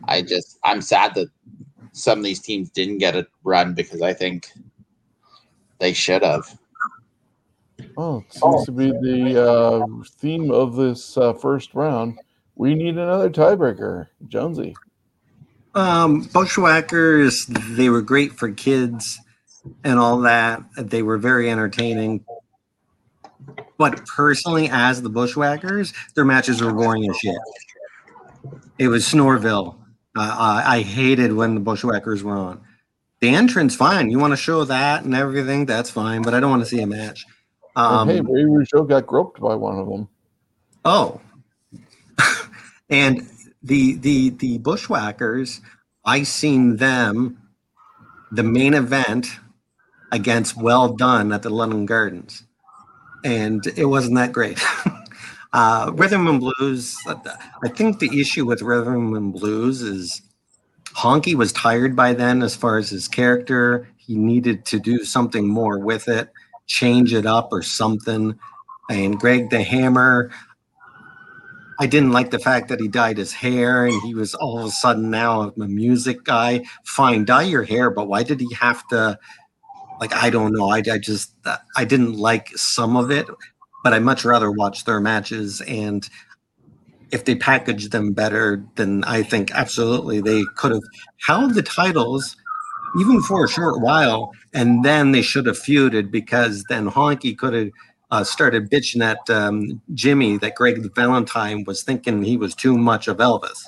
I 0.05 0.20
just 0.22 0.59
I'm 0.64 0.83
sad 0.83 1.14
that 1.14 1.28
some 1.93 2.18
of 2.18 2.24
these 2.24 2.41
teams 2.41 2.70
didn't 2.70 2.99
get 2.99 3.16
a 3.16 3.26
run 3.43 3.74
because 3.74 4.03
I 4.03 4.12
think 4.12 4.53
they 5.78 5.95
should 5.95 6.22
have. 6.22 6.59
Oh, 7.97 8.18
it 8.28 8.35
seems 8.35 8.64
to 8.66 8.72
be 8.72 8.91
the 8.91 9.43
uh, 9.43 9.87
theme 10.18 10.51
of 10.51 10.76
this 10.76 11.16
uh, 11.16 11.33
first 11.33 11.74
round. 11.74 12.18
We 12.55 12.74
need 12.74 12.99
another 12.99 13.30
tiebreaker, 13.30 14.09
Jonesy. 14.28 14.76
Um, 15.75 16.23
Bushwhackers, 16.33 17.47
they 17.47 17.89
were 17.89 18.03
great 18.03 18.33
for 18.33 18.51
kids 18.51 19.18
and 19.85 19.99
all 19.99 20.18
that. 20.20 20.62
They 20.77 21.03
were 21.03 21.18
very 21.18 21.51
entertaining. 21.51 22.25
But 23.79 24.05
personally, 24.07 24.68
as 24.70 25.03
the 25.03 25.09
Bushwhackers, 25.09 25.93
their 26.14 26.25
matches 26.25 26.61
were 26.61 26.73
boring 26.73 27.09
as 27.09 27.16
shit. 27.16 27.37
It 28.79 28.89
was 28.89 29.05
Snorville. 29.07 29.79
Uh, 30.16 30.37
I, 30.64 30.77
I 30.77 30.83
hated 30.83 31.33
when 31.33 31.55
the 31.55 31.61
Bushwhackers 31.61 32.23
were 32.23 32.37
on. 32.37 32.61
The 33.20 33.29
entrance, 33.29 33.75
fine. 33.75 34.11
You 34.11 34.18
want 34.18 34.33
to 34.33 34.37
show 34.37 34.64
that 34.64 35.05
and 35.05 35.14
everything, 35.14 35.64
that's 35.64 35.91
fine. 35.91 36.23
But 36.23 36.35
I 36.35 36.41
don't 36.41 36.51
want 36.51 36.62
to 36.62 36.68
see 36.68 36.81
a 36.81 36.87
match. 36.87 37.25
Um, 37.77 38.09
hey, 38.09 38.20
Ray 38.20 38.43
Rougeau 38.43 38.87
got 38.87 39.07
groped 39.07 39.41
by 39.41 39.55
one 39.55 39.79
of 39.79 39.89
them. 39.89 40.09
Oh, 40.85 41.20
and 42.91 43.27
the 43.62 43.94
the 43.94 44.30
the 44.30 44.58
Bushwhackers, 44.58 45.60
I 46.04 46.22
seen 46.22 46.76
them, 46.76 47.38
the 48.30 48.42
main 48.42 48.74
event 48.74 49.28
against 50.10 50.56
Well 50.56 50.94
Done 50.94 51.32
at 51.32 51.42
the 51.42 51.50
London 51.50 51.86
Gardens, 51.86 52.44
and 53.24 53.66
it 53.76 53.86
wasn't 53.86 54.16
that 54.16 54.32
great. 54.32 54.62
uh, 55.52 55.90
rhythm 55.94 56.26
and 56.26 56.40
blues. 56.40 56.96
I 57.06 57.68
think 57.68 57.98
the 57.98 58.20
issue 58.20 58.44
with 58.44 58.62
rhythm 58.62 59.14
and 59.14 59.32
blues 59.32 59.82
is 59.82 60.22
Honky 60.96 61.34
was 61.34 61.52
tired 61.52 61.96
by 61.96 62.12
then, 62.12 62.42
as 62.42 62.54
far 62.54 62.78
as 62.78 62.90
his 62.90 63.08
character. 63.08 63.88
He 63.96 64.16
needed 64.16 64.64
to 64.66 64.80
do 64.80 65.04
something 65.04 65.46
more 65.46 65.78
with 65.78 66.08
it 66.08 66.30
change 66.66 67.12
it 67.12 67.26
up 67.26 67.48
or 67.52 67.62
something. 67.62 68.38
And 68.90 69.18
Greg 69.18 69.50
the 69.50 69.62
Hammer, 69.62 70.30
I 71.79 71.87
didn't 71.87 72.12
like 72.12 72.31
the 72.31 72.39
fact 72.39 72.68
that 72.68 72.81
he 72.81 72.89
dyed 72.89 73.18
his 73.18 73.33
hair 73.33 73.87
and 73.87 74.01
he 74.03 74.14
was 74.14 74.35
all 74.35 74.59
of 74.59 74.66
a 74.66 74.70
sudden 74.70 75.11
now 75.11 75.43
a 75.43 75.53
music 75.57 76.25
guy. 76.25 76.64
Fine, 76.85 77.25
dye 77.25 77.43
your 77.43 77.64
hair, 77.64 77.91
but 77.91 78.09
why 78.09 78.23
did 78.23 78.41
he 78.41 78.53
have 78.55 78.87
to? 78.89 79.18
Like, 80.01 80.14
I 80.14 80.31
don't 80.31 80.53
know. 80.53 80.68
I, 80.68 80.79
I 80.79 80.99
just, 80.99 81.35
uh, 81.45 81.59
I 81.77 81.85
didn't 81.85 82.14
like 82.14 82.49
some 82.57 82.97
of 82.97 83.11
it, 83.11 83.27
but 83.85 83.93
I 83.93 84.01
much 84.01 84.25
rather 84.25 84.51
watch 84.51 84.85
their 84.85 85.01
matches. 85.01 85.61
And 85.62 86.09
if 87.12 87.25
they 87.25 87.37
packaged 87.37 87.93
them 87.93 88.12
better, 88.12 88.64
then 88.77 89.05
I 89.05 89.23
think 89.23 89.53
absolutely 89.55 90.20
they 90.20 90.45
could 90.57 90.73
have 90.73 90.83
held 91.27 91.55
the 91.55 91.62
titles 91.62 92.37
even 92.99 93.23
for 93.23 93.45
a 93.45 93.49
short 93.49 93.81
while, 93.81 94.33
and 94.53 94.85
then 94.85 95.12
they 95.12 95.23
should 95.23 95.47
have 95.47 95.59
feuded 95.59 96.11
because 96.11 96.64
then 96.68 96.91
Honky 96.91 97.37
could 97.37 97.55
have 97.55 97.70
uh, 98.12 98.22
started 98.22 98.70
bitching 98.70 99.02
at 99.02 99.28
um, 99.30 99.80
Jimmy 99.94 100.36
that 100.36 100.54
Greg 100.54 100.94
Valentine 100.94 101.64
was 101.66 101.82
thinking 101.82 102.22
he 102.22 102.36
was 102.36 102.54
too 102.54 102.76
much 102.76 103.08
of 103.08 103.16
Elvis, 103.16 103.64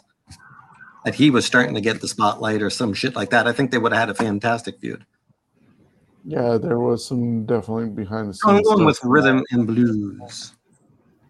that 1.05 1.15
he 1.15 1.31
was 1.31 1.47
starting 1.47 1.75
to 1.75 1.81
get 1.81 2.03
the 2.03 2.09
spotlight 2.09 2.61
or 2.61 2.69
some 2.69 2.93
shit 2.93 3.17
like 3.17 3.31
that. 3.31 3.49
I 3.49 3.53
think 3.53 3.71
they 3.71 3.79
would 3.79 3.93
have 3.93 4.01
had 4.01 4.11
a 4.11 4.15
fantastic 4.15 4.79
feud. 4.79 5.07
Yeah, 6.27 6.59
there 6.59 6.79
was 6.79 7.07
some 7.07 7.47
definitely 7.47 7.89
behind 7.89 8.29
the 8.29 8.35
scenes. 8.35 8.69
I'm 8.69 8.85
with 8.85 9.01
rhythm 9.03 9.45
and 9.51 9.67
blues. 9.67 10.55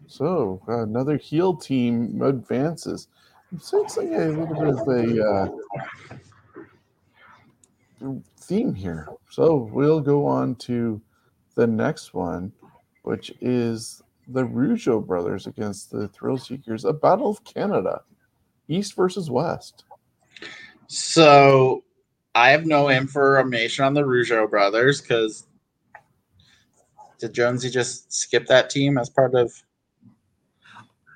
So 0.07 0.61
uh, 0.67 0.83
another 0.83 1.15
heel 1.17 1.55
team 1.55 2.21
advances. 2.21 3.07
I'm 3.51 3.59
sensing 3.59 4.13
a 4.13 4.27
little 4.27 4.47
bit 4.47 4.67
of 4.67 4.87
a 4.89 5.23
uh, 8.03 8.19
theme 8.41 8.73
here. 8.73 9.07
So 9.29 9.69
we'll 9.71 10.01
go 10.01 10.25
on 10.25 10.55
to 10.55 11.01
the 11.55 11.67
next 11.67 12.13
one, 12.13 12.51
which 13.05 13.31
is 13.39 14.01
the 14.27 14.43
Rougeau 14.43 15.05
brothers 15.05 15.47
against 15.47 15.91
the 15.91 16.07
Thrill 16.07 16.37
Seekers, 16.37 16.85
a 16.85 16.93
battle 16.93 17.29
of 17.29 17.43
Canada, 17.43 18.01
East 18.67 18.95
versus 18.95 19.29
West. 19.29 19.83
So 20.87 21.83
I 22.33 22.49
have 22.49 22.65
no 22.65 22.89
information 22.89 23.85
on 23.85 23.93
the 23.93 24.01
Rougeau 24.01 24.49
brothers 24.49 25.01
because 25.01 25.47
did 27.19 27.33
Jonesy 27.33 27.69
just 27.69 28.11
skip 28.11 28.47
that 28.47 28.69
team 28.69 28.97
as 28.97 29.09
part 29.09 29.35
of? 29.35 29.53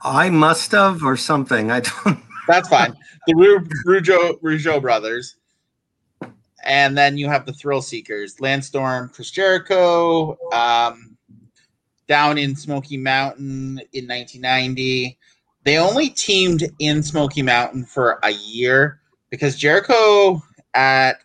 I 0.04 0.30
must 0.30 0.72
have 0.72 1.04
or 1.04 1.18
something. 1.18 1.72
I 1.72 1.82
don't. 1.82 2.20
That's 2.48 2.70
fine. 2.70 2.96
The 3.28 3.34
Rougeau 3.86 4.40
Rougeau 4.42 4.82
brothers 4.82 5.36
and 6.64 6.98
then 6.98 7.18
you 7.18 7.28
have 7.28 7.46
the 7.46 7.54
Thrill 7.54 7.82
Seekers, 7.82 8.40
Lance 8.40 8.68
Storm, 8.68 9.10
Chris 9.14 9.32
Jericho, 9.32 10.38
um, 10.52 11.09
down 12.10 12.40
in 12.40 12.56
Smoky 12.56 12.98
Mountain 12.98 13.80
in 13.94 14.08
1990. 14.08 15.18
They 15.64 15.78
only 15.78 16.10
teamed 16.10 16.64
in 16.80 17.04
Smoky 17.04 17.44
Mountain 17.44 17.86
for 17.86 18.20
a 18.24 18.32
year 18.32 19.00
because 19.30 19.56
Jericho 19.56 20.42
at 20.74 21.20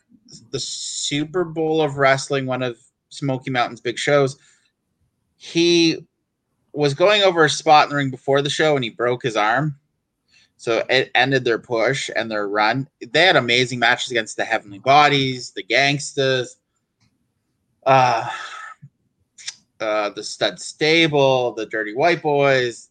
the 0.51 0.61
Super 0.61 1.43
Bowl 1.43 1.81
of 1.81 1.97
Wrestling, 1.97 2.47
one 2.47 2.63
of 2.63 2.79
Smoky 3.09 3.51
Mountain's 3.51 3.81
big 3.81 3.99
shows, 3.99 4.37
he 5.37 6.07
was 6.73 6.93
going 6.93 7.23
over 7.23 7.45
a 7.45 7.51
spot 7.51 7.85
in 7.85 7.91
the 7.91 7.97
ring 7.97 8.11
before 8.11 8.43
the 8.43 8.51
show 8.51 8.75
and 8.75 8.85
he 8.85 8.91
broke 8.91 9.23
his 9.23 9.37
arm. 9.37 9.77
So 10.57 10.85
it 10.91 11.11
ended 11.15 11.45
their 11.45 11.59
push 11.59 12.11
and 12.15 12.31
their 12.31 12.47
run. 12.47 12.89
They 13.01 13.23
had 13.23 13.37
amazing 13.37 13.79
matches 13.79 14.11
against 14.11 14.37
the 14.37 14.45
Heavenly 14.45 14.79
Bodies, 14.79 15.51
the 15.51 15.63
Gangstas, 15.63 16.57
uh, 17.87 18.29
uh, 19.81 20.11
the 20.11 20.23
Stud 20.23 20.61
Stable, 20.61 21.53
the 21.53 21.67
Dirty 21.67 21.95
White 21.95 22.23
Boys. 22.23 22.91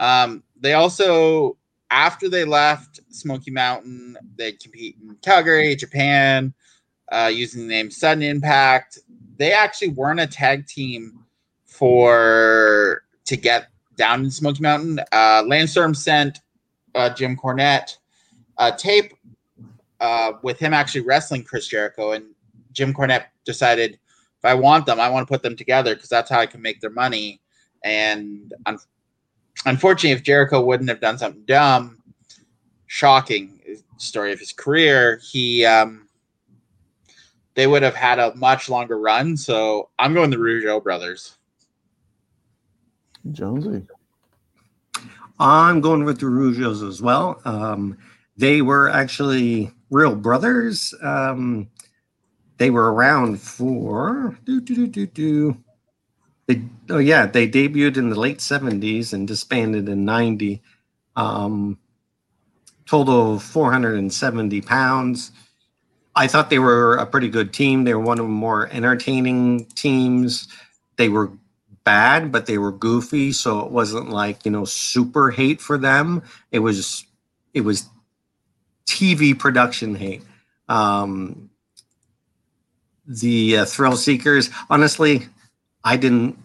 Um, 0.00 0.42
they 0.60 0.74
also, 0.74 1.56
after 1.90 2.28
they 2.28 2.44
left 2.44 3.00
Smoky 3.10 3.50
Mountain, 3.50 4.16
they 4.36 4.52
compete 4.52 4.96
in 5.02 5.16
Calgary, 5.22 5.74
Japan, 5.76 6.52
uh, 7.10 7.30
using 7.32 7.62
the 7.62 7.68
name 7.68 7.90
Sudden 7.90 8.22
Impact. 8.22 8.98
They 9.38 9.52
actually 9.52 9.88
weren't 9.88 10.20
a 10.20 10.26
tag 10.26 10.66
team 10.66 11.24
for 11.64 13.02
to 13.24 13.36
get 13.36 13.68
down 13.96 14.24
in 14.24 14.30
Smoky 14.30 14.62
Mountain. 14.62 15.00
Uh, 15.12 15.42
Lance 15.46 15.72
Storm 15.72 15.94
sent 15.94 16.40
uh, 16.94 17.10
Jim 17.10 17.36
Cornette 17.36 17.96
a 18.58 18.72
tape 18.72 19.12
uh, 20.00 20.32
with 20.42 20.58
him 20.58 20.74
actually 20.74 21.02
wrestling 21.02 21.42
Chris 21.42 21.66
Jericho, 21.68 22.12
and 22.12 22.24
Jim 22.72 22.92
Cornette 22.92 23.26
decided 23.44 23.98
I 24.46 24.54
want 24.54 24.86
them, 24.86 25.00
I 25.00 25.08
want 25.08 25.26
to 25.26 25.32
put 25.32 25.42
them 25.42 25.56
together 25.56 25.94
because 25.94 26.08
that's 26.08 26.30
how 26.30 26.40
I 26.40 26.46
can 26.46 26.62
make 26.62 26.80
their 26.80 26.90
money. 26.90 27.40
And 27.84 28.52
un- 28.66 28.78
unfortunately, 29.64 30.12
if 30.12 30.22
Jericho 30.22 30.60
wouldn't 30.62 30.88
have 30.88 31.00
done 31.00 31.18
something 31.18 31.44
dumb, 31.46 32.02
shocking 32.86 33.60
story 33.98 34.32
of 34.32 34.38
his 34.38 34.52
career, 34.52 35.20
he 35.22 35.64
um, 35.64 36.08
they 37.54 37.66
would 37.66 37.82
have 37.82 37.94
had 37.94 38.18
a 38.18 38.34
much 38.36 38.68
longer 38.68 38.98
run. 38.98 39.36
So 39.36 39.90
I'm 39.98 40.14
going 40.14 40.30
the 40.30 40.36
Rougeau 40.36 40.82
brothers. 40.82 41.36
Jonesy. 43.32 43.86
I'm 45.38 45.80
going 45.80 46.04
with 46.04 46.20
the 46.20 46.26
Rougeaus 46.26 46.86
as 46.86 47.02
well. 47.02 47.40
Um, 47.44 47.98
they 48.36 48.62
were 48.62 48.88
actually 48.88 49.70
real 49.90 50.14
brothers. 50.14 50.94
Um, 51.02 51.68
they 52.58 52.70
were 52.70 52.92
around 52.92 53.40
for 53.40 54.38
do 54.44 54.60
do 54.60 54.74
do 54.74 54.86
do 54.86 55.06
do. 55.06 55.56
They, 56.46 56.62
oh 56.90 56.98
yeah, 56.98 57.26
they 57.26 57.48
debuted 57.48 57.96
in 57.96 58.10
the 58.10 58.18
late 58.20 58.38
'70s 58.38 59.12
and 59.12 59.26
disbanded 59.26 59.88
in 59.88 60.04
'90. 60.04 60.62
Um, 61.16 61.78
total 62.86 63.38
470 63.38 64.60
pounds. 64.62 65.32
I 66.14 66.26
thought 66.28 66.48
they 66.48 66.58
were 66.58 66.94
a 66.94 67.06
pretty 67.06 67.28
good 67.28 67.52
team. 67.52 67.84
They 67.84 67.94
were 67.94 68.00
one 68.00 68.18
of 68.18 68.24
the 68.24 68.30
more 68.30 68.68
entertaining 68.72 69.66
teams. 69.74 70.48
They 70.96 71.08
were 71.08 71.30
bad, 71.84 72.32
but 72.32 72.46
they 72.46 72.58
were 72.58 72.72
goofy, 72.72 73.32
so 73.32 73.60
it 73.60 73.70
wasn't 73.70 74.10
like 74.10 74.44
you 74.44 74.50
know 74.50 74.64
super 74.64 75.30
hate 75.30 75.60
for 75.60 75.76
them. 75.76 76.22
It 76.52 76.60
was 76.60 77.04
it 77.52 77.62
was 77.62 77.88
TV 78.86 79.38
production 79.38 79.94
hate. 79.94 80.22
Um, 80.68 81.50
the 83.06 83.58
uh, 83.58 83.64
Thrill 83.64 83.96
Seekers. 83.96 84.50
Honestly, 84.70 85.26
I 85.84 85.96
didn't. 85.96 86.38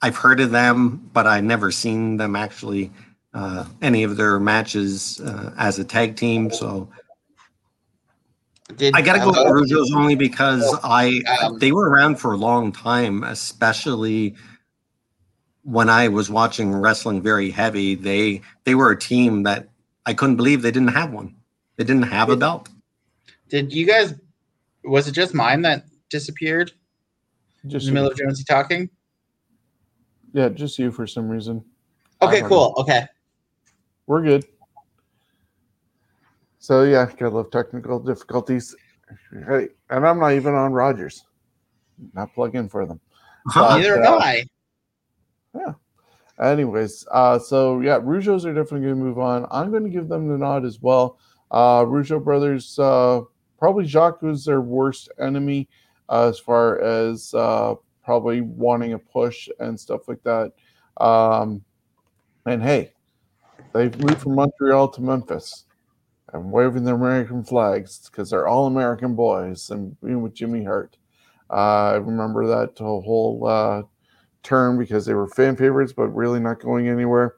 I've 0.00 0.16
heard 0.16 0.40
of 0.40 0.50
them, 0.50 1.08
but 1.12 1.26
I 1.26 1.40
never 1.40 1.70
seen 1.70 2.16
them 2.16 2.34
actually 2.34 2.90
uh, 3.34 3.64
any 3.80 4.02
of 4.02 4.16
their 4.16 4.40
matches 4.40 5.20
uh, 5.20 5.52
as 5.56 5.78
a 5.78 5.84
tag 5.84 6.16
team. 6.16 6.50
So 6.50 6.88
Did, 8.76 8.94
I 8.96 9.02
gotta 9.02 9.20
go 9.20 9.28
with 9.28 9.36
Rougeaus 9.36 9.94
only 9.94 10.16
because 10.16 10.78
I 10.82 11.20
Um, 11.42 11.58
they 11.58 11.72
were 11.72 11.88
around 11.88 12.16
for 12.16 12.32
a 12.32 12.36
long 12.36 12.72
time, 12.72 13.22
especially 13.22 14.34
when 15.62 15.88
I 15.88 16.08
was 16.08 16.28
watching 16.28 16.74
wrestling 16.74 17.22
very 17.22 17.50
heavy. 17.50 17.94
They 17.94 18.42
they 18.64 18.74
were 18.74 18.90
a 18.90 18.98
team 18.98 19.44
that 19.44 19.68
I 20.04 20.14
couldn't 20.14 20.36
believe 20.36 20.62
they 20.62 20.72
didn't 20.72 20.88
have 20.88 21.12
one. 21.12 21.36
They 21.76 21.84
didn't 21.84 22.10
have 22.10 22.28
a 22.28 22.36
belt. 22.36 22.68
Did 23.48 23.72
you 23.72 23.86
guys? 23.86 24.14
Was 24.84 25.08
it 25.08 25.12
just 25.12 25.34
mine 25.34 25.62
that 25.62 25.84
disappeared 26.10 26.72
in 27.64 27.70
Just 27.70 27.86
the 27.86 27.92
middle 27.92 28.10
of 28.10 28.16
Jonesy 28.16 28.44
talking? 28.44 28.90
yeah, 30.32 30.48
just 30.48 30.78
you 30.78 30.90
for 30.90 31.06
some 31.06 31.28
reason. 31.28 31.64
Okay, 32.20 32.42
cool. 32.42 32.74
Okay. 32.78 33.06
We're 34.06 34.22
good. 34.22 34.44
So 36.58 36.84
yeah, 36.84 37.06
gotta 37.06 37.34
love 37.34 37.50
technical 37.50 37.98
difficulties. 37.98 38.74
Hey, 39.46 39.68
and 39.90 40.06
I'm 40.06 40.18
not 40.18 40.32
even 40.32 40.54
on 40.54 40.72
Rogers. 40.72 41.24
Not 42.14 42.32
plug 42.34 42.54
in 42.54 42.68
for 42.68 42.86
them. 42.86 43.00
Huh. 43.46 43.76
Neither 43.78 44.02
uh, 44.02 44.14
am 44.14 44.20
I. 44.20 44.44
Yeah. 45.54 45.72
Anyways, 46.40 47.06
uh, 47.10 47.38
so 47.38 47.80
yeah, 47.80 47.98
Rougeaus 47.98 48.44
are 48.44 48.54
definitely 48.54 48.86
going 48.86 48.98
to 48.98 49.04
move 49.04 49.18
on. 49.18 49.46
I'm 49.50 49.70
going 49.70 49.84
to 49.84 49.90
give 49.90 50.08
them 50.08 50.28
the 50.28 50.38
nod 50.38 50.64
as 50.64 50.80
well. 50.80 51.18
Uh, 51.50 51.84
Rougeau 51.84 52.22
brothers, 52.22 52.78
uh, 52.78 53.20
probably 53.62 53.86
Jacques 53.86 54.22
was 54.22 54.44
their 54.44 54.60
worst 54.60 55.08
enemy 55.20 55.68
uh, 56.08 56.28
as 56.28 56.36
far 56.36 56.80
as 56.80 57.32
uh, 57.32 57.76
probably 58.04 58.40
wanting 58.40 58.94
a 58.94 58.98
push 58.98 59.48
and 59.60 59.78
stuff 59.78 60.08
like 60.08 60.20
that. 60.24 60.50
Um, 60.96 61.62
and 62.44 62.60
hey, 62.60 62.92
they've 63.72 63.96
moved 64.00 64.20
from 64.20 64.34
Montreal 64.34 64.88
to 64.88 65.00
Memphis 65.00 65.66
and 66.32 66.50
waving 66.50 66.82
their 66.82 66.96
American 66.96 67.44
flags 67.44 68.10
because 68.10 68.30
they're 68.30 68.48
all 68.48 68.66
American 68.66 69.14
boys 69.14 69.70
and 69.70 69.96
being 70.00 70.22
with 70.22 70.34
Jimmy 70.34 70.64
Hart. 70.64 70.96
Uh, 71.48 71.92
I 71.92 71.96
remember 71.98 72.48
that 72.48 72.76
whole 72.78 73.46
uh, 73.46 73.82
turn 74.42 74.76
because 74.76 75.06
they 75.06 75.14
were 75.14 75.28
fan 75.28 75.54
favorites, 75.54 75.92
but 75.92 76.08
really 76.08 76.40
not 76.40 76.58
going 76.58 76.88
anywhere. 76.88 77.36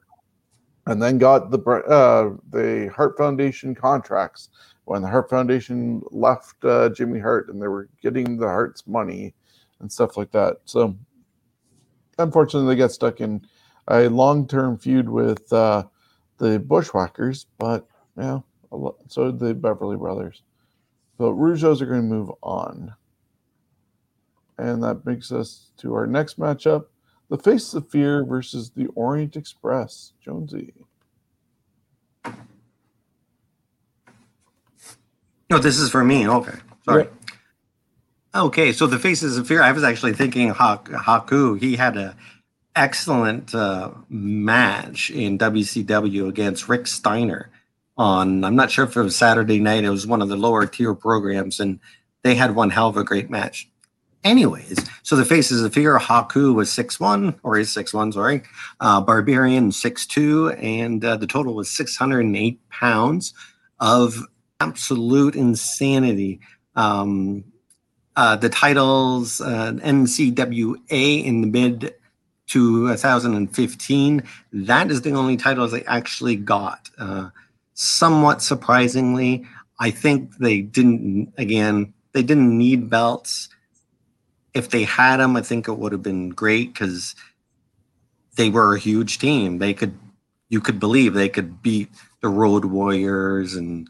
And 0.86 1.02
then 1.02 1.18
got 1.18 1.50
the 1.50 1.58
uh, 1.58 2.36
the 2.50 2.92
Hart 2.94 3.16
Foundation 3.16 3.74
contracts 3.74 4.50
when 4.84 5.00
the 5.00 5.08
Hart 5.08 5.30
Foundation 5.30 6.02
left 6.10 6.62
uh, 6.64 6.90
Jimmy 6.90 7.20
Hart, 7.20 7.48
and 7.48 7.60
they 7.60 7.68
were 7.68 7.88
getting 8.02 8.36
the 8.36 8.46
Hart's 8.46 8.86
money 8.86 9.34
and 9.80 9.90
stuff 9.90 10.16
like 10.18 10.30
that. 10.32 10.58
So, 10.66 10.94
unfortunately, 12.18 12.74
they 12.74 12.78
got 12.78 12.92
stuck 12.92 13.20
in 13.22 13.46
a 13.88 14.08
long 14.08 14.46
term 14.46 14.76
feud 14.78 15.08
with 15.08 15.50
uh, 15.52 15.84
the 16.38 16.58
Bushwhackers, 16.58 17.46
but 17.58 17.86
yeah, 18.18 18.40
a 18.72 18.76
lo- 18.76 18.98
so 19.08 19.30
did 19.30 19.40
the 19.40 19.54
Beverly 19.54 19.96
Brothers. 19.96 20.42
But 21.16 21.32
Rougeaus 21.32 21.80
are 21.80 21.86
going 21.86 22.02
to 22.02 22.14
move 22.14 22.30
on. 22.42 22.94
And 24.58 24.82
that 24.82 25.04
brings 25.04 25.32
us 25.32 25.70
to 25.78 25.94
our 25.94 26.06
next 26.06 26.38
matchup 26.38 26.86
the 27.28 27.38
Face 27.38 27.74
of 27.74 27.88
Fear 27.90 28.24
versus 28.24 28.70
the 28.70 28.86
Orient 28.94 29.36
Express. 29.36 30.12
Jonesy. 30.24 30.72
No, 35.50 35.58
this 35.58 35.78
is 35.78 35.90
for 35.90 36.02
me. 36.04 36.26
Okay, 36.28 36.58
sorry. 36.84 37.08
Okay, 38.34 38.72
so 38.72 38.86
the 38.86 38.98
Faces 38.98 39.36
of 39.38 39.46
Fear. 39.46 39.62
I 39.62 39.72
was 39.72 39.84
actually 39.84 40.14
thinking 40.14 40.48
Hak- 40.52 40.86
Haku. 40.86 41.60
He 41.60 41.76
had 41.76 41.96
a 41.96 42.16
excellent 42.74 43.54
uh, 43.54 43.92
match 44.08 45.10
in 45.10 45.38
WCW 45.38 46.28
against 46.28 46.68
Rick 46.68 46.86
Steiner 46.86 47.50
on. 47.96 48.42
I'm 48.42 48.56
not 48.56 48.70
sure 48.70 48.86
if 48.86 48.96
it 48.96 49.02
was 49.02 49.14
Saturday 49.16 49.60
night. 49.60 49.84
It 49.84 49.90
was 49.90 50.06
one 50.06 50.22
of 50.22 50.28
the 50.28 50.36
lower 50.36 50.66
tier 50.66 50.94
programs, 50.94 51.60
and 51.60 51.78
they 52.22 52.34
had 52.34 52.56
one 52.56 52.70
hell 52.70 52.88
of 52.88 52.96
a 52.96 53.04
great 53.04 53.30
match. 53.30 53.68
Anyways, 54.24 54.78
so 55.02 55.16
the 55.16 55.24
Faces 55.24 55.62
of 55.62 55.74
Fear. 55.74 55.98
Haku 55.98 56.54
was 56.54 56.72
six 56.72 56.98
one 56.98 57.38
or 57.42 57.58
is 57.58 57.70
six 57.70 57.92
one. 57.92 58.10
Sorry, 58.10 58.42
uh, 58.80 59.02
Barbarian 59.02 59.70
six 59.70 60.06
two, 60.06 60.48
and 60.52 61.04
uh, 61.04 61.18
the 61.18 61.26
total 61.26 61.54
was 61.54 61.70
608 61.70 62.58
pounds 62.70 63.34
of 63.80 64.16
absolute 64.60 65.36
insanity. 65.36 66.40
Um, 66.74 67.44
uh, 68.16 68.36
the 68.36 68.48
titles 68.48 69.42
uh, 69.42 69.72
NCWA 69.72 71.24
in 71.24 71.40
the 71.42 71.46
mid 71.46 71.80
to 71.80 71.92
2015. 72.48 74.22
That 74.52 74.90
is 74.90 75.02
the 75.02 75.12
only 75.12 75.36
titles 75.36 75.72
they 75.72 75.84
actually 75.84 76.36
got. 76.36 76.88
Uh, 76.98 77.28
somewhat 77.74 78.40
surprisingly, 78.40 79.44
I 79.80 79.90
think 79.90 80.36
they 80.38 80.62
didn't. 80.62 81.34
Again, 81.36 81.92
they 82.12 82.22
didn't 82.22 82.56
need 82.56 82.88
belts. 82.88 83.50
If 84.54 84.70
they 84.70 84.84
had 84.84 85.18
them, 85.18 85.36
I 85.36 85.42
think 85.42 85.68
it 85.68 85.74
would 85.74 85.92
have 85.92 86.02
been 86.02 86.30
great 86.30 86.72
because 86.72 87.14
they 88.36 88.50
were 88.50 88.74
a 88.74 88.80
huge 88.80 89.18
team. 89.18 89.58
They 89.58 89.74
could, 89.74 89.98
you 90.48 90.60
could 90.60 90.78
believe 90.78 91.14
they 91.14 91.28
could 91.28 91.62
beat 91.62 91.88
the 92.20 92.28
Road 92.28 92.64
Warriors 92.64 93.54
and 93.54 93.88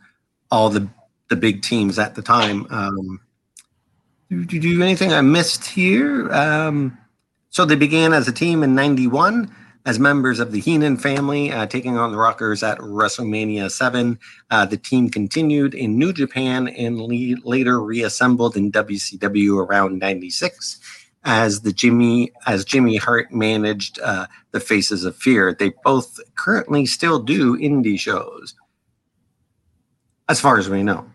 all 0.51 0.71
the 0.71 0.89
the 1.29 1.37
big 1.37 1.63
teams 1.63 1.99
at 1.99 2.15
the 2.15 2.23
time. 2.23 2.67
Um, 2.71 3.21
do, 4.31 4.45
do, 4.45 4.61
do 4.61 4.83
anything 4.83 5.13
I 5.13 5.21
missed 5.21 5.65
here? 5.65 6.31
Um, 6.33 6.99
so 7.51 7.65
they 7.65 7.77
began 7.77 8.13
as 8.13 8.29
a 8.29 8.33
team 8.33 8.63
in 8.63 8.75
'91 8.75 9.55
as 9.87 9.99
members 9.99 10.41
of 10.41 10.53
the 10.53 10.61
Heenan 10.61 10.97
family, 10.97 11.53
uh, 11.53 11.67
taking 11.67 11.99
on 11.99 12.11
the 12.11 12.19
Rockers 12.19 12.63
at 12.63 12.79
WrestleMania 12.79 13.71
7. 13.71 14.19
Uh, 14.51 14.65
the 14.65 14.77
team 14.77 15.11
continued 15.11 15.75
in 15.75 15.99
New 15.99 16.13
Japan 16.13 16.69
and 16.69 17.01
le- 17.01 17.37
later 17.45 17.81
reassembled 17.83 18.57
in 18.57 18.73
WCW 18.73 19.59
around 19.67 19.99
'96 19.99 20.81
as 21.25 21.63
the 21.63 21.73
Jimmy 21.73 22.33
as 22.47 22.65
Jimmy 22.65 22.97
Hart 22.97 23.33
managed 23.33 23.99
uh, 24.01 24.27
the 24.53 24.61
Faces 24.61 25.05
of 25.05 25.17
Fear. 25.17 25.55
They 25.55 25.73
both 25.85 26.19
currently 26.37 26.87
still 26.87 27.19
do 27.19 27.57
indie 27.59 27.99
shows 27.99 28.55
as 30.29 30.41
far 30.41 30.59
as 30.59 30.69
we 30.69 30.83
know. 30.83 31.07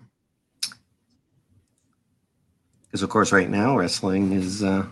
Because, 2.86 3.04
of 3.04 3.10
course, 3.10 3.32
right 3.32 3.50
now 3.50 3.78
wrestling 3.78 4.32
is 4.34 4.64
uh, 4.64 4.86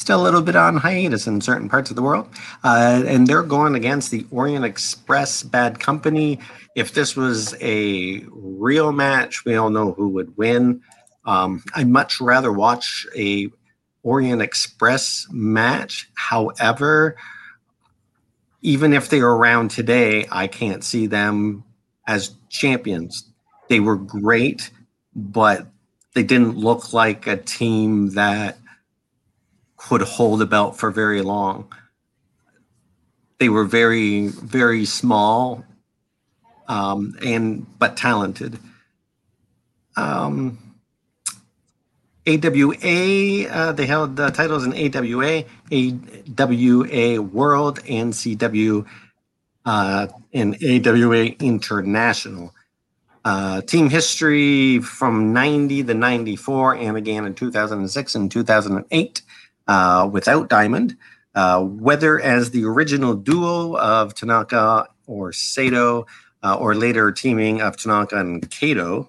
still 0.00 0.22
a 0.22 0.24
little 0.24 0.40
bit 0.40 0.56
on 0.56 0.78
hiatus 0.78 1.26
in 1.26 1.42
certain 1.42 1.68
parts 1.68 1.90
of 1.90 1.96
the 1.96 2.02
world. 2.02 2.26
Uh, 2.64 3.02
and 3.06 3.26
they're 3.26 3.42
going 3.42 3.74
against 3.74 4.10
the 4.10 4.26
Orient 4.30 4.64
Express 4.64 5.42
Bad 5.42 5.78
Company. 5.78 6.38
If 6.74 6.94
this 6.94 7.14
was 7.14 7.54
a 7.60 8.24
real 8.30 8.92
match, 8.92 9.44
we 9.44 9.56
all 9.56 9.68
know 9.68 9.92
who 9.92 10.08
would 10.08 10.34
win. 10.38 10.80
Um, 11.26 11.62
I'd 11.74 11.88
much 11.88 12.18
rather 12.18 12.50
watch 12.50 13.06
a 13.14 13.50
Orient 14.02 14.40
Express 14.40 15.26
match. 15.30 16.08
However, 16.14 17.16
even 18.62 18.94
if 18.94 19.10
they 19.10 19.20
are 19.20 19.36
around 19.36 19.70
today, 19.70 20.26
I 20.32 20.46
can't 20.46 20.82
see 20.82 21.06
them 21.06 21.62
as 22.06 22.34
champions 22.48 23.30
they 23.68 23.80
were 23.80 23.96
great, 23.96 24.70
but 25.14 25.66
they 26.14 26.24
didn't 26.24 26.56
look 26.56 26.92
like 26.92 27.26
a 27.26 27.36
team 27.36 28.14
that 28.14 28.58
could 29.90 30.02
hold 30.02 30.40
a 30.40 30.46
belt 30.46 30.76
for 30.76 30.92
very 30.92 31.20
long. 31.20 31.66
They 33.40 33.48
were 33.48 33.64
very, 33.64 34.28
very 34.28 34.84
small, 34.84 35.64
um, 36.68 37.16
and 37.24 37.66
but 37.76 37.96
talented. 37.96 38.60
Um, 39.96 40.58
AWA, 42.24 43.48
uh, 43.48 43.72
they 43.72 43.86
held 43.86 44.14
the 44.14 44.30
titles 44.30 44.64
in 44.64 44.74
AWA, 44.74 45.42
AWA 45.72 47.20
World, 47.20 47.80
and 47.88 48.12
CW 48.12 48.86
uh, 49.66 50.06
in 50.30 50.54
AWA 50.54 51.24
International. 51.40 52.54
Uh, 53.24 53.60
team 53.62 53.90
history 53.90 54.78
from 54.78 55.32
90 55.32 55.82
to 55.82 55.94
94 55.94 56.76
and 56.76 56.96
again 56.96 57.26
in 57.26 57.34
2006 57.34 58.14
and 58.14 58.30
2008 58.30 59.22
uh, 59.70 60.08
without 60.12 60.48
Diamond. 60.48 60.96
Uh, 61.36 61.62
whether 61.62 62.20
as 62.20 62.50
the 62.50 62.64
original 62.64 63.14
duo 63.14 63.76
of 63.76 64.14
Tanaka 64.14 64.88
or 65.06 65.32
Sato, 65.32 66.06
uh, 66.42 66.56
or 66.56 66.74
later 66.74 67.12
teaming 67.12 67.60
of 67.60 67.76
Tanaka 67.76 68.18
and 68.18 68.50
Kato, 68.50 69.08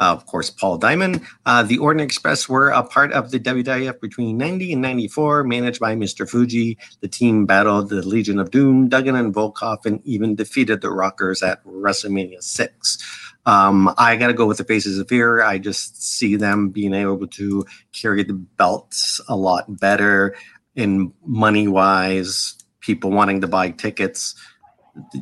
uh, 0.00 0.12
of 0.12 0.26
course, 0.26 0.50
Paul 0.50 0.76
Diamond. 0.76 1.22
Uh, 1.46 1.62
the 1.62 1.78
Orient 1.78 2.02
Express 2.02 2.48
were 2.48 2.68
a 2.68 2.82
part 2.82 3.12
of 3.12 3.30
the 3.30 3.38
WWF 3.38 4.00
between 4.00 4.36
90 4.36 4.74
and 4.74 4.82
94, 4.82 5.44
managed 5.44 5.80
by 5.80 5.94
Mr. 5.94 6.28
Fuji. 6.28 6.76
The 7.00 7.08
team 7.08 7.46
battled 7.46 7.88
the 7.88 8.02
Legion 8.02 8.38
of 8.38 8.50
Doom, 8.50 8.88
Duggan, 8.88 9.14
and 9.14 9.32
Volkoff, 9.32 9.86
and 9.86 10.04
even 10.04 10.34
defeated 10.34 10.80
the 10.80 10.90
Rockers 10.90 11.42
at 11.42 11.64
WrestleMania 11.64 12.42
6. 12.42 12.98
Um, 13.46 13.92
I 13.98 14.16
got 14.16 14.28
to 14.28 14.32
go 14.32 14.46
with 14.46 14.58
the 14.58 14.64
Faces 14.64 14.98
of 14.98 15.08
Fear. 15.08 15.42
I 15.42 15.58
just 15.58 16.02
see 16.02 16.36
them 16.36 16.70
being 16.70 16.94
able 16.94 17.26
to 17.26 17.66
carry 17.92 18.22
the 18.22 18.32
belts 18.32 19.20
a 19.28 19.36
lot 19.36 19.78
better 19.80 20.34
in 20.76 21.12
money 21.24 21.68
wise, 21.68 22.54
people 22.80 23.10
wanting 23.10 23.40
to 23.42 23.46
buy 23.46 23.70
tickets. 23.70 24.34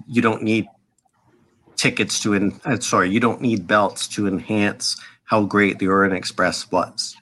You 0.07 0.23
don't 0.23 0.43
need 0.43 0.67
tickets 1.77 2.21
to, 2.23 2.35
en- 2.35 2.61
uh, 2.65 2.79
sorry, 2.79 3.11
you 3.11 3.19
don't 3.19 3.41
need 3.41 3.67
belts 3.67 4.07
to 4.09 4.29
enhance 4.29 4.97
how 5.25 5.45
great 5.45 5.79
the 5.79 5.89
Orient 5.89 6.15
Express 6.15 6.71
was. 6.71 7.17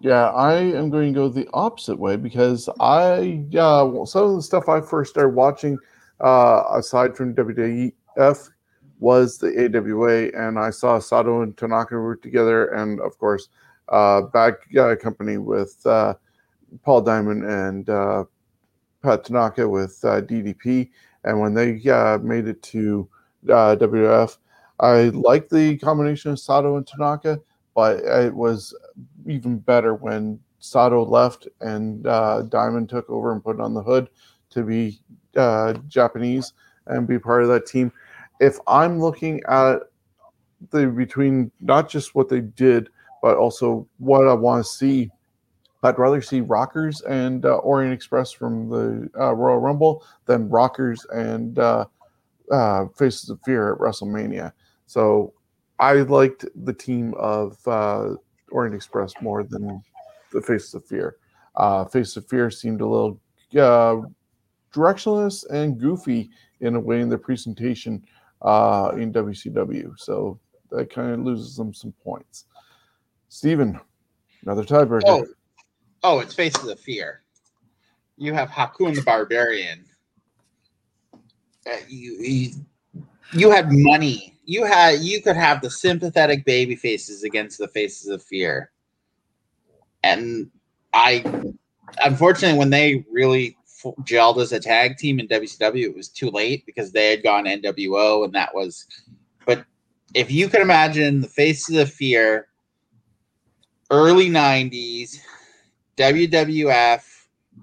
Yeah, 0.00 0.30
I 0.30 0.54
am 0.54 0.90
going 0.90 1.12
to 1.12 1.18
go 1.18 1.28
the 1.28 1.48
opposite 1.54 1.98
way 1.98 2.16
because 2.16 2.68
I, 2.80 3.44
uh, 3.56 4.04
some 4.04 4.24
of 4.24 4.36
the 4.36 4.42
stuff 4.42 4.68
I 4.68 4.80
first 4.80 5.10
started 5.10 5.34
watching, 5.34 5.78
uh, 6.20 6.64
aside 6.74 7.16
from 7.16 7.34
WWF, 7.34 8.50
was 8.98 9.38
the 9.38 9.48
AWA, 9.48 10.30
and 10.34 10.58
I 10.58 10.70
saw 10.70 10.98
Sato 10.98 11.42
and 11.42 11.56
Tanaka 11.56 11.94
work 11.96 12.22
together, 12.22 12.66
and 12.68 13.00
of 13.00 13.18
course, 13.18 13.48
uh, 13.88 14.22
Bad 14.22 14.56
Company 15.00 15.38
with 15.38 15.84
uh, 15.86 16.14
Paul 16.82 17.02
Diamond 17.02 17.44
and 17.44 17.88
uh, 17.88 18.24
Pat 19.02 19.24
Tanaka 19.24 19.68
with 19.68 19.98
uh, 20.04 20.20
DDP, 20.22 20.90
and 21.24 21.40
when 21.40 21.54
they 21.54 21.80
uh, 21.88 22.18
made 22.18 22.48
it 22.48 22.62
to 22.62 23.08
WWF, 23.46 24.38
I 24.80 25.04
liked 25.04 25.50
the 25.50 25.78
combination 25.78 26.32
of 26.32 26.38
Sato 26.38 26.76
and 26.76 26.86
Tanaka, 26.86 27.40
but 27.74 27.98
it 27.98 28.34
was 28.34 28.74
even 29.26 29.58
better 29.58 29.94
when 29.94 30.40
Sato 30.58 31.04
left 31.04 31.46
and 31.60 32.06
uh, 32.06 32.42
Diamond 32.42 32.88
took 32.88 33.08
over 33.08 33.32
and 33.32 33.42
put 33.42 33.60
on 33.60 33.74
the 33.74 33.82
hood 33.82 34.08
to 34.50 34.62
be 34.62 35.00
uh, 35.36 35.74
Japanese 35.86 36.52
and 36.86 37.06
be 37.06 37.18
part 37.18 37.42
of 37.42 37.48
that 37.48 37.66
team. 37.66 37.92
If 38.40 38.58
I'm 38.66 39.00
looking 39.00 39.40
at 39.48 39.78
the 40.70 40.86
between 40.86 41.50
not 41.60 41.88
just 41.88 42.14
what 42.14 42.28
they 42.28 42.40
did, 42.40 42.88
but 43.22 43.36
also 43.36 43.86
what 43.98 44.26
I 44.28 44.34
want 44.34 44.64
to 44.64 44.70
see, 44.70 45.10
I'd 45.82 45.98
rather 45.98 46.22
see 46.22 46.40
Rockers 46.40 47.00
and 47.02 47.44
uh, 47.44 47.56
Orient 47.56 47.92
Express 47.92 48.32
from 48.32 48.68
the 48.68 49.10
uh, 49.18 49.34
Royal 49.34 49.58
Rumble 49.58 50.04
than 50.26 50.48
Rockers 50.48 51.04
and 51.12 51.58
uh, 51.58 51.86
uh, 52.50 52.86
Faces 52.96 53.30
of 53.30 53.40
Fear 53.44 53.74
at 53.74 53.78
WrestleMania. 53.78 54.52
So 54.86 55.32
I 55.78 55.94
liked 55.94 56.44
the 56.64 56.72
team 56.72 57.14
of 57.14 57.56
uh, 57.66 58.14
Orient 58.50 58.74
Express 58.74 59.12
more 59.20 59.42
than 59.42 59.82
the 60.32 60.40
Faces 60.40 60.74
of 60.74 60.84
Fear. 60.84 61.16
Uh, 61.54 61.84
Faces 61.84 62.16
of 62.16 62.28
Fear 62.28 62.50
seemed 62.50 62.80
a 62.80 62.86
little 62.86 63.20
directionless 64.72 65.48
and 65.50 65.78
goofy 65.78 66.30
in 66.60 66.74
a 66.74 66.80
way 66.80 67.00
in 67.00 67.08
the 67.08 67.18
presentation 67.18 68.02
uh, 68.42 68.92
in 68.96 69.12
WCW. 69.12 69.98
So 69.98 70.38
that 70.70 70.90
kind 70.90 71.12
of 71.12 71.20
loses 71.20 71.56
them 71.56 71.72
some 71.72 71.92
points. 72.04 72.44
Steven, 73.28 73.78
another 74.42 74.64
tiebreaker. 74.64 75.02
Oh, 75.06 75.26
oh, 76.02 76.20
it's 76.20 76.34
Faces 76.34 76.68
of 76.68 76.78
Fear. 76.80 77.22
You 78.16 78.32
have 78.32 78.48
Hakun 78.48 78.94
the 78.94 79.02
Barbarian. 79.02 79.84
Uh, 81.66 81.76
you, 81.88 82.16
you 82.20 82.50
you 83.32 83.50
had 83.50 83.66
money. 83.70 84.34
You 84.44 84.64
had 84.64 85.00
you 85.00 85.20
could 85.20 85.36
have 85.36 85.60
the 85.60 85.70
sympathetic 85.70 86.44
baby 86.44 86.76
faces 86.76 87.24
against 87.24 87.58
the 87.58 87.68
faces 87.68 88.08
of 88.08 88.22
fear. 88.22 88.70
And 90.04 90.50
I 90.94 91.24
unfortunately 92.04 92.58
when 92.58 92.70
they 92.70 93.04
really 93.10 93.55
gelled 94.02 94.40
as 94.40 94.52
a 94.52 94.60
tag 94.60 94.96
team 94.96 95.20
in 95.20 95.28
WCW 95.28 95.84
it 95.84 95.96
was 95.96 96.08
too 96.08 96.30
late 96.30 96.64
because 96.66 96.92
they 96.92 97.10
had 97.10 97.22
gone 97.22 97.44
NWO 97.44 98.24
and 98.24 98.34
that 98.34 98.54
was 98.54 98.86
but 99.44 99.64
if 100.14 100.30
you 100.30 100.48
can 100.48 100.62
imagine 100.62 101.20
the 101.20 101.28
faces 101.28 101.76
of 101.76 101.92
fear 101.92 102.48
early 103.90 104.28
90s 104.28 105.18
WWF 105.96 107.02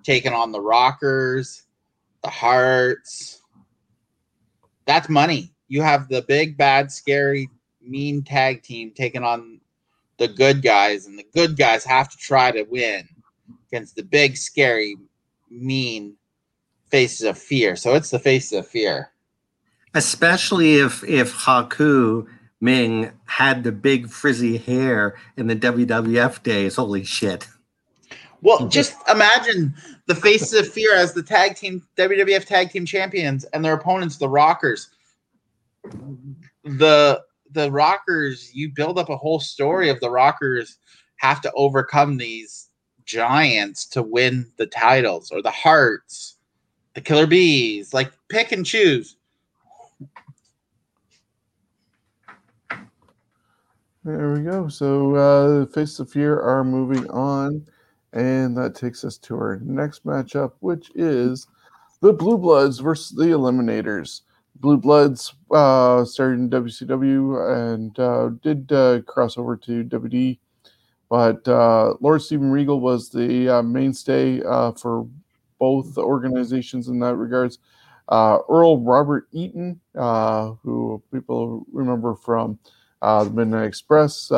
taking 0.04 0.34
on 0.34 0.52
the 0.52 0.60
Rockers, 0.60 1.64
the 2.24 2.30
Harts. 2.30 3.42
That's 4.86 5.08
money. 5.08 5.54
You 5.68 5.82
have 5.82 6.10
the 6.10 6.24
big, 6.24 6.58
bad, 6.58 6.92
scary, 6.92 7.50
mean 7.82 8.24
tag 8.24 8.64
team 8.64 8.92
taking 8.96 9.24
on 9.24 9.62
the 10.18 10.28
good 10.28 10.62
guys, 10.62 11.06
and 11.06 11.18
the 11.18 11.26
good 11.34 11.58
guys 11.58 11.84
have 11.84 12.10
to 12.10 12.18
try 12.18 12.52
to 12.52 12.64
win 12.64 13.08
against 13.68 13.96
the 13.96 14.04
big, 14.04 14.38
scary, 14.38 14.96
mean 15.54 16.16
faces 16.90 17.26
of 17.26 17.38
fear. 17.38 17.76
So 17.76 17.96
it's 17.96 18.10
the 18.10 18.20
faces 18.20 18.54
of 18.54 18.68
fear. 18.68 19.10
Especially 19.94 20.76
if 20.76 21.04
if 21.04 21.34
Haku 21.34 22.28
Ming 22.62 23.12
had 23.26 23.64
the 23.64 23.72
big 23.72 24.10
frizzy 24.10 24.58
hair 24.58 25.16
in 25.38 25.48
the 25.48 25.56
WWF 25.56 26.42
days. 26.44 26.78
Holy 26.78 27.04
shit. 27.04 27.48
Well, 28.42 28.68
just 28.68 28.96
imagine 29.10 29.74
the 30.08 30.16
faces 30.16 30.54
of 30.54 30.68
fear 30.68 30.96
as 30.96 31.14
the 31.14 31.24
tag 31.24 31.56
team 31.56 31.82
WWF 31.98 32.46
tag 32.46 32.72
team 32.72 32.86
champions 32.86 33.44
and 33.46 33.64
their 33.64 33.74
opponents, 33.74 34.18
the 34.18 34.30
Rockers. 34.30 34.90
The 36.64 37.22
the 37.52 37.72
Rockers, 37.72 38.54
you 38.54 38.72
build 38.74 38.98
up 38.98 39.10
a 39.10 39.18
whole 39.18 39.40
story 39.40 39.90
of 39.90 40.00
the 40.00 40.10
Rockers 40.10 40.78
have 41.18 41.40
to 41.42 41.52
overcome 41.56 42.18
these 42.18 42.70
giants 43.06 43.86
to 43.88 44.02
win 44.02 44.52
the 44.58 44.66
titles, 44.66 45.32
or 45.32 45.42
the 45.42 45.52
Harts, 45.52 46.38
the 46.94 47.02
Killer 47.02 47.28
Bees. 47.28 47.94
Like 47.94 48.12
pick 48.30 48.52
and 48.52 48.66
choose. 48.66 49.18
There 54.06 54.34
we 54.34 54.42
go. 54.42 54.68
So, 54.68 55.16
uh, 55.16 55.66
Face 55.68 55.98
of 56.00 56.12
Fear 56.12 56.42
are 56.42 56.66
moving 56.66 57.10
on, 57.10 57.66
and 58.12 58.58
that 58.58 58.76
takes 58.76 59.06
us 59.06 59.18
to 59.20 59.36
our 59.36 59.60
next 59.64 60.06
matchup, 60.06 60.52
which 60.60 60.92
is 60.94 61.48
the 62.02 62.12
Blue 62.12 62.38
Bloods 62.38 62.80
versus 62.80 63.16
the 63.16 63.28
Eliminators. 63.28 64.22
Blue 64.56 64.78
Bloods 64.78 65.34
uh, 65.52 66.04
started 66.04 66.40
in 66.40 66.50
WCW 66.50 67.74
and 67.74 67.98
uh, 67.98 68.30
did 68.42 68.70
uh, 68.74 69.02
cross 69.04 69.38
over 69.38 69.56
to 69.56 69.86
WD, 69.86 70.38
but 71.14 71.48
uh, 71.48 71.94
Lord 72.00 72.24
Steven 72.24 72.50
Regal 72.50 72.80
was 72.80 73.12
the 73.12 73.48
uh, 73.48 73.62
mainstay 73.62 74.42
uh, 74.42 74.72
for 74.72 75.08
both 75.60 75.96
organizations 75.96 76.88
in 76.88 76.98
that 77.02 77.18
regards. 77.18 77.60
Uh, 78.10 78.40
Earl 78.50 78.82
Robert 78.82 79.28
Eaton, 79.32 79.80
who 79.94 81.04
people 81.14 81.68
remember 81.72 82.16
from 82.16 82.58
the 83.04 83.30
Midnight 83.32 83.66
Express, 83.66 84.32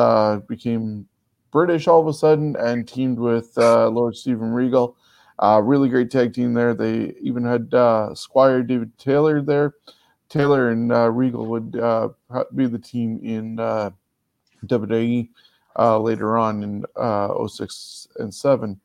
became 0.48 1.08
British 1.50 1.88
all 1.88 2.02
of 2.02 2.08
a 2.08 2.12
sudden 2.12 2.54
and 2.56 2.86
teamed 2.86 3.18
with 3.18 3.56
Lord 3.56 4.14
Steven 4.14 4.52
Regal. 4.52 4.98
Uh, 5.38 5.62
really 5.64 5.88
great 5.88 6.10
tag 6.10 6.34
team 6.34 6.52
there. 6.52 6.74
They 6.74 7.14
even 7.22 7.42
had 7.42 7.72
uh, 7.72 8.14
Squire 8.14 8.62
David 8.62 8.98
Taylor 8.98 9.40
there. 9.40 9.72
Taylor 10.28 10.68
and 10.68 10.92
uh, 10.92 11.10
Regal 11.10 11.46
would 11.46 11.72
be 12.54 12.66
the 12.66 12.78
team 12.78 13.18
in 13.22 13.56
WWE 14.66 15.30
uh, 15.78 15.98
later 15.98 16.36
on 16.36 16.62
in 16.62 16.84
uh, 16.96 17.46
06 17.46 18.08
and 18.18 18.32
7. 18.32 18.80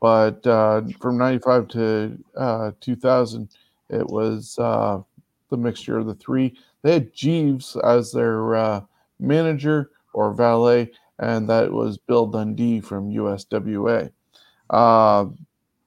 But 0.00 0.46
uh, 0.46 0.82
from 1.00 1.18
95 1.18 1.68
to 1.68 2.18
uh, 2.36 2.70
2000, 2.80 3.48
it 3.88 4.06
was 4.06 4.58
uh, 4.58 5.00
the 5.50 5.56
mixture 5.56 5.98
of 5.98 6.06
the 6.06 6.14
three. 6.14 6.56
They 6.82 6.92
had 6.92 7.14
Jeeves 7.14 7.76
as 7.76 8.12
their 8.12 8.54
uh, 8.54 8.80
manager 9.18 9.90
or 10.12 10.32
valet, 10.32 10.90
and 11.18 11.48
that 11.48 11.72
was 11.72 11.98
Bill 11.98 12.26
Dundee 12.26 12.80
from 12.80 13.10
USWA. 13.10 14.10
Uh, 14.68 15.26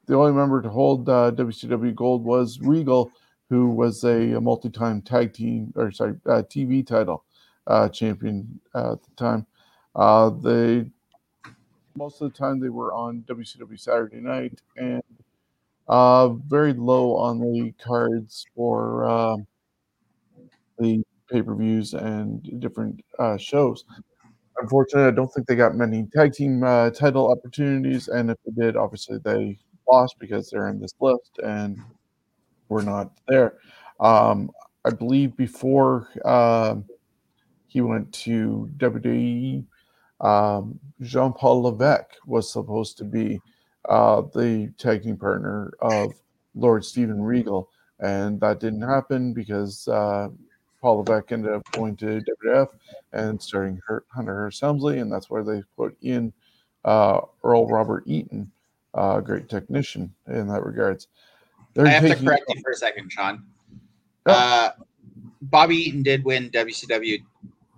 the 0.07 0.15
only 0.15 0.31
member 0.31 0.61
to 0.61 0.69
hold 0.69 1.07
uh, 1.07 1.31
WCW 1.31 1.93
gold 1.93 2.23
was 2.23 2.59
Regal, 2.61 3.11
who 3.49 3.69
was 3.69 4.03
a, 4.03 4.33
a 4.33 4.41
multi-time 4.41 5.01
tag 5.01 5.33
team 5.33 5.71
or 5.75 5.91
sorry 5.91 6.15
uh, 6.25 6.43
TV 6.49 6.85
title 6.85 7.23
uh, 7.67 7.89
champion 7.89 8.59
uh, 8.73 8.93
at 8.93 9.03
the 9.03 9.11
time. 9.15 9.45
Uh, 9.99 10.29
they 10.31 10.89
most 11.95 12.21
of 12.21 12.31
the 12.31 12.37
time 12.37 12.59
they 12.59 12.69
were 12.69 12.93
on 12.93 13.23
WCW 13.27 13.77
Saturday 13.79 14.21
Night 14.21 14.61
and 14.77 15.03
uh, 15.87 16.29
very 16.29 16.73
low 16.73 17.15
on 17.15 17.39
the 17.39 17.73
cards 17.83 18.45
for 18.55 19.05
um 19.05 19.47
the 20.77 21.03
pay-per-views 21.31 21.93
and 21.93 22.59
different 22.59 22.99
uh, 23.19 23.37
shows. 23.37 23.85
Unfortunately, 24.61 25.07
I 25.07 25.11
don't 25.11 25.27
think 25.33 25.47
they 25.47 25.55
got 25.55 25.75
many 25.75 26.07
tag 26.15 26.33
team 26.33 26.63
uh, 26.63 26.89
title 26.91 27.31
opportunities, 27.31 28.07
and 28.07 28.31
if 28.31 28.37
they 28.45 28.65
did, 28.65 28.75
obviously 28.77 29.19
they 29.23 29.57
lost 29.89 30.17
because 30.19 30.49
they're 30.49 30.69
in 30.69 30.79
this 30.79 30.93
list 31.01 31.39
and 31.43 31.77
we're 32.69 32.83
not 32.83 33.11
there. 33.27 33.55
Um, 33.99 34.51
I 34.85 34.91
believe 34.91 35.35
before 35.37 36.09
um 36.25 36.85
he 37.67 37.81
went 37.81 38.11
to 38.13 38.69
WWE, 38.77 39.65
um, 40.21 40.79
Jean 41.01 41.33
Paul 41.33 41.63
Levesque 41.63 42.15
was 42.25 42.51
supposed 42.51 42.97
to 42.97 43.03
be 43.03 43.41
uh, 43.87 44.21
the 44.33 44.71
tag 44.77 45.03
team 45.03 45.17
partner 45.17 45.73
of 45.81 46.13
Lord 46.55 46.83
Steven 46.83 47.21
Regal, 47.21 47.69
and 47.99 48.39
that 48.41 48.59
didn't 48.59 48.81
happen 48.81 49.33
because 49.33 49.87
uh, 49.87 50.29
Paul 50.81 50.97
Levesque 50.97 51.31
ended 51.31 51.53
up 51.53 51.69
going 51.71 51.95
to 51.97 52.21
WWF 52.45 52.69
and 53.13 53.41
starting 53.41 53.79
her, 53.87 54.03
Hunter 54.09 54.35
Hearst 54.35 54.61
Helmsley, 54.61 54.99
and 54.99 55.11
that's 55.11 55.29
where 55.29 55.43
they 55.43 55.63
put 55.77 55.95
in 56.01 56.33
uh, 56.85 57.21
Earl 57.43 57.67
Robert 57.67 58.03
Eaton, 58.05 58.51
a 58.93 58.97
uh, 58.97 59.19
great 59.21 59.49
technician 59.49 60.13
in 60.27 60.47
that 60.47 60.65
regards. 60.65 61.07
They're 61.73 61.87
I 61.87 61.91
have 61.91 62.03
to 62.03 62.15
correct 62.15 62.43
you 62.49 62.61
for 62.61 62.71
a 62.71 62.75
second, 62.75 63.11
Shawn. 63.11 63.43
Oh. 64.25 64.31
Uh, 64.31 64.71
Bobby 65.41 65.75
Eaton 65.75 66.03
did 66.03 66.23
win 66.23 66.49
WCW 66.49 67.19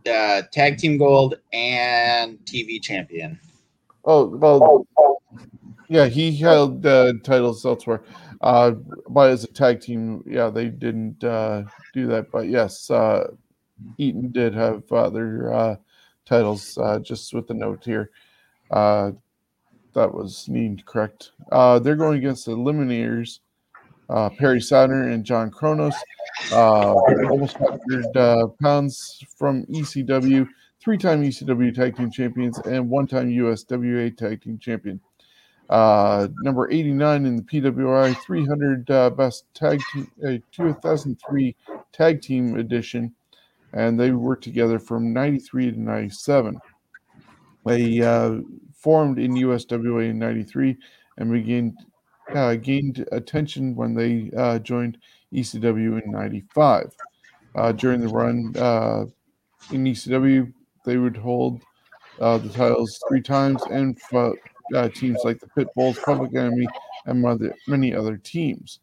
uh, 0.07 0.43
Tag 0.51 0.77
Team 0.77 0.97
Gold 0.97 1.35
and 1.53 2.37
TV 2.45 2.81
Champion. 2.81 3.39
Oh 4.05 4.25
well, 4.27 4.87
yeah, 5.87 6.07
he 6.07 6.35
held 6.35 6.85
uh, 6.85 7.13
titles 7.23 7.65
elsewhere. 7.65 8.03
Uh, 8.41 8.71
but 9.09 9.29
as 9.29 9.43
a 9.43 9.47
tag 9.47 9.81
team, 9.81 10.23
yeah, 10.25 10.49
they 10.49 10.65
didn't 10.65 11.23
uh, 11.23 11.63
do 11.93 12.07
that. 12.07 12.31
But 12.31 12.47
yes, 12.47 12.89
uh, 12.89 13.27
Eaton 13.97 14.31
did 14.31 14.53
have 14.53 14.91
other 14.91 15.53
uh, 15.53 15.75
titles. 16.25 16.77
Uh, 16.77 16.99
just 16.99 17.33
with 17.33 17.47
the 17.47 17.53
note 17.53 17.83
here, 17.83 18.09
uh, 18.71 19.11
that 19.93 20.13
was 20.13 20.47
need 20.49 20.85
correct. 20.85 21.31
Uh, 21.51 21.77
they're 21.77 21.95
going 21.95 22.17
against 22.17 22.45
the 22.45 22.53
Eliminators, 22.53 23.39
uh, 24.11 24.29
Perry 24.29 24.61
Saturn 24.61 25.11
and 25.11 25.23
John 25.23 25.49
Kronus. 25.49 25.95
Uh, 26.51 26.93
almost 27.29 27.57
500 27.57 28.17
uh, 28.17 28.47
pounds 28.61 29.23
from 29.37 29.65
ECW, 29.65 30.47
three-time 30.79 31.23
ECW 31.23 31.73
Tag 31.73 31.95
Team 31.95 32.11
Champions, 32.11 32.59
and 32.59 32.89
one-time 32.89 33.29
USWA 33.29 34.15
Tag 34.15 34.41
Team 34.41 34.57
Champion. 34.59 34.99
Uh, 35.69 36.27
number 36.41 36.69
89 36.69 37.25
in 37.25 37.35
the 37.37 37.43
PWI 37.43 38.13
300 38.17 38.91
uh, 38.91 39.09
best 39.11 39.45
tag 39.53 39.79
team, 39.93 40.11
uh, 40.25 40.33
2003 40.51 41.55
tag 41.93 42.21
team 42.21 42.57
edition, 42.57 43.13
and 43.71 43.97
they 43.97 44.11
worked 44.11 44.43
together 44.43 44.79
from 44.79 45.13
93 45.13 45.71
to 45.71 45.79
97. 45.79 46.59
They 47.65 48.01
uh, 48.01 48.39
formed 48.73 49.17
in 49.17 49.31
USWA 49.35 50.09
in 50.09 50.19
93 50.19 50.75
and 51.17 51.31
began 51.31 51.77
uh, 52.35 52.55
gained 52.55 53.05
attention 53.11 53.75
when 53.75 53.93
they 53.93 54.31
uh, 54.37 54.59
joined 54.59 54.97
ECW 55.33 56.03
in 56.03 56.11
95. 56.11 56.95
during 57.77 58.01
the 58.01 58.07
run 58.07 58.53
in 59.71 59.85
ECW, 59.85 60.51
they 60.85 60.97
would 60.97 61.17
hold 61.17 61.61
the 62.19 62.51
titles 62.53 62.99
three 63.07 63.21
times 63.21 63.61
and 63.69 63.99
uh, 64.75 64.89
teams 64.89 65.19
like 65.23 65.39
the 65.39 65.47
Pitbulls, 65.47 66.01
Public 66.03 66.35
Enemy, 66.35 66.67
and 67.05 67.25
other, 67.25 67.53
many 67.67 67.93
other 67.93 68.17
teams. 68.17 68.79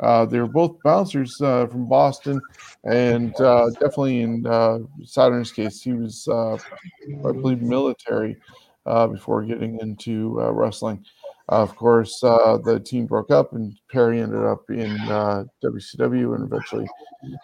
Uh, 0.00 0.24
they 0.24 0.40
were 0.40 0.48
both 0.48 0.82
bouncers 0.82 1.40
uh, 1.42 1.66
from 1.66 1.86
Boston, 1.86 2.40
and 2.84 3.38
uh, 3.40 3.68
definitely 3.74 4.22
in 4.22 4.46
uh, 4.46 4.78
Saturn's 5.04 5.52
case, 5.52 5.82
he 5.82 5.92
was, 5.92 6.26
uh, 6.26 6.54
I 6.54 7.32
believe, 7.32 7.60
military 7.60 8.36
before 8.84 9.42
getting 9.42 9.78
into 9.80 10.40
wrestling. 10.52 11.04
Of 11.50 11.76
course, 11.76 12.20
the 12.20 12.82
team 12.84 13.06
broke 13.06 13.30
up, 13.30 13.52
and 13.52 13.78
Perry 13.90 14.20
ended 14.20 14.44
up 14.44 14.68
in 14.70 14.96
WCW 15.62 16.34
and 16.34 16.44
eventually 16.44 16.86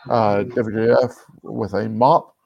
WWF 0.08 1.12
with 1.42 1.74
a 1.74 1.88
mop 1.88 2.36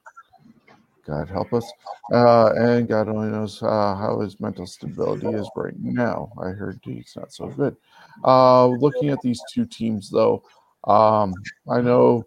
God 1.10 1.28
help 1.28 1.52
us. 1.52 1.70
Uh, 2.12 2.52
and 2.56 2.88
God 2.88 3.08
only 3.08 3.30
knows 3.30 3.62
uh, 3.62 3.94
how 3.94 4.20
his 4.20 4.40
mental 4.40 4.66
stability 4.66 5.28
is 5.28 5.48
right 5.56 5.74
now. 5.78 6.32
I 6.40 6.48
heard 6.48 6.80
he's 6.82 7.12
not 7.16 7.32
so 7.32 7.46
good. 7.48 7.76
Uh, 8.24 8.66
looking 8.66 9.10
at 9.10 9.20
these 9.22 9.40
two 9.52 9.64
teams, 9.64 10.10
though, 10.10 10.42
um, 10.84 11.34
I 11.68 11.80
know 11.80 12.26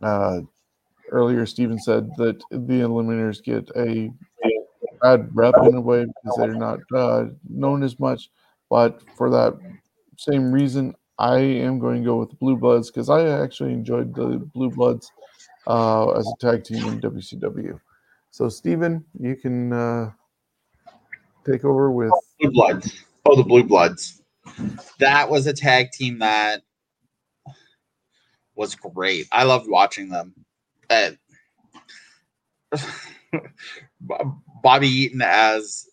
uh, 0.00 0.40
earlier 1.10 1.46
Stephen 1.46 1.78
said 1.78 2.10
that 2.16 2.42
the 2.50 2.80
Eliminators 2.80 3.42
get 3.42 3.70
a 3.76 4.12
bad 5.02 5.28
rep 5.34 5.54
in 5.64 5.74
a 5.74 5.80
way 5.80 6.04
because 6.04 6.38
they're 6.38 6.54
not 6.54 6.78
uh, 6.94 7.26
known 7.48 7.82
as 7.82 7.98
much. 7.98 8.30
But 8.70 9.02
for 9.16 9.28
that 9.30 9.54
same 10.16 10.52
reason, 10.52 10.94
I 11.18 11.38
am 11.38 11.78
going 11.78 12.02
to 12.02 12.06
go 12.06 12.16
with 12.16 12.30
the 12.30 12.36
Blue 12.36 12.56
Bloods 12.56 12.90
because 12.90 13.10
I 13.10 13.28
actually 13.28 13.72
enjoyed 13.72 14.14
the 14.14 14.38
Blue 14.54 14.70
Bloods 14.70 15.10
uh, 15.66 16.10
as 16.12 16.26
a 16.26 16.36
tag 16.40 16.64
team 16.64 16.86
in 16.86 17.00
WCW. 17.00 17.78
So, 18.30 18.48
Stephen, 18.48 19.04
you 19.18 19.36
can 19.36 19.72
uh, 19.72 20.10
take 21.44 21.64
over 21.64 21.90
with 21.90 22.12
Blue 22.40 22.50
Bloods. 22.50 23.04
Oh, 23.26 23.36
the 23.36 23.42
Blue 23.42 23.62
Bloods. 23.62 24.22
That 24.98 25.28
was 25.28 25.46
a 25.46 25.52
tag 25.52 25.92
team 25.92 26.18
that 26.20 26.62
was 28.54 28.74
great. 28.74 29.26
I 29.32 29.44
loved 29.44 29.68
watching 29.68 30.08
them. 30.08 30.34
Uh, 30.90 31.10
Bobby 34.62 34.88
Eaton 34.88 35.22
as 35.22 35.88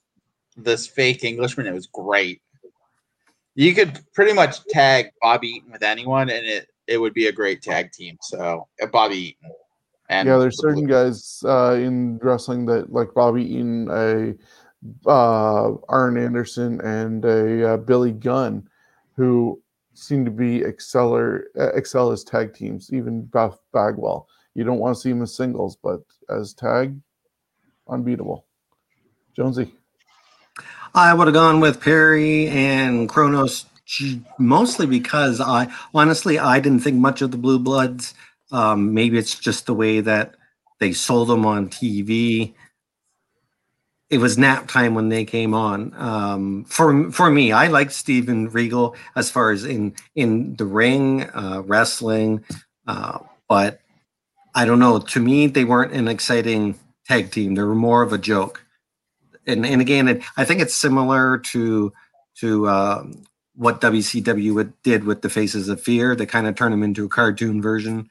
this 0.55 0.88
fake 0.88 1.24
Englishman, 1.24 1.67
it 1.67 1.74
was 1.74 1.88
great. 1.88 2.41
You 3.55 3.74
could 3.74 3.99
pretty 4.13 4.34
much 4.34 4.63
tag 4.67 5.11
Bobby 5.22 5.47
Eaton 5.47 5.72
with 5.72 5.84
anyone, 5.84 6.30
and 6.30 6.45
it 6.45 6.70
it 6.88 6.97
would 6.97 7.13
be 7.13 7.28
a 7.28 7.32
great 7.32 7.61
tag 7.61 7.91
team. 7.91 8.17
So 8.22 8.67
uh, 8.82 8.88
Bobby 8.88 9.17
Eaton. 9.17 9.51
And 10.09 10.28
yeah, 10.28 10.38
there's 10.38 10.59
certain 10.59 10.88
guys 10.88 11.43
uh, 11.45 11.74
in 11.74 12.17
wrestling 12.17 12.65
that 12.65 12.91
like 12.91 13.13
Bobby 13.13 13.43
Eaton, 13.43 13.88
a 13.91 14.34
uh, 15.07 15.76
Arn 15.88 16.17
Anderson, 16.17 16.82
and 16.82 17.24
a 17.26 17.74
uh, 17.74 17.78
Billy 17.78 18.11
Gunn, 18.11 18.67
who 19.15 19.61
seem 19.93 20.26
to 20.26 20.32
be 20.32 20.61
exceller 20.61 21.47
excel 21.76 22.11
as 22.11 22.24
tag 22.24 22.55
teams. 22.55 22.91
Even 22.91 23.24
Buff 23.26 23.59
Bagwell, 23.72 24.28
you 24.55 24.63
don't 24.63 24.80
want 24.80 24.95
to 24.95 25.01
see 25.01 25.11
him 25.11 25.22
as 25.22 25.36
singles, 25.36 25.76
but 25.76 26.01
as 26.30 26.55
tag, 26.55 26.99
unbeatable. 27.88 28.45
Jonesy. 29.39 29.71
I 30.93 31.13
would 31.13 31.27
have 31.27 31.33
gone 31.33 31.61
with 31.61 31.79
Perry 31.81 32.47
and 32.49 33.07
Kronus 33.07 33.65
mostly 34.37 34.85
because 34.85 35.39
I 35.41 35.73
honestly 35.93 36.37
I 36.37 36.59
didn't 36.59 36.81
think 36.81 36.97
much 36.97 37.21
of 37.21 37.31
the 37.31 37.37
Blue 37.37 37.57
Bloods 37.57 38.13
um, 38.51 38.93
maybe 38.93 39.17
it's 39.17 39.37
just 39.39 39.65
the 39.65 39.73
way 39.73 40.01
that 40.01 40.35
they 40.79 40.91
sold 40.91 41.29
them 41.29 41.45
on 41.45 41.69
TV. 41.69 42.53
It 44.09 44.17
was 44.17 44.37
nap 44.37 44.67
time 44.67 44.95
when 44.95 45.09
they 45.09 45.23
came 45.23 45.53
on. 45.53 45.93
Um, 45.95 46.65
for 46.65 47.11
for 47.11 47.29
me, 47.29 47.51
I 47.51 47.67
like 47.67 47.91
Steven 47.91 48.49
Regal 48.49 48.95
as 49.15 49.29
far 49.29 49.51
as 49.51 49.65
in 49.65 49.93
in 50.15 50.55
the 50.55 50.65
ring, 50.65 51.23
uh, 51.29 51.61
wrestling, 51.65 52.43
uh, 52.87 53.19
but 53.47 53.79
I 54.55 54.65
don't 54.65 54.79
know. 54.79 54.99
To 54.99 55.19
me, 55.19 55.47
they 55.47 55.63
weren't 55.63 55.93
an 55.93 56.07
exciting 56.07 56.77
tag 57.05 57.31
team. 57.31 57.53
They 57.53 57.61
were 57.61 57.75
more 57.75 58.01
of 58.01 58.11
a 58.11 58.17
joke. 58.17 58.65
And 59.50 59.66
and 59.66 59.82
again, 59.82 60.08
it, 60.08 60.24
I 60.38 60.45
think 60.45 60.62
it's 60.62 60.76
similar 60.76 61.38
to 61.38 61.91
to 62.36 62.70
um, 62.70 63.24
what 63.56 63.82
WCW 63.82 64.72
did 64.84 65.04
with 65.04 65.22
the 65.22 65.30
Faces 65.30 65.68
of 65.68 65.82
Fear. 65.82 66.16
They 66.16 66.26
kind 66.26 66.47
of 66.47 66.56
turned 66.56 66.74
them 66.74 66.84
into 66.84 67.06
a 67.06 67.10
cartoon 67.10 67.62
version 67.62 68.10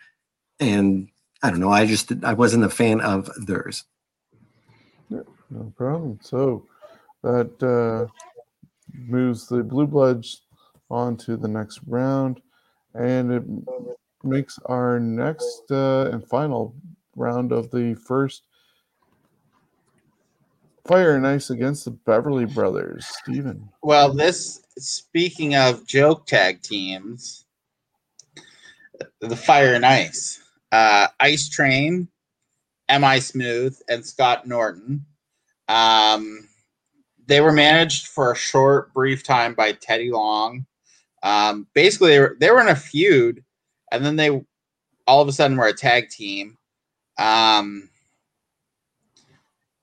and 0.61 1.09
I 1.43 1.51
don't 1.51 1.61
know. 1.61 1.71
I 1.71 1.87
just 1.87 2.13
I 2.25 2.33
wasn't 2.33 2.65
a 2.65 2.71
fan 2.71 3.01
of 3.01 3.31
theirs. 3.47 3.85
No 5.11 5.73
problem. 5.77 6.19
So 6.23 6.67
that 7.23 7.63
uh, 7.63 8.13
moves 8.93 9.47
the 9.47 9.63
Blue 9.63 9.87
Bloods 9.87 10.43
on 10.91 11.17
to 11.19 11.37
the 11.37 11.49
next 11.49 11.81
round, 11.87 12.41
and 12.95 13.33
it 13.33 13.45
makes 14.25 14.59
our 14.67 14.99
next 14.99 15.63
uh, 15.71 16.11
and 16.13 16.27
final 16.27 16.75
round 17.17 17.53
of 17.53 17.71
the 17.71 17.95
first 17.95 18.43
Fire 20.89 21.15
and 21.15 21.27
Ice 21.27 21.51
against 21.51 21.85
the 21.85 21.93
Beverly 21.93 22.47
Brothers. 22.47 23.07
Stephen. 23.07 23.69
Well, 23.83 24.13
this 24.13 24.63
speaking 24.79 25.55
of 25.55 25.87
joke 25.87 26.27
tag 26.27 26.63
teams, 26.63 27.45
the 29.21 29.37
Fire 29.37 29.75
and 29.75 29.87
Ice 29.87 30.43
uh, 30.73 31.09
Ice 31.21 31.49
Train, 31.49 32.09
M.I. 32.89 33.19
Smooth, 33.19 33.79
and 33.89 34.05
Scott 34.05 34.47
Norton. 34.47 35.05
Um, 35.69 36.49
they 37.27 37.41
were 37.41 37.53
managed 37.53 38.09
for 38.09 38.33
a 38.33 38.37
short, 38.37 38.93
brief 38.95 39.23
time 39.23 39.55
by 39.55 39.73
Teddy 39.73 40.11
Long. 40.11 40.67
Um, 41.23 41.67
basically, 41.75 42.11
they 42.11 42.21
were, 42.21 42.37
they 42.41 42.51
were 42.51 42.61
in 42.61 42.69
a 42.69 42.77
feud, 42.77 43.45
and 43.93 44.05
then 44.05 44.17
they 44.17 44.31
all 45.07 45.23
of 45.23 45.29
a 45.29 45.33
sudden 45.33 45.57
were 45.57 45.67
a 45.67 45.75
tag 45.75 46.11
team. 46.11 46.57
Um, 47.19 47.91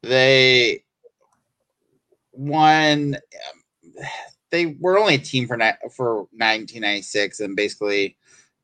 they 0.02 0.84
won. 2.38 3.18
They 4.52 4.78
were 4.80 4.98
only 4.98 5.16
a 5.16 5.20
team 5.20 5.48
for 5.48 5.58
for 5.96 6.16
1996, 6.32 7.40
and 7.40 7.56
basically 7.56 8.18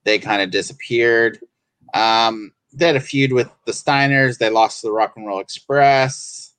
they 0.03 0.19
kind 0.19 0.41
of 0.41 0.51
disappeared. 0.51 1.39
Um, 1.93 2.53
they 2.74 2.88
had 2.88 2.95
a 2.95 3.01
feud 3.01 3.34
with 3.34 3.49
the 3.65 3.74
Steiners. 3.74 4.38
They 4.38 4.49
lost 4.49 4.82
to 4.82 4.88
the 4.88 4.93
Rock 4.93 5.13
and 5.15 5.26
Roll 5.26 5.39
Express, 5.39 6.53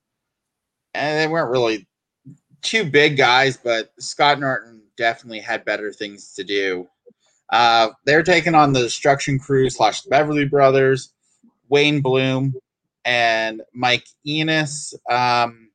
and 0.94 1.18
they 1.18 1.26
weren't 1.26 1.50
really 1.50 1.86
two 2.62 2.84
big 2.84 3.16
guys, 3.16 3.56
but 3.56 3.92
Scott 3.98 4.40
Norton 4.40 4.82
definitely 4.96 5.40
had 5.40 5.64
better 5.64 5.92
things 5.92 6.34
to 6.34 6.44
do. 6.44 6.88
Uh, 7.50 7.90
they're 8.06 8.22
taking 8.22 8.54
on 8.54 8.72
the 8.72 8.80
Destruction 8.80 9.38
Crew 9.38 9.68
slash 9.68 10.02
the 10.02 10.10
Beverly 10.10 10.46
Brothers, 10.46 11.12
Wayne 11.68 12.00
Bloom, 12.00 12.54
and 13.04 13.62
Mike 13.74 14.06
Enos. 14.26 14.94
Um, 15.10 15.68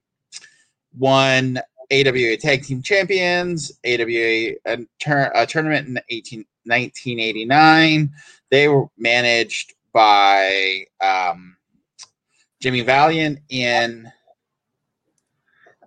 won 0.98 1.60
AWA 1.92 2.38
Tag 2.38 2.64
Team 2.64 2.82
Champions, 2.82 3.72
AWA 3.86 4.56
a, 4.66 4.78
tur- 5.00 5.32
a 5.34 5.46
tournament 5.46 5.88
in 5.88 6.00
18, 6.10 6.40
1989. 6.66 8.12
They 8.50 8.68
were 8.68 8.88
managed 8.98 9.74
by 9.94 10.86
um, 11.02 11.56
Jimmy 12.62 12.82
Valiant 12.82 13.40
in 13.50 14.12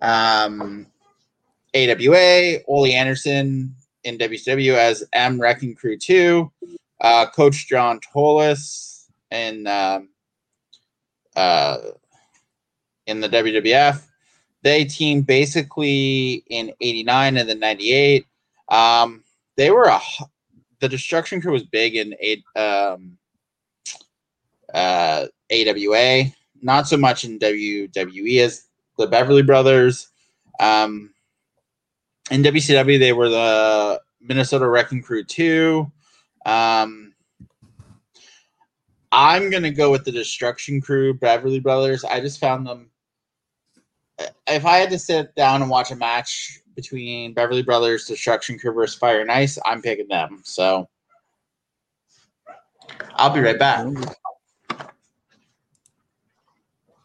um, 0.01 0.87
AWA, 1.75 2.59
Ole 2.67 2.87
Anderson 2.87 3.75
in 4.05 4.19
WCW 4.19 4.75
as 4.75 5.05
M 5.13 5.41
Wrecking 5.41 5.75
Crew 5.75 5.97
2, 5.99 6.51
uh, 7.01 7.27
Coach 7.27 7.69
John 7.69 8.01
Tolos 8.01 9.07
in 9.31 9.67
um, 9.67 10.09
uh, 11.37 11.79
in 13.07 13.21
the 13.21 13.29
WWF. 13.29 14.03
They 14.63 14.85
teamed 14.85 15.27
basically 15.27 16.45
in 16.49 16.73
89 16.81 17.37
and 17.39 17.49
then 17.49 17.61
98. 17.61 18.27
Um, 18.69 19.25
they 19.57 19.71
were 19.71 19.85
a 19.85 20.01
the 20.81 20.89
Destruction 20.89 21.41
Crew 21.41 21.53
was 21.53 21.65
big 21.65 21.95
in 21.95 22.15
um, 22.57 23.19
uh, 24.73 25.27
AWA, 25.53 26.25
not 26.63 26.89
so 26.89 26.97
much 26.97 27.25
in 27.25 27.39
WWE 27.39 28.41
as 28.41 28.67
the 28.99 29.07
Beverly 29.07 29.43
Brothers. 29.43 30.09
Um, 30.59 31.13
in 32.31 32.43
WCW, 32.43 32.99
they 32.99 33.13
were 33.13 33.29
the 33.29 34.01
Minnesota 34.21 34.69
Wrecking 34.69 35.03
Crew 35.03 35.25
2. 35.25 35.91
Um, 36.47 37.13
I'm 39.13 39.51
going 39.51 39.63
to 39.65 39.71
go 39.71 39.91
with 39.91 40.05
the 40.05 40.13
Destruction 40.13 40.81
Crew, 40.81 41.15
Beverly 41.15 41.61
Brothers. 41.61 42.05
I 42.05 42.21
just 42.21 42.41
found 42.41 42.67
them. 42.67 42.90
If 44.47 44.67
I 44.67 44.79
had 44.79 44.91
to 44.91 44.99
sit 44.99 45.35
down 45.35 45.63
and 45.63 45.71
watch 45.71 45.91
a 45.91 45.97
match 45.97 46.61
between 46.75 47.35
Beverly 47.35 47.63
Brothers, 47.63 48.07
Destruction 48.07 48.59
Crew 48.59 48.73
versus 48.73 48.99
Fire 48.99 49.21
and 49.21 49.31
Ice, 49.31 49.59
I'm 49.65 49.83
picking 49.83 50.09
them. 50.09 50.41
So 50.45 50.89
I'll 53.15 53.31
be 53.31 53.41
right 53.41 53.59
back. 53.59 53.87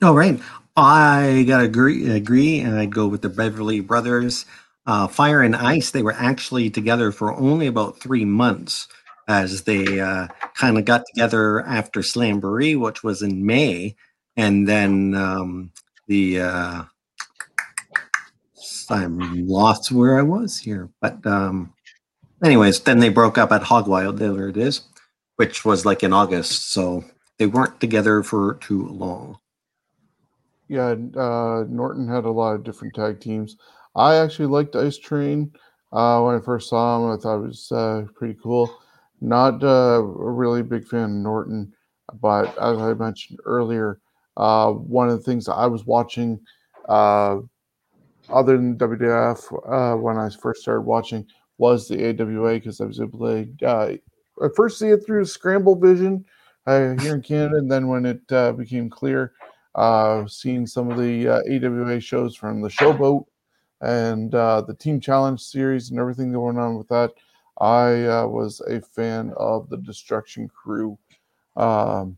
All 0.01 0.13
right. 0.13 0.39
I 0.77 1.45
gotta 1.47 1.63
agree 1.63 2.09
agree, 2.11 2.59
and 2.59 2.77
I'd 2.77 2.93
go 2.93 3.07
with 3.07 3.21
the 3.21 3.29
Beverly 3.29 3.79
Brothers. 3.79 4.45
Uh, 4.85 5.07
Fire 5.07 5.41
and 5.41 5.55
Ice, 5.55 5.91
they 5.91 6.03
were 6.03 6.13
actually 6.13 6.69
together 6.69 7.11
for 7.11 7.33
only 7.33 7.67
about 7.67 7.99
three 7.99 8.25
months 8.25 8.87
as 9.27 9.63
they 9.63 9.99
uh, 9.99 10.27
kind 10.55 10.77
of 10.77 10.85
got 10.85 11.03
together 11.13 11.61
after 11.61 12.01
Slamboree, 12.01 12.79
which 12.79 13.03
was 13.03 13.21
in 13.21 13.45
May. 13.45 13.95
And 14.37 14.67
then 14.67 15.15
um, 15.15 15.71
the, 16.07 16.41
uh, 16.41 16.83
I'm 18.91 19.47
lost 19.47 19.91
where 19.91 20.17
I 20.17 20.21
was 20.21 20.59
here. 20.59 20.89
But, 21.01 21.25
um, 21.25 21.73
anyways, 22.43 22.81
then 22.81 22.99
they 22.99 23.09
broke 23.09 23.37
up 23.37 23.51
at 23.51 23.63
Hogwild, 23.63 24.17
there 24.17 24.47
it 24.49 24.57
is, 24.57 24.81
which 25.35 25.65
was 25.65 25.85
like 25.85 26.03
in 26.03 26.13
August. 26.13 26.71
So 26.71 27.03
they 27.37 27.47
weren't 27.47 27.79
together 27.79 28.23
for 28.23 28.55
too 28.55 28.87
long. 28.87 29.39
Yeah, 30.67 30.95
uh, 31.15 31.65
Norton 31.69 32.07
had 32.07 32.25
a 32.25 32.31
lot 32.31 32.55
of 32.55 32.63
different 32.63 32.95
tag 32.95 33.19
teams. 33.19 33.57
I 33.95 34.15
actually 34.15 34.47
liked 34.47 34.75
Ice 34.75 34.97
Train. 34.97 35.51
Uh, 35.91 36.21
when 36.21 36.35
I 36.35 36.39
first 36.39 36.69
saw 36.69 36.97
him, 36.97 37.17
I 37.17 37.21
thought 37.21 37.43
it 37.43 37.47
was 37.47 37.71
uh, 37.71 38.05
pretty 38.15 38.37
cool. 38.41 38.75
Not 39.21 39.63
uh, 39.63 40.01
a 40.01 40.31
really 40.31 40.63
big 40.63 40.87
fan 40.87 41.03
of 41.03 41.09
Norton, 41.11 41.73
but 42.19 42.47
as 42.57 42.77
I 42.79 42.93
mentioned 42.93 43.39
earlier, 43.45 43.99
uh, 44.37 44.71
one 44.71 45.07
of 45.07 45.17
the 45.17 45.23
things 45.23 45.47
I 45.47 45.67
was 45.67 45.85
watching, 45.85 46.39
uh, 46.89 47.37
other 48.29 48.57
than 48.57 48.77
WWF, 48.77 49.93
uh, 49.93 49.97
when 49.97 50.17
I 50.17 50.29
first 50.29 50.61
started 50.61 50.81
watching, 50.81 51.25
was 51.57 51.87
the 51.87 52.09
AWA 52.09 52.55
because 52.55 52.81
I 52.81 52.85
was 52.85 52.99
able 52.99 53.19
to 53.19 53.47
uh, 53.65 54.49
first 54.55 54.79
see 54.79 54.89
it 54.89 55.05
through 55.05 55.25
Scramble 55.25 55.75
Vision 55.75 56.25
uh, 56.65 56.95
here 56.99 57.15
in 57.15 57.21
Canada, 57.21 57.57
and 57.57 57.71
then 57.71 57.87
when 57.87 58.05
it 58.05 58.21
uh, 58.31 58.51
became 58.51 58.89
clear, 58.89 59.33
uh, 59.75 60.25
seeing 60.27 60.65
some 60.65 60.89
of 60.89 60.97
the 60.97 61.27
uh, 61.27 61.41
AWA 61.49 61.99
shows 61.99 62.35
from 62.35 62.61
the 62.61 62.69
Showboat 62.69 63.25
and 63.81 64.33
uh, 64.33 64.61
the 64.61 64.73
Team 64.73 64.99
Challenge 64.99 65.39
series 65.39 65.89
and 65.89 65.99
everything 65.99 66.31
going 66.31 66.57
on 66.57 66.77
with 66.77 66.87
that. 66.89 67.11
I 67.59 68.05
uh, 68.05 68.27
was 68.27 68.61
a 68.61 68.81
fan 68.81 69.33
of 69.37 69.69
the 69.69 69.77
Destruction 69.77 70.49
Crew. 70.49 70.97
Um, 71.55 72.17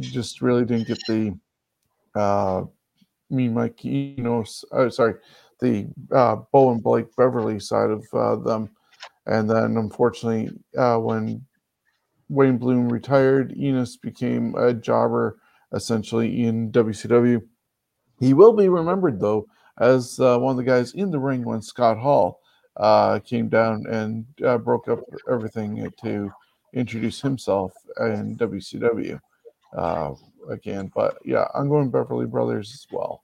just 0.00 0.40
really 0.40 0.64
didn't 0.64 0.86
get 0.86 0.98
the 1.08 1.36
uh, 3.30 3.34
me, 3.34 3.48
Mike 3.48 3.84
Enos, 3.84 4.64
oh, 4.72 4.88
sorry, 4.88 5.14
the 5.60 5.88
uh, 6.12 6.36
Beau 6.52 6.72
and 6.72 6.82
Blake 6.82 7.14
Beverly 7.16 7.60
side 7.60 7.90
of 7.90 8.06
uh, 8.12 8.36
them. 8.36 8.70
And 9.26 9.48
then, 9.48 9.76
unfortunately, 9.76 10.50
uh, 10.76 10.98
when 10.98 11.44
Wayne 12.28 12.58
Bloom 12.58 12.88
retired, 12.88 13.54
Enos 13.56 13.96
became 13.96 14.54
a 14.54 14.72
jobber 14.72 15.38
essentially 15.74 16.44
in 16.44 16.72
WCW. 16.72 17.42
He 18.20 18.34
will 18.34 18.52
be 18.52 18.68
remembered, 18.68 19.20
though, 19.20 19.46
as 19.78 20.18
uh, 20.18 20.38
one 20.38 20.52
of 20.52 20.56
the 20.56 20.62
guys 20.64 20.94
in 20.94 21.10
the 21.10 21.18
ring 21.18 21.44
when 21.44 21.62
Scott 21.62 21.98
Hall 21.98 22.40
uh, 22.76 23.18
came 23.20 23.48
down 23.48 23.86
and 23.88 24.24
uh, 24.44 24.58
broke 24.58 24.88
up 24.88 25.00
everything 25.30 25.92
to 26.02 26.32
introduce 26.72 27.20
himself 27.20 27.72
in 28.00 28.36
WCW 28.36 29.20
uh, 29.76 30.14
again. 30.48 30.90
But 30.94 31.18
yeah, 31.24 31.46
I'm 31.54 31.68
going 31.68 31.90
Beverly 31.90 32.26
Brothers 32.26 32.72
as 32.72 32.86
well 32.90 33.22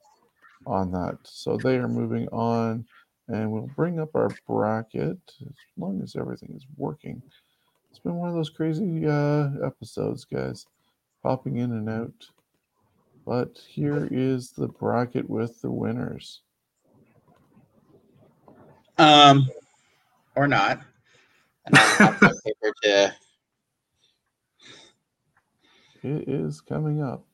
on 0.65 0.91
that. 0.91 1.17
So 1.23 1.57
they 1.57 1.77
are 1.77 1.87
moving 1.87 2.27
on, 2.29 2.85
and 3.27 3.51
we'll 3.51 3.69
bring 3.75 3.99
up 3.99 4.15
our 4.15 4.29
bracket 4.47 5.17
as 5.41 5.53
long 5.77 6.01
as 6.01 6.15
everything 6.15 6.53
is 6.55 6.65
working. 6.77 7.21
It's 7.89 7.99
been 7.99 8.15
one 8.15 8.29
of 8.29 8.35
those 8.35 8.49
crazy 8.49 9.07
uh, 9.07 9.49
episodes, 9.65 10.25
guys, 10.25 10.65
popping 11.23 11.57
in 11.57 11.71
and 11.71 11.89
out. 11.89 12.29
But 13.25 13.57
here 13.67 14.07
is 14.11 14.51
the 14.51 14.67
bracket 14.67 15.29
with 15.29 15.61
the 15.61 15.71
winners. 15.71 16.41
Um, 18.97 19.49
or 20.35 20.47
not. 20.47 20.81
And 21.67 21.75
I 21.79 21.81
have 21.81 22.21
my 22.21 22.31
paper 22.45 22.73
to. 22.83 23.15
It 26.05 26.29
is 26.29 26.61
coming 26.61 27.01
up. 27.01 27.25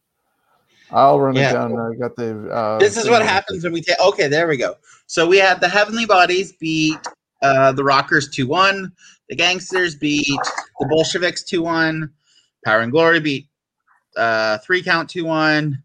I'll 0.92 1.20
run 1.20 1.36
Yeah. 1.36 1.50
it 1.50 1.54
down. 1.54 1.78
I 1.78 1.94
got 1.96 2.16
the. 2.16 2.50
Uh, 2.50 2.80
This 2.80 2.96
is 2.96 3.10
what 3.10 3.22
happens 3.22 3.64
when 3.66 3.74
we 3.74 3.82
take. 3.82 4.00
Okay, 4.00 4.28
there 4.30 4.48
we 4.48 4.56
go. 4.56 4.76
So 5.08 5.28
we 5.28 5.38
had 5.38 5.60
the 5.60 5.68
Heavenly 5.68 6.06
Bodies 6.06 6.54
beat 6.54 6.98
uh, 7.42 7.74
the 7.74 7.84
Rockers 7.84 8.30
2 8.30 8.48
1. 8.48 8.92
The 9.30 9.36
Gangsters 9.36 9.96
beat 9.96 10.26
the 10.80 10.88
Bolsheviks 10.90 11.44
2 11.44 11.62
1. 11.62 12.10
Power 12.66 12.80
and 12.80 12.92
Glory 12.92 13.20
beat 13.20 13.48
uh, 14.16 14.58
Three 14.60 14.82
Count 14.82 15.10
2 15.10 15.26
1. 15.26 15.78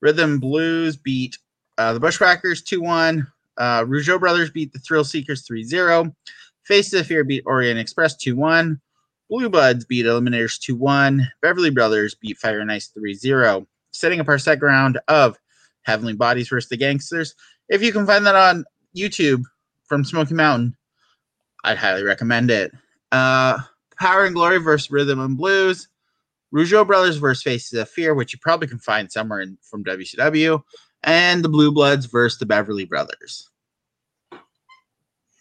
Rhythm 0.00 0.38
Blues 0.38 0.96
beat 0.96 1.36
uh, 1.76 1.92
the 1.92 2.00
Bushwhackers 2.00 2.62
2 2.62 2.80
1. 2.80 3.26
Uh, 3.56 3.82
Rougeau 3.84 4.20
Brothers 4.20 4.50
beat 4.50 4.72
the 4.72 4.78
Thrill 4.78 5.02
Seekers 5.04 5.42
3 5.42 5.64
0. 5.64 6.14
Face 6.62 6.92
of 6.92 6.98
the 7.00 7.04
Fear 7.04 7.24
beat 7.24 7.42
Orient 7.46 7.80
Express 7.80 8.14
2 8.16 8.36
1. 8.36 8.80
Blue 9.28 9.48
beat 9.50 10.06
Eliminators 10.06 10.58
2 10.58 10.74
1. 10.74 11.28
Beverly 11.42 11.70
Brothers 11.70 12.14
beat 12.14 12.38
Fire 12.38 12.60
and 12.60 12.72
Ice 12.72 12.88
3 12.88 13.14
0. 13.14 13.66
Setting 13.92 14.20
up 14.20 14.28
our 14.28 14.38
second 14.38 14.66
round 14.66 14.98
of 15.08 15.38
Heavenly 15.82 16.14
Bodies 16.14 16.48
versus 16.48 16.68
the 16.68 16.76
Gangsters. 16.76 17.34
If 17.68 17.82
you 17.82 17.92
can 17.92 18.06
find 18.06 18.24
that 18.26 18.36
on 18.36 18.64
YouTube 18.96 19.42
from 19.84 20.04
Smoky 20.04 20.34
Mountain, 20.34 20.76
I'd 21.64 21.78
highly 21.78 22.04
recommend 22.04 22.50
it. 22.50 22.72
Uh, 23.12 23.58
Power 23.98 24.24
and 24.24 24.34
Glory 24.34 24.58
versus 24.58 24.90
Rhythm 24.90 25.20
and 25.20 25.36
Blues. 25.36 25.88
Rougeau 26.54 26.86
Brothers 26.86 27.16
versus 27.16 27.42
Faces 27.42 27.78
of 27.78 27.90
Fear, 27.90 28.14
which 28.14 28.32
you 28.32 28.38
probably 28.40 28.68
can 28.68 28.78
find 28.78 29.10
somewhere 29.12 29.40
in, 29.40 29.58
from 29.62 29.84
WCW. 29.84 30.62
And 31.02 31.44
the 31.44 31.48
Blue 31.48 31.72
Bloods 31.72 32.06
versus 32.06 32.38
the 32.38 32.46
Beverly 32.46 32.84
Brothers. 32.84 33.50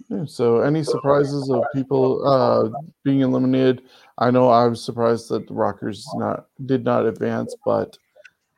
Yeah, 0.10 0.24
so, 0.26 0.62
any 0.62 0.84
surprises 0.84 1.50
of 1.50 1.64
people 1.76 2.26
uh, 2.26 2.70
being 3.04 3.22
eliminated? 3.22 3.84
I 4.18 4.32
know 4.32 4.50
I 4.50 4.66
was 4.66 4.84
surprised 4.84 5.28
that 5.30 5.48
the 5.48 5.54
Rockers 5.54 6.08
not 6.16 6.48
did 6.66 6.86
not 6.86 7.06
advance, 7.06 7.54
but 7.66 7.98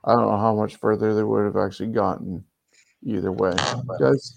I 0.05 0.11
don't 0.11 0.29
know 0.29 0.37
how 0.37 0.53
much 0.53 0.75
further 0.75 1.15
they 1.15 1.23
would 1.23 1.45
have 1.45 1.57
actually 1.57 1.89
gotten 1.89 2.43
either 3.03 3.31
way, 3.31 3.53
guys. 3.99 4.35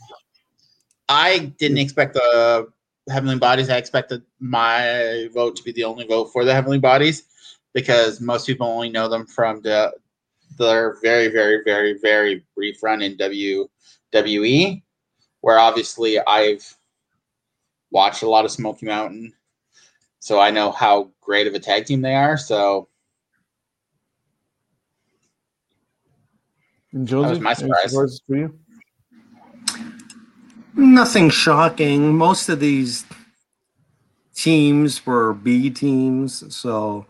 I 1.09 1.53
didn't 1.59 1.79
expect 1.79 2.15
the 2.15 2.69
Heavenly 3.11 3.39
Bodies. 3.39 3.69
I 3.69 3.77
expected 3.77 4.23
my 4.41 5.29
vote 5.35 5.57
to 5.57 5.63
be 5.63 5.73
the 5.73 5.85
only 5.85 6.07
vote 6.07 6.33
for 6.33 6.47
the 6.47 6.55
Heavenly 6.55 6.79
Bodies 6.79 7.25
because 7.75 8.23
most 8.23 8.47
people 8.47 8.67
only 8.67 8.89
know 8.89 9.09
them 9.09 9.27
from 9.27 9.61
the 9.61 9.93
their 10.59 10.99
very, 11.03 11.29
very, 11.29 11.63
very, 11.65 11.99
very 11.99 12.45
brief 12.55 12.83
run 12.83 13.03
in 13.03 13.17
WWE, 13.17 14.83
where 15.41 15.59
obviously 15.59 16.19
I've 16.21 16.77
watched 17.93 18.22
a 18.22 18.28
lot 18.28 18.45
of 18.45 18.51
Smoky 18.51 18.86
Mountain. 18.86 19.32
so 20.18 20.40
I 20.40 20.51
know 20.51 20.72
how 20.72 21.11
great 21.20 21.47
of 21.47 21.55
a 21.55 21.61
tag 21.61 21.86
team 21.86 22.03
they 22.03 22.14
are. 22.14 22.36
So 22.36 22.88
And 26.93 27.07
Jonesy, 27.09 27.30
was 27.30 27.40
my 27.40 27.55
surprise. 27.55 27.90
surprises 27.90 28.22
for 28.26 28.36
you? 28.36 28.59
Nothing 30.74 31.30
shocking. 31.30 32.16
Most 32.16 32.49
of 32.49 32.61
these 32.61 33.05
teams 34.34 35.05
were 35.05 35.32
B 35.34 35.70
teams, 35.70 36.55
so 36.55 37.07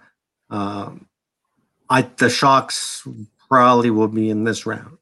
um, 0.51 1.07
I 1.89 2.03
the 2.03 2.29
shocks 2.29 3.07
probably 3.49 3.91
will 3.91 4.09
be 4.09 4.31
in 4.31 4.45
this 4.45 4.67
round. 4.67 4.99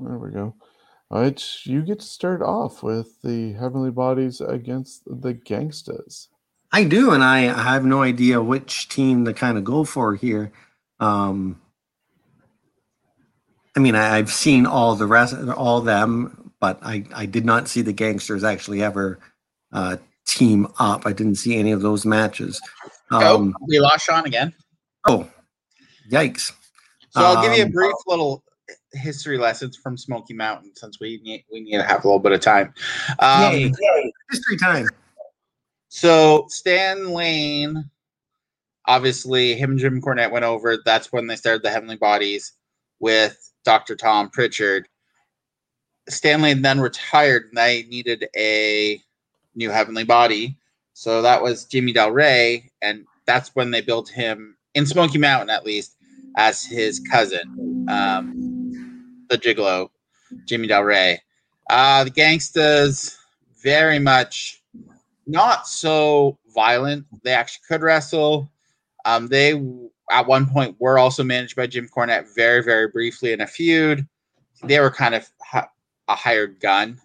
There 0.00 0.18
we 0.18 0.30
go. 0.30 0.54
All 1.12 1.20
right, 1.20 1.44
you 1.64 1.82
get 1.82 2.00
to 2.00 2.06
start 2.06 2.40
off 2.40 2.82
with 2.82 3.20
the 3.20 3.52
Heavenly 3.52 3.90
Bodies 3.90 4.40
against 4.40 5.02
the 5.04 5.34
Gangstas. 5.34 6.28
I 6.72 6.84
do, 6.84 7.10
and 7.10 7.22
I, 7.22 7.48
I 7.54 7.64
have 7.64 7.84
no 7.84 8.00
idea 8.02 8.40
which 8.40 8.88
team 8.88 9.26
to 9.26 9.34
kind 9.34 9.58
of 9.58 9.64
go 9.64 9.84
for 9.84 10.14
here. 10.14 10.52
Um, 11.00 11.60
I 13.76 13.80
mean, 13.80 13.94
I, 13.94 14.16
I've 14.16 14.32
seen 14.32 14.64
all 14.64 14.94
the 14.94 15.06
rest, 15.06 15.34
all 15.54 15.82
them, 15.82 16.50
but 16.60 16.78
I, 16.80 17.04
I 17.14 17.26
did 17.26 17.44
not 17.44 17.68
see 17.68 17.82
the 17.82 17.92
Gangstas 17.92 18.42
actually 18.42 18.82
ever 18.82 19.18
uh, 19.70 19.98
team 20.26 20.66
up. 20.78 21.04
I 21.04 21.12
didn't 21.12 21.34
see 21.34 21.58
any 21.58 21.72
of 21.72 21.82
those 21.82 22.06
matches. 22.06 22.58
Um, 23.10 23.54
oh, 23.60 23.66
we 23.68 23.78
lost 23.80 24.06
Shawn 24.06 24.24
again. 24.24 24.54
oh, 25.06 25.28
yikes! 26.10 26.52
So 27.10 27.20
I'll 27.20 27.42
give 27.42 27.54
you 27.54 27.64
a 27.64 27.66
Um, 27.66 27.72
brief 27.72 27.92
little 28.06 28.42
history 28.92 29.38
lessons 29.38 29.76
from 29.76 29.96
Smoky 29.96 30.34
Mountain 30.34 30.72
since 30.76 31.00
we 31.00 31.20
need, 31.22 31.44
we 31.52 31.60
need 31.60 31.76
to 31.76 31.82
have 31.82 32.04
a 32.04 32.08
little 32.08 32.18
bit 32.18 32.32
of 32.32 32.40
time. 32.40 32.72
Um, 33.18 33.52
Yay. 33.52 33.72
History 34.30 34.56
time. 34.56 34.88
So 35.88 36.46
Stan 36.48 37.10
Lane, 37.10 37.90
obviously, 38.86 39.54
him 39.54 39.72
and 39.72 39.78
Jim 39.78 40.00
Cornette 40.00 40.32
went 40.32 40.44
over. 40.44 40.78
That's 40.84 41.12
when 41.12 41.26
they 41.26 41.36
started 41.36 41.62
the 41.62 41.70
Heavenly 41.70 41.96
Bodies 41.96 42.52
with 42.98 43.52
Dr. 43.64 43.96
Tom 43.96 44.30
Pritchard. 44.30 44.88
Stan 46.08 46.42
Lane 46.42 46.62
then 46.62 46.80
retired, 46.80 47.44
and 47.48 47.58
they 47.58 47.84
needed 47.84 48.26
a 48.36 49.00
new 49.54 49.70
Heavenly 49.70 50.04
Body. 50.04 50.56
So 50.94 51.22
that 51.22 51.42
was 51.42 51.64
Jimmy 51.64 51.92
Del 51.92 52.10
Rey, 52.10 52.70
and 52.80 53.04
that's 53.26 53.54
when 53.54 53.70
they 53.70 53.80
built 53.80 54.08
him 54.08 54.56
in 54.74 54.86
Smoky 54.86 55.18
Mountain, 55.18 55.50
at 55.50 55.64
least, 55.64 55.96
as 56.36 56.64
his 56.64 57.00
cousin, 57.10 57.86
um, 57.88 58.51
the 59.32 59.38
Gigolo, 59.38 59.88
Jimmy 60.46 60.68
Del 60.68 60.82
Rey. 60.82 61.20
Uh, 61.70 62.04
the 62.04 62.10
Gangstas, 62.10 63.16
very 63.62 63.98
much 63.98 64.62
not 65.26 65.66
so 65.66 66.38
violent. 66.54 67.06
They 67.24 67.32
actually 67.32 67.62
could 67.66 67.82
wrestle. 67.82 68.50
Um, 69.04 69.28
they 69.28 69.52
at 70.10 70.26
one 70.26 70.46
point 70.46 70.76
were 70.78 70.98
also 70.98 71.24
managed 71.24 71.56
by 71.56 71.66
Jim 71.66 71.88
Cornette 71.88 72.34
very, 72.34 72.62
very 72.62 72.88
briefly 72.88 73.32
in 73.32 73.40
a 73.40 73.46
feud. 73.46 74.06
They 74.64 74.78
were 74.78 74.90
kind 74.90 75.14
of 75.14 75.28
a 75.54 76.14
hired 76.14 76.60
gun 76.60 77.00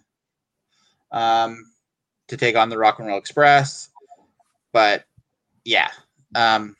um, 1.10 1.64
to 2.28 2.36
take 2.36 2.56
on 2.56 2.68
the 2.68 2.78
Rock 2.78 2.98
and 2.98 3.08
Roll 3.08 3.18
Express. 3.18 3.88
But 4.72 5.04
yeah, 5.64 5.90
um, 6.34 6.76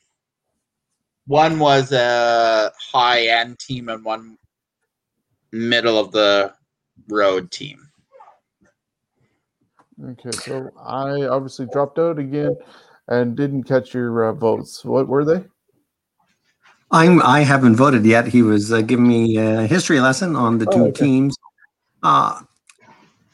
one 1.27 1.59
was 1.59 1.93
a 1.93 2.71
high 2.93 3.27
end 3.27 3.59
team 3.59 3.89
and 3.89 4.05
one 4.05 4.37
middle 5.53 5.99
of 5.99 6.13
the 6.13 6.53
road 7.09 7.51
team. 7.51 7.89
Okay, 10.05 10.31
so 10.31 10.73
I 10.79 11.25
obviously 11.25 11.67
dropped 11.67 11.99
out 11.99 12.19
again 12.19 12.57
and 13.09 13.37
didn't 13.37 13.65
catch 13.65 13.95
your 13.95 14.29
uh, 14.29 14.33
votes. 14.33 14.85
What 14.85 15.09
were 15.09 15.25
they? 15.25 15.45
I'm 16.91 17.21
I 17.23 17.41
haven't 17.41 17.77
voted 17.77 18.05
yet. 18.07 18.29
He 18.29 18.43
was 18.43 18.73
uh, 18.73 18.81
giving 18.81 19.09
me 19.09 19.37
a 19.37 19.67
history 19.67 20.01
lesson 20.01 20.37
on 20.37 20.59
the 20.59 20.67
Oh, 20.67 20.73
two 20.73 20.89
okay. 20.89 21.05
teams. 21.05 21.37
Uh, 22.03 22.41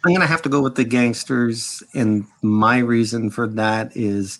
I'm 0.04 0.12
gonna 0.12 0.26
have 0.26 0.42
to 0.42 0.48
go 0.48 0.62
with 0.62 0.74
the 0.74 0.84
Gangstas, 0.84 1.82
and 1.94 2.26
my 2.42 2.78
reason 2.78 3.30
for 3.30 3.46
that 3.46 3.96
is, 3.96 4.38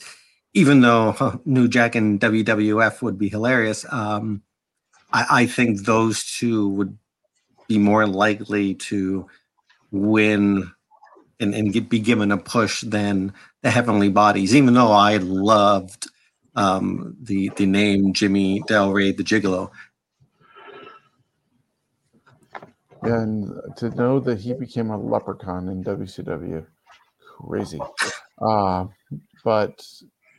even 0.55 0.81
though 0.81 1.13
huh, 1.13 1.39
New 1.45 1.69
Jack 1.69 1.95
and 1.95 2.21
WWF 2.21 3.03
would 3.03 3.19
be 3.19 3.29
hilarious, 3.29 3.85
um, 3.93 4.43
I, 5.13 5.27
I 5.31 5.47
think 5.47 5.85
those 5.85 6.25
two 6.25 6.69
would 6.71 6.99
be 7.69 7.79
more 7.79 8.07
likely 8.07 8.75
to 8.75 9.27
win 9.91 10.71
and, 11.41 11.55
and 11.55 11.73
get, 11.73 11.89
be 11.89 11.99
given 11.99 12.33
a 12.33 12.37
push 12.37 12.83
than 12.83 13.33
the 13.63 13.71
Heavenly 13.71 14.09
Bodies. 14.09 14.55
Even 14.55 14.75
though 14.75 14.93
I 14.93 15.17
loved 15.19 16.09
um, 16.57 17.17
the 17.21 17.51
the 17.57 17.67
name 17.67 18.13
Jimmy 18.13 18.63
Del 18.67 18.93
Rey, 18.93 19.13
the 19.13 19.25
Gigolo. 19.25 19.71
And 23.03 23.53
to 23.77 23.91
know 23.91 24.19
that 24.21 24.41
he 24.41 24.55
became 24.55 24.91
a 24.91 24.97
leprechaun 24.97 25.69
in 25.69 25.85
WCW, 25.85 26.65
crazy. 27.39 27.81
Uh, 28.41 28.87
but 29.45 29.85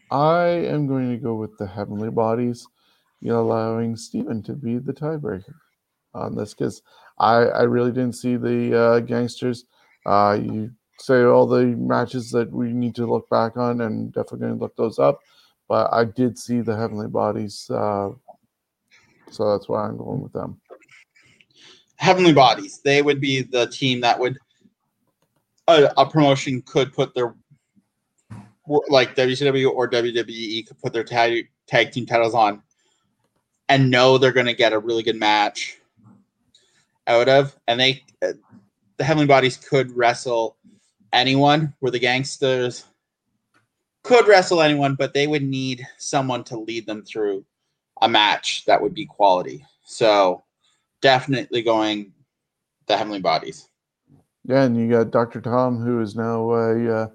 I 0.10 0.46
am 0.48 0.88
going 0.88 1.12
to 1.12 1.18
go 1.18 1.36
with 1.36 1.56
the 1.60 1.68
Heavenly 1.68 2.10
Bodies, 2.10 2.66
allowing 3.24 3.96
Steven 3.96 4.42
to 4.44 4.54
be 4.54 4.80
the 4.80 4.94
tiebreaker 4.94 5.54
on 6.16 6.36
this 6.36 6.54
because 6.54 6.82
I, 7.18 7.46
I 7.46 7.64
really 7.64 7.92
didn't 7.92 8.14
see 8.14 8.36
the 8.38 8.78
uh, 8.78 9.02
Gangstas. 9.02 9.64
Uh, 10.06 10.40
you 10.42 10.72
say 11.00 11.24
all 11.24 11.46
the 11.46 11.66
matches 11.66 12.32
that 12.32 12.52
we 12.52 12.72
need 12.72 12.96
to 12.96 13.06
look 13.06 13.30
back 13.30 13.58
on, 13.58 13.82
and 13.82 14.14
definitely 14.14 14.40
going 14.40 14.54
to 14.56 14.60
look 14.60 14.76
those 14.76 15.00
up. 15.00 15.20
But 15.68 15.94
I 15.94 16.06
did 16.06 16.38
see 16.38 16.62
the 16.62 16.76
Heavenly 16.76 17.08
Bodies, 17.08 17.70
uh, 17.70 18.12
so 19.32 19.52
that's 19.52 19.68
why 19.68 19.86
I'm 19.86 19.98
going 19.98 20.22
with 20.22 20.34
them. 20.34 20.60
Heavenly 21.96 22.34
Bodies. 22.34 22.82
They 22.84 23.02
would 23.02 23.20
be 23.20 23.42
the 23.42 23.68
team 23.68 24.02
that 24.02 24.20
would 24.20 24.38
a, 25.68 25.92
a 25.98 26.10
promotion 26.10 26.62
could 26.62 26.94
put 26.94 27.14
their 27.16 27.36
like 28.90 29.16
WCW 29.16 29.72
or 29.72 29.90
WWE 29.90 30.68
could 30.68 30.80
put 30.80 30.94
their 30.94 31.04
tag 31.04 31.48
tag 31.68 31.92
team 31.92 32.06
titles 32.06 32.34
on 32.34 32.62
and 33.70 33.90
know 33.90 34.18
they're 34.18 34.32
going 34.32 34.46
to 34.46 34.54
get 34.54 34.74
a 34.74 34.80
really 34.80 35.04
good 35.04 35.16
match 35.16 35.80
out 37.08 37.30
of, 37.30 37.56
and 37.68 37.80
they 37.80 38.04
uh, 38.22 38.34
the 38.98 39.04
Heavenly 39.04 39.28
Bodies 39.28 39.58
could 39.58 39.96
wrestle 39.96 40.58
anyone. 41.14 41.74
Where 41.80 41.92
the 41.92 42.00
Gangstas 42.00 42.84
could 44.04 44.28
wrestle 44.28 44.62
anyone, 44.62 44.96
but 44.96 45.14
they 45.14 45.28
would 45.28 45.44
need 45.44 45.86
someone 45.98 46.44
to 46.46 46.58
lead 46.58 46.86
them 46.86 47.04
through 47.04 47.44
a 48.02 48.10
match 48.10 48.66
that 48.66 48.82
would 48.82 48.94
be 48.94 49.06
quality. 49.06 49.66
So 49.84 50.44
definitely 51.02 51.62
going 51.62 52.14
the 52.88 52.98
Heavenly 52.98 53.22
Bodies. 53.22 53.68
Yeah, 54.44 54.64
and 54.64 54.78
you 54.78 54.90
got 54.90 55.12
Dr. 55.12 55.42
Tom, 55.42 55.80
who 55.80 56.02
is 56.02 56.16
now 56.16 56.52
a 56.52 56.96
uh, 56.96 57.08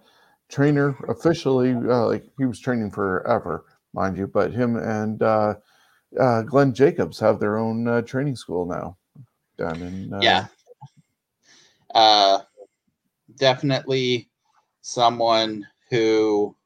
trainer 0.48 0.96
officially. 1.08 1.72
Uh, 1.72 2.06
like 2.06 2.24
he 2.38 2.44
was 2.44 2.58
training 2.58 2.90
forever, 2.90 3.66
mind 3.94 4.16
you, 4.16 4.26
but 4.26 4.52
him 4.52 4.76
and 4.76 5.22
uh, 5.22 5.54
uh, 6.18 6.42
Glenn 6.42 6.74
Jacobs 6.74 7.20
have 7.20 7.38
their 7.38 7.56
own 7.56 7.86
uh, 7.86 8.02
training 8.02 8.34
school 8.34 8.66
now 8.66 8.96
down 9.60 9.82
in. 9.82 10.12
Uh, 10.12 10.20
yeah. 10.20 10.46
Uh, 11.94 12.40
definitely 13.36 14.28
someone 14.80 15.66
who, 15.90 16.56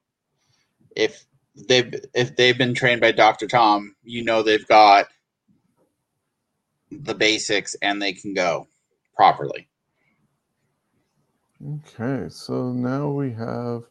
if 0.95 1.25
they've 1.67 1.93
if 2.13 2.35
they've 2.35 2.57
been 2.57 2.73
trained 2.73 3.01
by 3.01 3.11
Dr. 3.11 3.47
Tom, 3.47 3.95
you 4.03 4.23
know 4.23 4.41
they've 4.41 4.67
got 4.67 5.07
the 6.91 7.15
basics 7.15 7.75
and 7.81 8.01
they 8.01 8.13
can 8.13 8.33
go 8.33 8.67
properly. 9.15 9.67
Okay, 11.97 12.29
so 12.29 12.71
now 12.71 13.09
we 13.09 13.31
have 13.31 13.83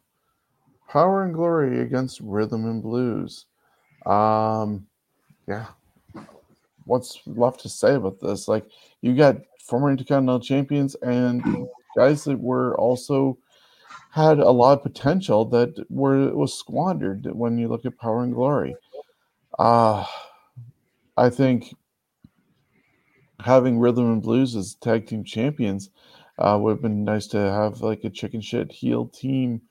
Power 0.89 1.25
and 1.25 1.35
Glory 1.35 1.81
against 1.81 2.21
Rhythm 2.21 2.67
and 2.67 2.83
Blues. 2.83 3.47
Um, 4.07 4.87
yeah, 5.49 5.67
what's 6.85 7.21
left 7.27 7.61
to 7.61 7.69
say 7.69 7.95
about 7.95 8.21
this? 8.21 8.49
Like, 8.49 8.67
you 9.01 9.15
got 9.15 9.37
former 9.65 9.91
Intercontinental 9.91 10.41
champions 10.41 10.95
and 10.97 11.43
guys 11.97 12.25
that 12.25 12.39
were 12.39 12.77
also 12.79 13.39
had 14.11 14.39
a 14.39 14.51
lot 14.51 14.79
of 14.79 14.83
potential 14.83 15.45
that 15.47 15.85
were 15.91 16.35
was 16.35 16.55
squandered 16.55 17.27
when 17.33 17.59
you 17.59 17.69
look 17.69 17.85
at 17.85 17.99
Power 17.99 18.23
and 18.23 18.35
Glory. 18.35 18.77
Uh 19.59 20.05
I 21.17 21.31
think 21.31 21.75
having 23.41 23.79
Rhythm 23.79 24.13
and 24.13 24.23
Blues 24.23 24.57
as 24.57 24.75
tag 24.75 25.07
team 25.07 25.25
champions 25.25 25.91
uh, 26.39 26.59
would 26.61 26.73
have 26.73 26.83
been 26.83 27.05
nice 27.05 27.27
to 27.29 27.39
have 27.39 27.81
like 27.81 28.05
a 28.05 28.11
chicken 28.11 28.41
shit 28.41 28.73
heel 28.73 29.07
team 29.07 29.63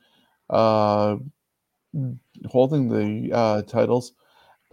uh, 0.50 1.18
holding 2.46 2.90
the 2.90 3.36
uh, 3.36 3.62
titles. 3.64 4.14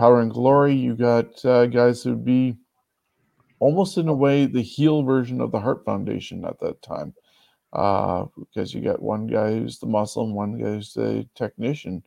Power 0.00 0.22
and 0.22 0.30
Glory, 0.30 0.72
you 0.72 0.94
got 0.94 1.44
uh, 1.44 1.66
guys 1.66 2.02
who'd 2.02 2.24
be 2.24 2.56
almost 3.58 3.98
in 3.98 4.08
a 4.08 4.14
way 4.14 4.46
the 4.46 4.62
heel 4.62 5.02
version 5.02 5.42
of 5.42 5.52
the 5.52 5.60
Hart 5.60 5.84
Foundation 5.84 6.42
at 6.46 6.58
that 6.60 6.80
time. 6.80 7.12
Uh, 7.74 8.24
because 8.38 8.72
you 8.72 8.80
got 8.80 9.02
one 9.02 9.26
guy 9.26 9.50
who's 9.50 9.78
the 9.78 9.86
muscle 9.86 10.24
and 10.24 10.34
one 10.34 10.58
guy 10.58 10.70
who's 10.70 10.94
the 10.94 11.28
technician. 11.34 12.02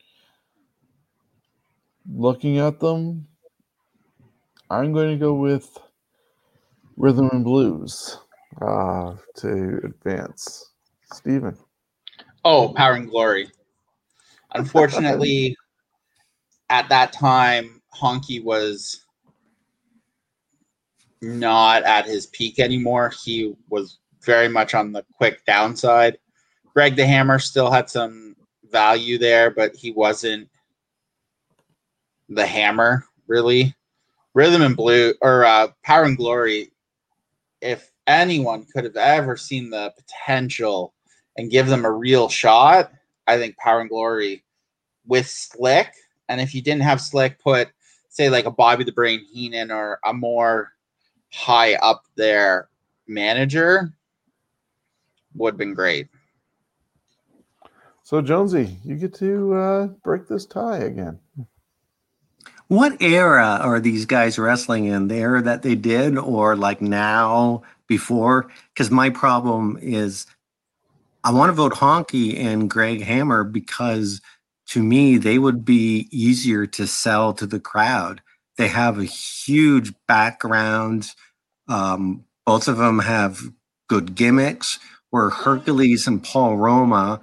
looking 2.12 2.58
at 2.58 2.80
them, 2.80 3.28
I'm 4.72 4.92
going 4.92 5.12
to 5.12 5.24
go 5.24 5.36
with 5.36 5.78
Rhythm 6.98 7.30
and 7.32 7.44
Blues 7.44 8.18
uh, 8.60 9.14
to 9.36 9.82
advance. 9.84 10.72
Steven. 11.14 11.56
Oh, 12.44 12.74
Power 12.76 12.94
and 12.94 13.08
Glory. 13.08 13.52
Unfortunately, 14.56 15.56
at 16.72 16.90
that 16.90 17.14
time, 17.14 17.83
Honky 17.96 18.44
was 18.44 19.06
not 21.22 21.84
at 21.84 22.06
his 22.06 22.28
peak 22.28 22.60
anymore. 22.60 23.14
He 23.24 23.56
was 23.70 24.00
very 24.24 24.48
much 24.48 24.74
on 24.74 24.92
the 24.92 25.06
quick 25.16 25.46
downside. 25.46 26.18
Greg 26.74 26.96
the 26.96 27.06
Hammer 27.06 27.40
still 27.40 27.72
had 27.72 27.90
some 27.90 28.36
value 28.72 29.18
there, 29.18 29.52
but 29.52 29.76
he 29.76 29.92
wasn't 29.92 30.50
the 32.30 32.46
hammer 32.46 33.06
really. 33.28 33.76
Rhythm 34.34 34.64
and 34.64 34.76
Blue 34.76 35.14
or 35.22 35.46
uh, 35.46 35.68
Power 35.84 36.06
and 36.06 36.18
Glory. 36.18 36.72
If 37.62 37.92
anyone 38.08 38.66
could 38.74 38.84
have 38.84 38.98
ever 38.98 39.38
seen 39.38 39.70
the 39.70 39.94
potential 39.96 40.94
and 41.38 41.52
give 41.52 41.68
them 41.68 41.86
a 41.86 41.92
real 41.92 42.30
shot, 42.30 42.92
I 43.28 43.38
think 43.38 43.58
Power 43.58 43.82
and 43.82 43.90
Glory 43.90 44.44
with 45.06 45.28
Slick. 45.28 45.94
And 46.30 46.42
if 46.42 46.56
you 46.56 46.62
didn't 46.62 46.82
have 46.82 47.00
Slick, 47.00 47.40
put 47.40 47.70
say 48.14 48.30
like 48.30 48.46
a 48.46 48.52
Bobby 48.52 48.84
the 48.84 48.92
Brain 48.92 49.26
Heenan 49.34 49.72
or 49.72 50.00
a 50.06 50.14
more 50.14 50.72
high 51.32 51.74
up 51.76 52.06
there 52.16 52.70
manager 53.08 53.92
would 55.34 55.56
have 55.56 55.58
been 55.58 55.74
great. 55.74 56.08
So 58.04 58.22
Jonesy, 58.22 58.78
you 58.86 58.96
get 58.96 59.16
to 59.16 59.54
uh, 59.56 59.88
break 60.04 60.28
this 60.28 60.46
tie 60.46 60.78
again. 60.78 61.20
What 62.68 63.02
era 63.02 63.60
are 63.62 63.80
these 63.80 64.06
guys 64.06 64.38
wrestling 64.38 64.86
in? 64.86 65.08
The 65.08 65.16
era 65.16 65.42
that 65.42 65.64
they 65.64 65.76
did, 65.76 66.18
or 66.18 66.56
like 66.56 66.82
now, 66.82 67.64
before? 67.88 68.50
Because 68.74 68.92
my 68.92 69.10
problem 69.10 69.80
is 69.82 70.28
I 71.24 71.32
want 71.32 71.50
to 71.50 71.54
vote 71.54 71.74
Honky 71.74 72.38
and 72.38 72.70
Greg 72.70 73.02
Hammer 73.02 73.44
because 73.44 74.22
to 74.74 74.82
me, 74.82 75.18
they 75.18 75.38
would 75.38 75.64
be 75.64 76.08
easier 76.10 76.66
to 76.66 76.88
sell 76.88 77.32
to 77.36 77.46
the 77.46 77.60
crowd. 77.60 78.22
They 78.58 78.70
have 78.70 78.98
a 78.98 79.06
huge 79.06 79.94
background. 80.08 81.12
Um, 81.68 82.26
both 82.44 82.68
of 82.68 82.78
them 82.78 82.98
have 82.98 83.40
good 83.88 84.16
gimmicks. 84.16 84.80
Where 85.12 85.30
Hercules 85.30 86.08
and 86.08 86.24
Paul 86.24 86.58
Roma, 86.58 87.22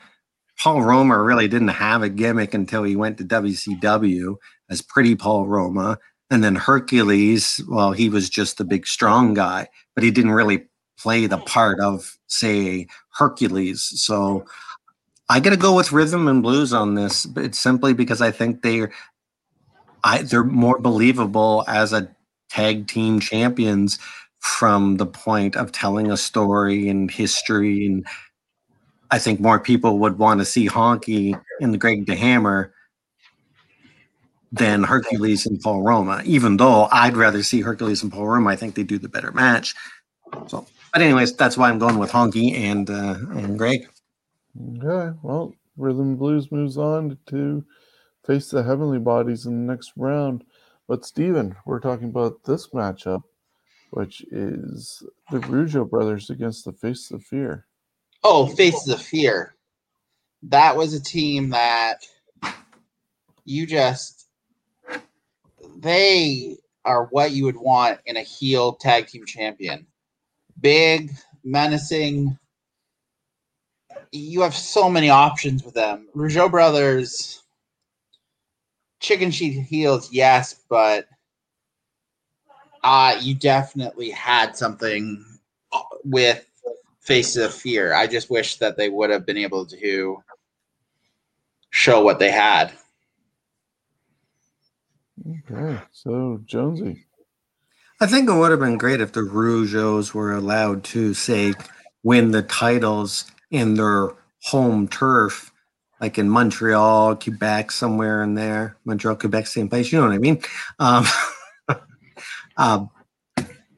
Paul 0.60 0.82
Roma 0.82 1.20
really 1.20 1.48
didn't 1.48 1.68
have 1.68 2.04
a 2.04 2.08
gimmick 2.08 2.54
until 2.54 2.84
he 2.84 2.94
went 2.94 3.18
to 3.18 3.24
WCW 3.24 4.36
as 4.70 4.80
Pretty 4.80 5.16
Paul 5.16 5.48
Roma. 5.48 5.98
And 6.30 6.44
then 6.44 6.54
Hercules, 6.54 7.60
well, 7.68 7.90
he 7.90 8.08
was 8.08 8.30
just 8.30 8.58
the 8.58 8.64
big 8.64 8.86
strong 8.86 9.34
guy, 9.34 9.66
but 9.96 10.04
he 10.04 10.12
didn't 10.12 10.30
really 10.30 10.68
play 11.00 11.26
the 11.26 11.38
part 11.38 11.80
of, 11.80 12.16
say, 12.28 12.86
Hercules. 13.14 13.90
So 14.00 14.44
I 15.30 15.38
got 15.38 15.50
to 15.50 15.56
go 15.56 15.76
with 15.76 15.92
rhythm 15.92 16.26
and 16.26 16.42
blues 16.42 16.72
on 16.72 16.96
this. 16.96 17.24
It's 17.36 17.58
simply 17.58 17.94
because 17.94 18.20
I 18.20 18.32
think 18.32 18.62
they're, 18.62 18.90
I, 20.02 20.22
they're 20.22 20.42
more 20.42 20.80
believable 20.80 21.64
as 21.68 21.92
a 21.92 22.10
tag 22.48 22.88
team 22.88 23.20
champions 23.20 24.00
from 24.40 24.96
the 24.96 25.06
point 25.06 25.54
of 25.54 25.70
telling 25.70 26.10
a 26.10 26.16
story 26.16 26.88
and 26.88 27.08
history. 27.08 27.86
And 27.86 28.04
I 29.12 29.20
think 29.20 29.38
more 29.38 29.60
people 29.60 30.00
would 30.00 30.18
want 30.18 30.40
to 30.40 30.44
see 30.44 30.66
Honky 30.66 31.40
and 31.60 31.72
the 31.72 31.78
Greg 31.78 32.06
the 32.06 32.16
Hammer 32.16 32.74
than 34.50 34.82
Hercules 34.82 35.46
and 35.46 35.60
Paul 35.60 35.82
Roma, 35.82 36.22
even 36.24 36.56
though 36.56 36.88
I'd 36.90 37.16
rather 37.16 37.44
see 37.44 37.60
Hercules 37.60 38.02
and 38.02 38.10
Paul 38.10 38.26
Roma. 38.26 38.50
I 38.50 38.56
think 38.56 38.74
they 38.74 38.82
do 38.82 38.98
the 38.98 39.08
better 39.08 39.30
match. 39.30 39.76
So, 40.48 40.66
but 40.92 41.02
anyways, 41.02 41.36
that's 41.36 41.56
why 41.56 41.70
I'm 41.70 41.78
going 41.78 41.98
with 41.98 42.10
Honky 42.10 42.52
and 42.56 42.90
uh, 42.90 43.14
and 43.30 43.56
Greg. 43.56 43.86
Okay, 44.58 45.16
well, 45.22 45.54
Rhythm 45.76 46.16
Blues 46.16 46.50
moves 46.50 46.76
on 46.76 47.18
to 47.26 47.64
face 48.26 48.50
the 48.50 48.62
Heavenly 48.62 48.98
Bodies 48.98 49.46
in 49.46 49.66
the 49.66 49.72
next 49.72 49.92
round. 49.96 50.44
But 50.88 51.04
Steven, 51.04 51.56
we're 51.64 51.80
talking 51.80 52.08
about 52.08 52.44
this 52.44 52.68
matchup, 52.68 53.22
which 53.90 54.22
is 54.30 55.02
the 55.30 55.38
Rougeau 55.38 55.88
brothers 55.88 56.30
against 56.30 56.64
the 56.64 56.72
Face 56.72 57.10
of 57.10 57.22
Fear. 57.24 57.66
Oh, 58.24 58.46
Face 58.46 58.88
of 58.88 59.00
Fear. 59.00 59.54
That 60.42 60.76
was 60.76 60.94
a 60.94 61.02
team 61.02 61.50
that 61.50 62.04
you 63.44 63.66
just 63.66 64.26
they 65.78 66.56
are 66.84 67.06
what 67.06 67.32
you 67.32 67.44
would 67.44 67.56
want 67.56 68.00
in 68.06 68.16
a 68.16 68.22
heel 68.22 68.74
tag 68.74 69.06
team 69.06 69.26
champion. 69.26 69.86
Big, 70.60 71.12
menacing. 71.44 72.38
You 74.12 74.40
have 74.40 74.54
so 74.54 74.90
many 74.90 75.08
options 75.10 75.64
with 75.64 75.74
them. 75.74 76.08
Rougeau 76.14 76.50
Brothers, 76.50 77.42
chicken 78.98 79.30
sheet 79.30 79.62
heels, 79.62 80.12
yes, 80.12 80.54
but 80.68 81.06
uh, 82.82 83.16
you 83.20 83.34
definitely 83.34 84.10
had 84.10 84.56
something 84.56 85.24
with 86.04 86.44
Faces 87.00 87.44
of 87.44 87.54
Fear. 87.54 87.94
I 87.94 88.06
just 88.06 88.30
wish 88.30 88.56
that 88.56 88.76
they 88.76 88.88
would 88.88 89.10
have 89.10 89.26
been 89.26 89.36
able 89.36 89.66
to 89.66 90.22
show 91.70 92.02
what 92.02 92.18
they 92.18 92.30
had. 92.30 92.72
Okay, 95.50 95.80
so 95.92 96.40
Jonesy. 96.46 97.06
I 98.00 98.06
think 98.06 98.28
it 98.28 98.34
would 98.34 98.50
have 98.50 98.60
been 98.60 98.78
great 98.78 99.00
if 99.00 99.12
the 99.12 99.20
Rougeaus 99.20 100.14
were 100.14 100.32
allowed 100.32 100.84
to 100.84 101.12
say 101.12 101.52
win 102.02 102.30
the 102.30 102.42
titles 102.42 103.30
in 103.50 103.74
their 103.74 104.10
home 104.44 104.88
turf, 104.88 105.52
like 106.00 106.18
in 106.18 106.28
Montreal, 106.28 107.16
Quebec, 107.16 107.70
somewhere 107.70 108.22
in 108.22 108.34
there. 108.34 108.76
Montreal, 108.84 109.16
Quebec, 109.16 109.46
same 109.46 109.68
place. 109.68 109.92
You 109.92 110.00
know 110.00 110.06
what 110.06 110.14
I 110.14 110.18
mean? 110.18 110.42
Um, 110.78 111.04
um, 112.56 112.90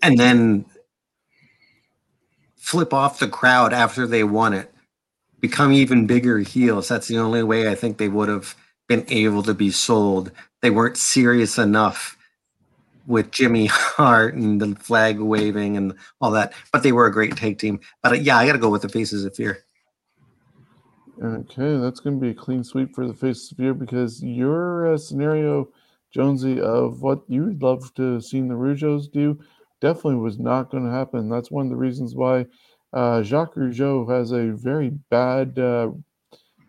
and 0.03 0.19
then 0.19 0.65
flip 2.57 2.93
off 2.95 3.19
the 3.19 3.29
crowd 3.29 3.73
after 3.73 4.07
they 4.07 4.25
won 4.25 4.53
it, 4.55 4.73
become 5.41 5.73
even 5.73 6.07
bigger 6.07 6.39
heels. 6.39 6.89
That's 6.89 7.09
the 7.09 7.19
only 7.19 7.43
way 7.43 7.69
I 7.69 7.75
think 7.75 7.99
they 7.99 8.09
would 8.09 8.29
have 8.29 8.55
been 8.89 9.05
able 9.09 9.43
to 9.45 9.55
be 9.55 9.71
sold 9.71 10.33
they 10.63 10.71
weren't 10.71 10.97
serious 10.97 11.59
enough 11.59 12.17
with 13.07 13.31
Jimmy 13.31 13.67
Hart 13.67 14.35
and 14.35 14.61
the 14.61 14.75
flag 14.77 15.19
waving 15.19 15.77
and 15.77 15.95
all 16.21 16.31
that, 16.33 16.53
but 16.73 16.83
they 16.83 16.93
were 16.93 17.07
a 17.07 17.13
great 17.13 17.37
tag 17.37 17.59
team. 17.59 17.81
But 18.03 18.13
uh, 18.13 18.17
yeah, 18.17 18.37
I 18.37 18.47
got 18.47 18.53
to 18.53 18.59
go 18.59 18.71
with 18.71 18.83
the 18.83 18.89
Faces 18.89 19.25
of 19.25 19.35
Fear. 19.35 19.65
Okay, 21.23 21.77
that's 21.77 22.01
going 22.01 22.19
to 22.19 22.21
be 22.21 22.31
a 22.31 22.35
clean 22.35 22.65
sweep 22.65 22.95
for 22.95 23.07
the 23.07 23.15
Faces 23.15 23.53
of 23.53 23.59
Fear 23.59 23.75
because 23.75 24.23
your 24.23 24.95
uh, 24.95 24.99
scenario, 24.99 25.69
Jonesy, 26.11 26.61
of 26.61 27.03
what 27.03 27.23
you'd 27.29 27.63
love 27.63 27.93
to 27.95 28.21
see 28.21 28.41
the 28.41 28.55
Rougeaus 28.55 29.11
do 29.11 29.39
definitely 29.81 30.17
was 30.17 30.39
not 30.39 30.71
going 30.71 30.85
to 30.85 30.91
happen. 30.91 31.29
That's 31.29 31.51
one 31.51 31.67
of 31.67 31.71
the 31.71 31.77
reasons 31.77 32.15
why 32.15 32.47
uh, 32.93 33.23
Jacques 33.23 33.55
Rougeau 33.55 34.09
has 34.11 34.33
a 34.33 34.53
very 34.53 34.91
bad 35.11 35.59
uh, 35.59 35.91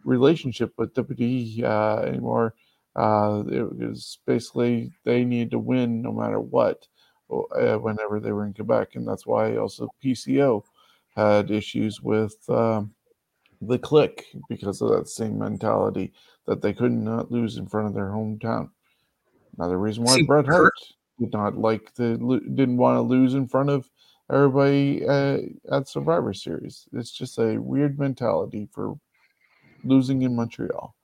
relationship 0.04 0.74
with 0.78 0.94
WWE 0.94 1.64
uh, 1.64 2.02
anymore 2.02 2.56
uh, 2.96 3.44
it 3.48 3.78
was 3.78 4.20
basically 4.26 4.92
they 5.04 5.24
needed 5.24 5.52
to 5.52 5.60
win 5.60 6.02
no 6.02 6.12
matter 6.12 6.40
what 6.40 6.88
uh, 7.32 7.78
whenever 7.78 8.20
they 8.20 8.32
were 8.32 8.46
in 8.46 8.54
Quebec. 8.54 8.96
And 8.96 9.08
that's 9.08 9.26
why 9.26 9.58
also 9.58 9.90
PCO 10.04 10.64
had 11.16 11.52
issues 11.52 12.02
with 12.02 12.38
um, 12.50 12.94
the 13.62 13.80
Kliq 13.80 14.22
because 14.50 14.82
of 14.82 14.90
that 14.90 15.08
same 15.08 15.38
mentality 15.40 16.14
that 16.46 16.62
they 16.62 16.74
could 16.74 16.92
not 16.92 17.32
lose 17.32 17.58
in 17.58 17.68
front 17.68 17.88
of 17.88 17.94
their 17.94 18.10
hometown. 18.10 18.70
Another 19.58 19.78
reason 19.78 20.04
why 20.04 20.22
Bret 20.24 20.48
Hart 20.48 20.74
did 21.20 21.32
not 21.32 21.58
like 21.58 21.94
to 21.96 22.18
didn't 22.18 22.78
want 22.78 22.98
to 22.98 23.02
lose 23.02 23.36
in 23.36 23.48
front 23.48 23.70
of 23.70 23.90
everybody 24.32 25.06
uh, 25.08 25.38
at 25.72 25.88
Survivor 25.88 26.34
Series. 26.34 26.88
It's 26.94 27.12
just 27.12 27.38
a 27.38 27.58
weird 27.58 28.00
mentality 28.00 28.68
for 28.72 29.00
losing 29.84 30.24
in 30.24 30.36
Montreal. 30.36 30.96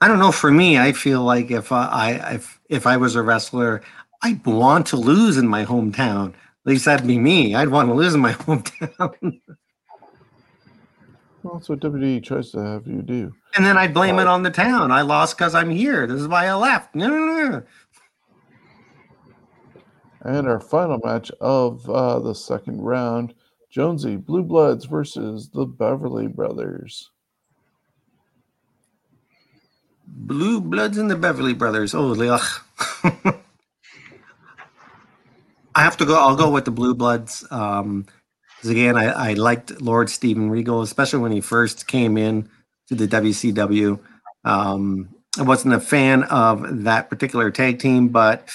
I 0.00 0.08
don't 0.08 0.18
know. 0.18 0.32
For 0.32 0.50
me, 0.50 0.78
I 0.78 0.92
feel 0.92 1.22
like 1.22 1.50
if 1.50 1.72
I 1.72 2.12
if 2.32 2.60
if 2.68 2.86
I 2.86 2.96
was 2.96 3.16
a 3.16 3.22
wrestler, 3.22 3.82
I'd 4.22 4.44
want 4.46 4.86
to 4.88 4.96
lose 4.96 5.36
in 5.36 5.46
my 5.46 5.64
hometown. 5.64 6.30
At 6.30 6.66
least 6.66 6.84
that'd 6.84 7.06
be 7.06 7.18
me. 7.18 7.54
I'd 7.54 7.68
want 7.68 7.88
to 7.88 7.94
lose 7.94 8.14
in 8.14 8.20
my 8.20 8.32
hometown. 8.44 9.40
well, 11.42 11.54
that's 11.54 11.68
what 11.68 11.80
WWE 11.80 12.22
tries 12.22 12.50
to 12.52 12.58
have 12.58 12.86
you 12.86 13.02
do. 13.02 13.32
And 13.56 13.64
then 13.64 13.76
I'd 13.76 13.94
blame 13.94 14.16
uh, 14.16 14.22
it 14.22 14.26
on 14.26 14.42
the 14.42 14.50
town. 14.50 14.90
I 14.90 15.02
lost 15.02 15.36
because 15.36 15.54
I'm 15.54 15.70
here. 15.70 16.06
This 16.06 16.20
is 16.20 16.28
why 16.28 16.46
I 16.46 16.54
left. 16.54 16.94
No, 16.94 17.08
no, 17.08 17.18
no. 17.18 17.62
And 20.22 20.46
our 20.46 20.60
final 20.60 20.98
match 21.02 21.30
of 21.40 21.88
uh, 21.88 22.20
the 22.20 22.34
second 22.34 22.82
round 22.82 23.34
Jonesy 23.70 24.16
Blue 24.16 24.42
Bloods 24.42 24.84
versus 24.84 25.48
the 25.48 25.64
Beverly 25.64 26.26
Brothers. 26.26 27.10
Blue 30.12 30.60
Bloods 30.60 30.98
and 30.98 31.10
the 31.10 31.16
Beverly 31.16 31.54
Brothers. 31.54 31.94
Oh, 31.94 32.12
ugh. 32.12 32.40
I 35.74 35.82
have 35.82 35.96
to 35.98 36.04
go. 36.04 36.18
I'll 36.18 36.36
go 36.36 36.50
with 36.50 36.64
the 36.64 36.70
Blue 36.70 36.94
Bloods. 36.94 37.44
Um, 37.50 38.06
again, 38.64 38.96
I, 38.96 39.30
I 39.30 39.32
liked 39.34 39.80
Lord 39.80 40.10
Steven 40.10 40.50
Regal, 40.50 40.82
especially 40.82 41.20
when 41.20 41.32
he 41.32 41.40
first 41.40 41.86
came 41.86 42.18
in 42.18 42.48
to 42.88 42.94
the 42.94 43.06
WCW. 43.06 44.00
Um, 44.44 45.14
I 45.38 45.42
wasn't 45.42 45.74
a 45.74 45.80
fan 45.80 46.24
of 46.24 46.84
that 46.84 47.08
particular 47.08 47.50
tag 47.50 47.78
team, 47.78 48.08
but 48.08 48.48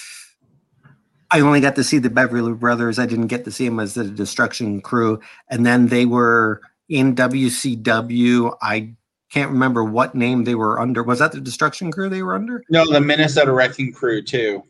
I 1.31 1.39
only 1.39 1.61
got 1.61 1.75
to 1.75 1.83
see 1.83 1.99
the 1.99 2.09
Beverly 2.09 2.53
Brothers. 2.53 2.99
I 2.99 3.05
didn't 3.05 3.27
get 3.27 3.45
to 3.45 3.51
see 3.51 3.67
them 3.67 3.79
as 3.79 3.93
the 3.93 4.03
Destruction 4.03 4.81
Crew, 4.81 5.21
and 5.49 5.65
then 5.65 5.87
they 5.87 6.05
were 6.05 6.61
in 6.89 7.15
WCW. 7.15 8.55
I 8.61 8.95
can't 9.31 9.51
remember 9.51 9.83
what 9.83 10.15
name 10.15 10.43
they 10.43 10.55
were 10.55 10.79
under. 10.79 11.03
Was 11.03 11.19
that 11.19 11.31
the 11.31 11.41
Destruction 11.41 11.91
Crew 11.91 12.09
they 12.09 12.23
were 12.23 12.35
under? 12.35 12.63
No, 12.69 12.89
the 12.89 13.01
Minnesota 13.01 13.51
Wrecking 13.51 13.91
Crew 13.91 14.21
too. 14.21 14.63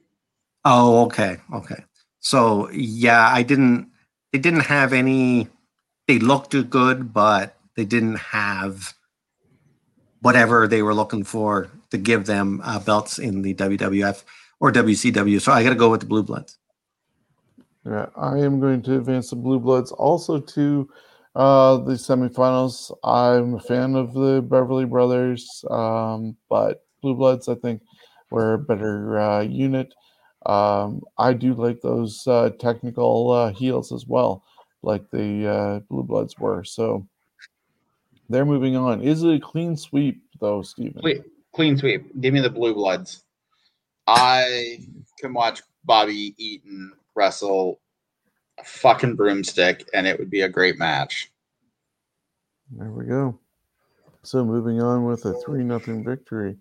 Oh, 0.64 1.06
okay, 1.06 1.38
okay. 1.54 1.84
So 2.20 2.70
yeah, 2.72 3.30
I 3.32 3.44
didn't. 3.44 3.90
They 4.32 4.40
didn't 4.40 4.62
have 4.62 4.94
any. 4.94 5.48
They 6.08 6.20
looked 6.20 6.56
good, 6.70 7.14
but 7.14 7.58
they 7.76 7.86
didn't 7.86 8.18
have 8.18 8.94
whatever 10.22 10.68
they 10.68 10.82
were 10.82 10.94
looking 10.94 11.24
for 11.24 11.70
to 11.92 11.98
give 11.98 12.26
them 12.26 12.62
uh, 12.64 12.80
belts 12.80 13.20
in 13.20 13.42
the 13.42 13.54
WWF 13.54 14.24
or 14.60 14.72
WCW. 14.72 15.40
So 15.40 15.52
I 15.52 15.64
got 15.64 15.70
to 15.70 15.76
go 15.76 15.90
with 15.90 16.00
the 16.00 16.08
Blue 16.08 16.24
Bloods. 16.24 16.58
Yeah, 17.86 18.08
I 18.18 18.40
am 18.40 18.60
going 18.60 18.82
to 18.84 18.98
advance 18.98 19.30
the 19.30 19.36
Blue 19.36 19.60
Bloods 19.60 19.92
also 19.92 20.40
to 20.40 20.90
uh, 21.36 21.78
the 21.78 21.94
semifinals. 21.94 22.96
I'm 23.04 23.56
a 23.56 23.60
fan 23.60 23.96
of 23.96 24.14
the 24.14 24.42
Beverly 24.42 24.86
Brothers, 24.86 25.64
um, 25.70 26.36
but 26.50 26.86
Blue 27.02 27.16
Bloods, 27.16 27.50
I 27.50 27.56
think, 27.56 27.82
were 28.32 28.54
a 28.54 28.60
better 28.60 29.20
uh, 29.20 29.42
unit. 29.42 29.94
Um, 30.46 31.02
I 31.18 31.34
do 31.34 31.54
like 31.54 31.82
those 31.82 32.26
uh, 32.28 32.52
technical 32.60 33.32
uh, 33.32 33.52
heels 33.52 33.92
as 33.92 34.06
well, 34.06 34.44
like 34.84 35.10
the 35.12 35.48
uh, 35.48 35.80
Blue 35.90 36.04
Bloods 36.04 36.38
were. 36.40 36.64
So 36.64 37.08
they're 38.30 38.46
moving 38.46 38.76
on. 38.76 39.02
Is 39.02 39.24
it 39.24 39.36
a 39.36 39.40
clean 39.40 39.76
sweep 39.76 40.22
though, 40.40 40.62
Steven? 40.62 41.02
Clean, 41.02 41.24
clean 41.54 41.78
sweep. 41.78 42.22
Give 42.22 42.34
me 42.34 42.40
the 42.40 42.50
Blue 42.50 42.74
Bloods. 42.74 43.24
I 44.08 44.80
can 45.20 45.34
watch 45.34 45.62
Bobby 45.84 46.36
Eaton 46.38 46.94
wrestle 47.16 47.80
a 48.60 48.64
fucking 48.64 49.16
broomstick, 49.16 49.88
and 49.94 50.08
it 50.08 50.18
would 50.20 50.30
be 50.30 50.42
a 50.42 50.50
great 50.50 50.78
match. 50.78 51.32
There 52.72 52.92
we 52.92 53.06
go. 53.06 53.40
So 54.24 54.44
moving 54.44 54.82
on 54.82 55.06
with 55.06 55.26
a 55.26 55.34
three 55.46 55.64
nothing 55.64 56.04
victory. 56.04 56.58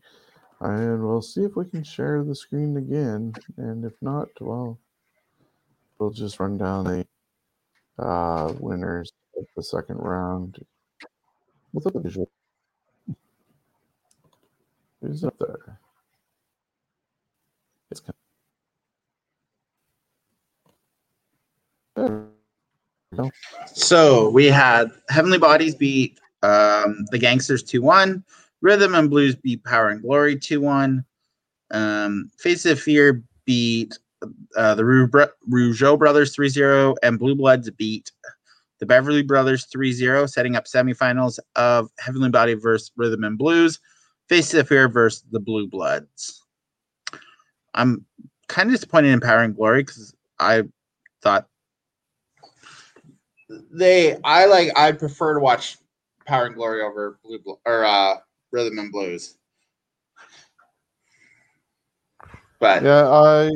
And 0.61 1.03
we'll 1.03 1.23
see 1.23 1.45
if 1.45 1.57
we 1.57 1.65
can 1.67 1.83
share 1.83 2.23
the 2.23 2.35
screen 2.35 2.77
again. 2.77 3.33
And 3.57 3.85
if 3.85 3.93
not, 4.01 4.29
well, 4.41 4.79
we'll 5.99 6.11
just 6.11 6.41
run 6.41 6.59
down 6.59 6.85
the 6.85 7.07
uh, 8.03 8.53
winners 8.59 9.13
of 9.37 9.47
the 9.57 9.63
second 9.63 9.97
round. 9.97 10.59
What's 11.73 11.87
up, 11.87 11.95
visual? 12.03 12.31
Who's 15.01 15.25
up 15.25 15.35
there? 15.39 15.81
It's 17.91 18.01
there 18.01 18.15
we 18.15 18.15
go. 18.15 18.15
So 23.67 24.29
we 24.31 24.47
had 24.47 24.91
Heavenly 25.09 25.39
Bodies 25.39 25.75
beat 25.75 26.19
um, 26.43 27.05
the 27.11 27.19
Gangstas 27.19 27.67
2 27.67 27.83
1. 27.83 28.25
Rhythm 28.61 28.95
and 28.95 29.11
Blues 29.11 29.37
beat 29.37 29.63
Power 29.65 29.91
and 29.91 30.03
Glory 30.03 30.39
2 30.39 30.61
1. 30.61 31.05
Um, 31.71 32.31
Face 32.39 32.67
of 32.67 32.81
Fear 32.81 33.23
beat 33.45 33.99
uh, 34.57 34.75
the 34.75 34.83
Rougeau 34.83 35.99
Brothers 35.99 36.35
3 36.35 36.49
0. 36.49 36.95
And 37.03 37.19
Blue 37.19 37.35
Bloods 37.35 37.71
beat 37.71 38.11
the 38.81 38.87
Beverly 38.87 39.23
Brothers 39.23 39.67
3 39.67 39.93
0, 39.93 40.27
setting 40.27 40.57
up 40.57 40.65
semifinals 40.65 41.39
of 41.57 41.91
Heavenly 41.99 42.31
Body 42.31 42.55
versus 42.55 42.91
Rhythm 42.97 43.25
and 43.25 43.39
Blues. 43.39 43.81
Face 44.29 44.55
of 44.55 44.69
Fear 44.69 44.89
versus 44.89 45.25
the 45.31 45.41
Blue 45.41 45.67
Bloods. 45.67 46.43
I'm 47.75 48.05
kind 48.49 48.69
of 48.69 48.75
disappointed 48.75 49.09
in 49.09 49.21
Power 49.21 49.41
and 49.41 49.55
Glory 49.55 49.83
because 49.83 50.15
I 50.39 50.63
thought 51.23 51.49
they 53.49 54.17
I 54.25 54.47
like 54.47 54.71
I 54.77 54.93
prefer 54.93 55.35
to 55.35 55.41
watch 55.41 55.79
Power 56.27 56.47
and 56.47 56.55
Glory 56.55 56.83
over 56.83 57.19
Blue 57.23 57.41
or 57.65 57.85
uh 57.85 58.17
rhythm 58.51 58.79
and 58.79 58.93
blues. 58.93 59.37
But 62.61 62.83
yeah, 62.83 63.09
I 63.09 63.51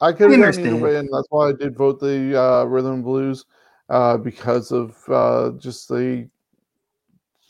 I 0.00 0.12
could 0.12 0.30
either 0.32 0.76
way, 0.76 0.96
and 0.96 1.08
that's 1.12 1.26
why 1.30 1.48
I 1.48 1.52
did 1.52 1.76
vote 1.76 2.00
the 2.00 2.40
uh, 2.40 2.64
rhythm 2.64 2.94
and 2.94 3.04
blues 3.04 3.44
uh, 3.88 4.16
because 4.16 4.72
of 4.72 4.96
uh, 5.08 5.52
just 5.58 5.88
the 5.88 6.28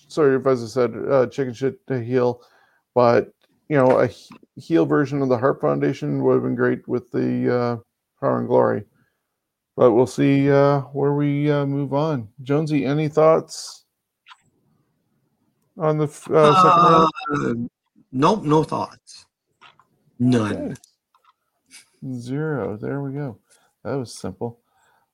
sorry 0.09 0.36
if 0.36 0.47
as 0.47 0.62
I 0.62 0.66
said 0.66 0.94
uh, 1.10 1.26
chicken 1.26 1.55
shit 1.55 1.86
to 1.89 2.02
heel, 2.02 2.43
but 2.94 3.32
you 3.68 3.76
know 3.76 4.01
a 4.01 4.09
heel 4.56 4.86
version 4.86 5.22
of 5.22 5.28
the 5.28 5.39
Hart 5.39 5.60
Foundation 5.60 6.22
would 6.22 6.35
have 6.35 6.43
been 6.43 6.55
great 6.55 6.86
with 6.86 7.10
the 7.10 7.55
uh, 7.55 7.76
Power 8.20 8.39
and 8.39 8.48
Glory. 8.48 8.85
But 9.76 9.92
we'll 9.92 10.06
see 10.06 10.51
uh, 10.51 10.80
where 10.92 11.14
we 11.14 11.51
uh, 11.51 11.66
move 11.66 11.92
on. 11.94 12.28
Jonesy, 12.42 12.84
any 12.84 13.09
thoughts? 13.09 13.84
on 15.78 15.98
the 15.98 16.05
uh, 16.05 16.09
second 16.09 16.32
round? 16.32 17.12
Uh, 17.30 17.68
nope, 18.12 18.44
no 18.44 18.62
thoughts. 18.62 19.26
None. 20.18 20.52
Okay. 20.52 20.74
Zero. 22.12 22.76
There 22.76 23.01
we 23.01 23.12
go. 23.12 23.38
That 23.82 23.94
was 23.94 24.14
simple. 24.14 24.60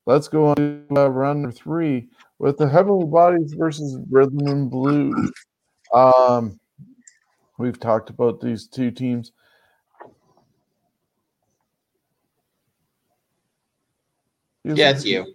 Let's 0.06 0.28
go 0.28 0.48
on 0.48 0.56
to 0.56 0.84
uh, 0.96 1.08
round 1.08 1.42
number 1.42 1.56
three 1.56 2.08
with 2.38 2.56
the 2.58 2.68
Heavenly 2.68 3.06
Bodies 3.06 3.54
versus 3.56 3.98
Rhythm 4.10 4.46
and 4.46 4.70
Blues. 4.70 5.32
Um, 5.94 6.58
we've 7.58 7.78
talked 7.78 8.10
about 8.10 8.40
these 8.40 8.66
two 8.66 8.90
teams. 8.90 9.32
Is 14.64 14.78
yeah, 14.78 14.90
it's 14.90 15.04
you. 15.04 15.34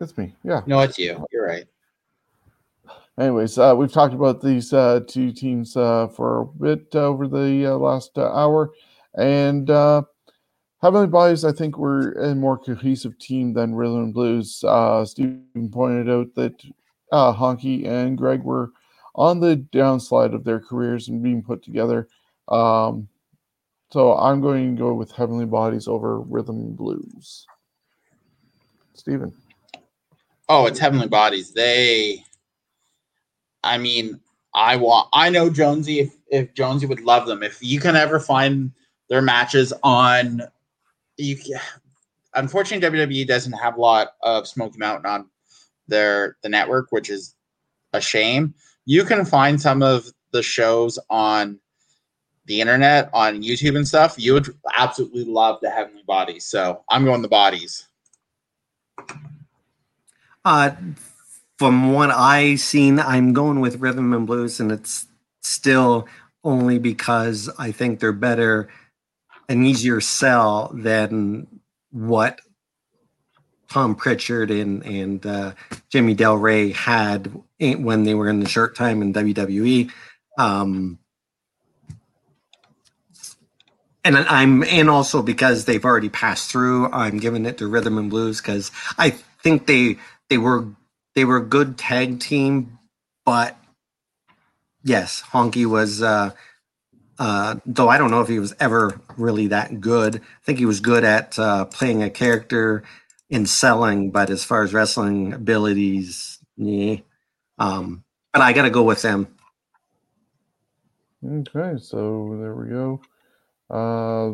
It's 0.00 0.16
me. 0.16 0.34
Yeah. 0.44 0.62
No, 0.66 0.80
it's 0.80 0.98
you. 0.98 1.24
You're 1.32 1.46
right 1.46 1.66
anyways, 3.18 3.58
uh, 3.58 3.74
we've 3.76 3.92
talked 3.92 4.14
about 4.14 4.40
these 4.40 4.72
uh, 4.72 5.00
two 5.06 5.32
teams 5.32 5.76
uh, 5.76 6.08
for 6.08 6.42
a 6.42 6.46
bit 6.46 6.94
over 6.94 7.26
the 7.28 7.66
uh, 7.66 7.76
last 7.76 8.16
uh, 8.18 8.32
hour, 8.32 8.72
and 9.14 9.70
uh, 9.70 10.02
Heavenly 10.82 11.06
Bodies, 11.06 11.44
I 11.44 11.52
think, 11.52 11.78
were 11.78 12.12
a 12.12 12.34
more 12.34 12.58
cohesive 12.58 13.18
team 13.18 13.54
than 13.54 13.74
Rhythm 13.74 14.04
and 14.04 14.14
Blues. 14.14 14.56
Steven 14.56 15.70
pointed 15.72 16.10
out 16.10 16.34
that 16.34 16.62
Honky 17.12 17.86
and 17.86 18.18
Greg 18.18 18.42
were 18.42 18.72
on 19.14 19.40
the 19.40 19.56
downslide 19.72 20.34
of 20.34 20.44
their 20.44 20.60
careers 20.60 21.08
and 21.08 21.22
being 21.22 21.42
put 21.42 21.62
together. 21.62 22.08
Um, 22.48 23.08
so 23.90 24.16
I'm 24.16 24.42
going 24.42 24.76
to 24.76 24.82
go 24.82 24.92
with 24.92 25.12
Heavenly 25.12 25.46
Bodies 25.46 25.88
over 25.88 26.20
Rhythm 26.20 26.56
and 26.56 26.76
Blues. 26.76 27.46
Steven. 28.96 29.32
Oh, 30.48 30.66
it's 30.66 30.78
Heavenly 30.78 31.08
Bodies. 31.08 31.52
They 31.52 32.24
I 33.66 33.78
mean, 33.78 34.20
I 34.54 34.76
want. 34.76 35.08
I 35.12 35.28
know 35.28 35.50
Jonesy. 35.50 36.00
If 36.00 36.16
if 36.28 36.54
Jonesy 36.54 36.86
would 36.86 37.00
love 37.00 37.26
them, 37.26 37.42
if 37.42 37.58
you 37.60 37.80
can 37.80 37.96
ever 37.96 38.20
find 38.20 38.72
their 39.08 39.22
matches 39.22 39.72
on, 39.82 40.42
you. 41.16 41.36
Unfortunately, 42.34 42.86
WWE 42.98 43.26
doesn't 43.26 43.52
have 43.52 43.76
a 43.76 43.80
lot 43.80 44.08
of 44.22 44.46
Smoky 44.46 44.78
Mountain 44.78 45.10
on 45.10 45.28
their 45.88 46.36
the 46.42 46.48
network, 46.48 46.88
which 46.90 47.10
is 47.10 47.34
a 47.92 48.00
shame. 48.00 48.54
You 48.84 49.04
can 49.04 49.24
find 49.24 49.60
some 49.60 49.82
of 49.82 50.06
the 50.32 50.42
shows 50.42 50.98
on 51.10 51.58
the 52.46 52.60
internet, 52.60 53.10
on 53.12 53.42
YouTube 53.42 53.76
and 53.76 53.88
stuff. 53.88 54.14
You 54.16 54.34
would 54.34 54.54
absolutely 54.76 55.24
love 55.24 55.58
the 55.60 55.70
Heavenly 55.70 56.04
Bodies. 56.06 56.46
So 56.46 56.84
I'm 56.88 57.04
going 57.04 57.22
the 57.22 57.28
bodies. 57.28 57.88
Uh, 60.44 60.70
from 61.58 61.92
what 61.92 62.10
I've 62.10 62.60
seen, 62.60 63.00
I'm 63.00 63.32
going 63.32 63.60
with 63.60 63.80
rhythm 63.80 64.12
and 64.12 64.26
blues, 64.26 64.60
and 64.60 64.70
it's 64.70 65.06
still 65.42 66.06
only 66.44 66.78
because 66.78 67.50
I 67.58 67.72
think 67.72 67.98
they're 67.98 68.12
better, 68.12 68.68
an 69.48 69.64
easier 69.64 70.00
sell 70.00 70.70
than 70.72 71.46
what 71.90 72.40
Tom 73.68 73.94
Pritchard 73.94 74.50
and 74.50 74.84
and 74.84 75.26
uh, 75.26 75.52
Jimmy 75.88 76.14
Del 76.14 76.36
Rey 76.36 76.72
had 76.72 77.32
when 77.58 78.04
they 78.04 78.14
were 78.14 78.28
in 78.28 78.40
the 78.40 78.48
short 78.48 78.76
time 78.76 79.02
in 79.02 79.12
WWE. 79.12 79.90
Um, 80.38 80.98
and 84.06 84.18
I'm 84.18 84.64
and 84.64 84.90
also 84.90 85.22
because 85.22 85.66
they've 85.66 85.84
already 85.84 86.10
passed 86.10 86.50
through, 86.50 86.92
I'm 86.92 87.18
giving 87.18 87.46
it 87.46 87.58
to 87.58 87.68
Rhythm 87.68 87.98
and 87.98 88.10
Blues 88.10 88.40
because 88.42 88.72
I 88.98 89.10
think 89.10 89.66
they 89.66 89.98
they 90.30 90.38
were 90.38 90.66
they 91.16 91.26
were 91.26 91.38
a 91.38 91.44
good 91.46 91.78
tag 91.78 92.20
team, 92.20 92.78
but 93.26 93.56
yes, 94.84 95.22
Honky 95.32 95.66
was 95.66 96.02
uh, 96.02 96.30
Uh, 97.18 97.56
though 97.66 97.88
I 97.88 97.98
don't 97.98 98.12
know 98.12 98.22
if 98.22 98.28
he 98.28 98.40
was 98.40 98.54
ever 98.60 99.00
really 99.18 99.48
that 99.48 99.80
good. 99.80 100.18
I 100.18 100.20
think 100.44 100.60
he 100.60 100.66
was 100.66 100.80
good 100.80 101.04
at 101.04 101.38
uh, 101.40 101.66
playing 101.66 102.04
a 102.04 102.10
character 102.10 102.84
in 103.30 103.46
selling, 103.46 104.12
but 104.12 104.30
as 104.30 104.44
far 104.44 104.64
as 104.64 104.74
wrestling 104.74 105.34
abilities, 105.34 106.40
yeah. 106.58 106.98
Um, 107.58 108.04
but 108.32 108.42
I 108.42 108.52
got 108.54 108.62
to 108.64 108.70
go 108.70 108.84
with 108.84 109.02
them. 109.02 109.28
Okay, 111.26 111.78
so 111.80 112.36
there 112.40 112.54
we 112.54 112.68
go. 112.70 113.00
Uh, 113.70 114.32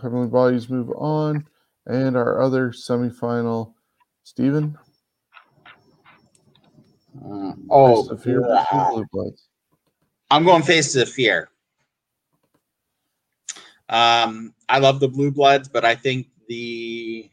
Heavenly 0.00 0.28
Bodies 0.28 0.68
move 0.68 0.90
on, 0.90 1.46
and 1.86 2.16
our 2.16 2.40
other 2.40 2.70
semifinal, 2.70 3.74
Steven. 4.22 4.78
Uh, 7.16 7.52
oh, 7.70 8.02
Fist 8.02 8.12
of 8.12 8.22
Fear 8.22 8.40
versus. 8.42 8.66
Blue 8.92 9.06
Bloods. 9.12 9.48
I'm 10.30 10.44
going 10.44 10.62
Faces 10.62 10.96
of 10.96 11.08
Fear. 11.08 11.48
Um, 13.88 14.54
I 14.68 14.78
love 14.78 15.00
the 15.00 15.08
Blue 15.08 15.32
Bloods, 15.32 15.68
but 15.68 15.84
I 15.84 15.96
think 15.96 16.28
the 16.48 17.28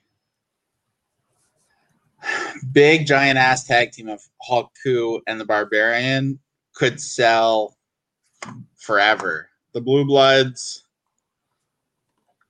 big 2.71 3.05
giant 3.05 3.37
ass 3.37 3.65
tag 3.65 3.91
team 3.91 4.09
of 4.09 4.21
Hulk 4.41 4.71
Ku 4.81 5.21
and 5.27 5.39
the 5.39 5.45
Barbarian 5.45 6.39
could 6.73 6.99
sell 6.99 7.77
forever. 8.75 9.49
The 9.73 9.81
Blue 9.81 10.05
Bloods, 10.05 10.86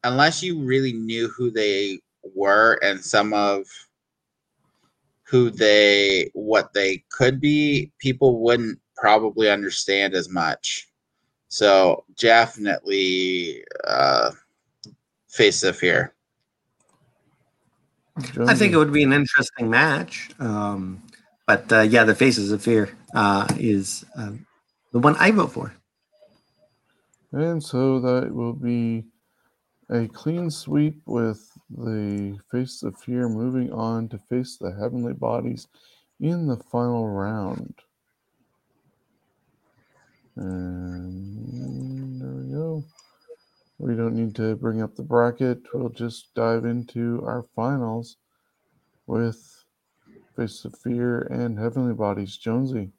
unless 0.04 0.42
you 0.44 0.62
really 0.62 0.94
knew 0.94 1.28
who 1.30 1.52
they 1.52 2.00
were 2.36 2.80
and 2.84 3.00
some 3.04 3.34
of 3.34 3.66
who 5.24 5.50
they 5.50 6.30
what 6.34 6.74
they 6.74 7.04
could 7.12 7.40
be, 7.40 7.92
people 8.00 8.40
wouldn't 8.40 8.80
probably 8.96 9.50
understand 9.50 10.14
as 10.14 10.30
much. 10.30 10.88
So 11.50 12.06
definitely 12.18 13.64
uh 13.86 14.32
face 15.30 15.64
of 15.64 15.78
fear. 15.78 16.14
I 18.48 18.56
think 18.56 18.74
it 18.74 18.78
would 18.78 18.94
be 18.94 19.04
an 19.04 19.14
interesting 19.14 19.70
match. 19.70 20.30
Um, 20.40 21.04
but 21.46 21.72
uh, 21.72 21.82
yeah, 21.82 22.04
the 22.04 22.16
Faces 22.16 22.52
of 22.52 22.64
Fear 22.64 22.90
uh, 23.14 23.48
is 23.58 24.04
uh, 24.18 24.32
the 24.92 25.00
one 25.00 25.16
I 25.18 25.32
vote 25.32 25.52
for. 25.52 25.74
And 27.32 27.64
so 27.64 28.00
that 28.00 28.34
will 28.34 28.54
be 28.54 29.06
a 29.90 30.08
clean 30.08 30.50
sweep 30.52 31.02
with 31.06 31.52
the 31.70 32.38
Face 32.52 32.84
of 32.84 32.98
Fear 33.00 33.30
moving 33.30 33.72
on 33.72 34.10
to 34.10 34.18
face 34.18 34.58
the 34.58 34.72
Heavenly 34.72 35.14
Bodies 35.14 35.68
in 36.20 36.48
the 36.48 36.58
final 36.58 37.08
round. 37.08 37.74
And 40.36 42.22
there 42.22 42.30
we 42.30 42.52
go. 42.52 42.84
We 43.80 43.96
don't 43.96 44.16
need 44.16 44.36
to 44.36 44.56
bring 44.56 44.82
up 44.82 44.96
the 44.96 45.04
bracket. 45.04 45.60
We'll 45.74 45.90
just 45.90 46.34
dive 46.34 46.66
into 46.66 47.24
our 47.26 47.46
finals 47.56 48.18
with 49.06 49.64
Face 50.36 50.66
of 50.66 50.78
Fear 50.78 51.22
and 51.32 51.58
Heavenly 51.58 51.94
Bodies. 51.94 52.38
Jonesy. 52.38 52.92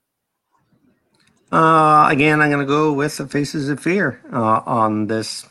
Uh, 1.50 2.08
again, 2.10 2.40
I'm 2.40 2.50
going 2.50 2.66
to 2.66 2.66
go 2.66 2.92
with 2.92 3.16
the 3.16 3.26
Faces 3.26 3.68
of 3.68 3.80
Fear 3.80 4.20
uh, 4.32 4.62
on 4.66 5.06
this. 5.06 5.46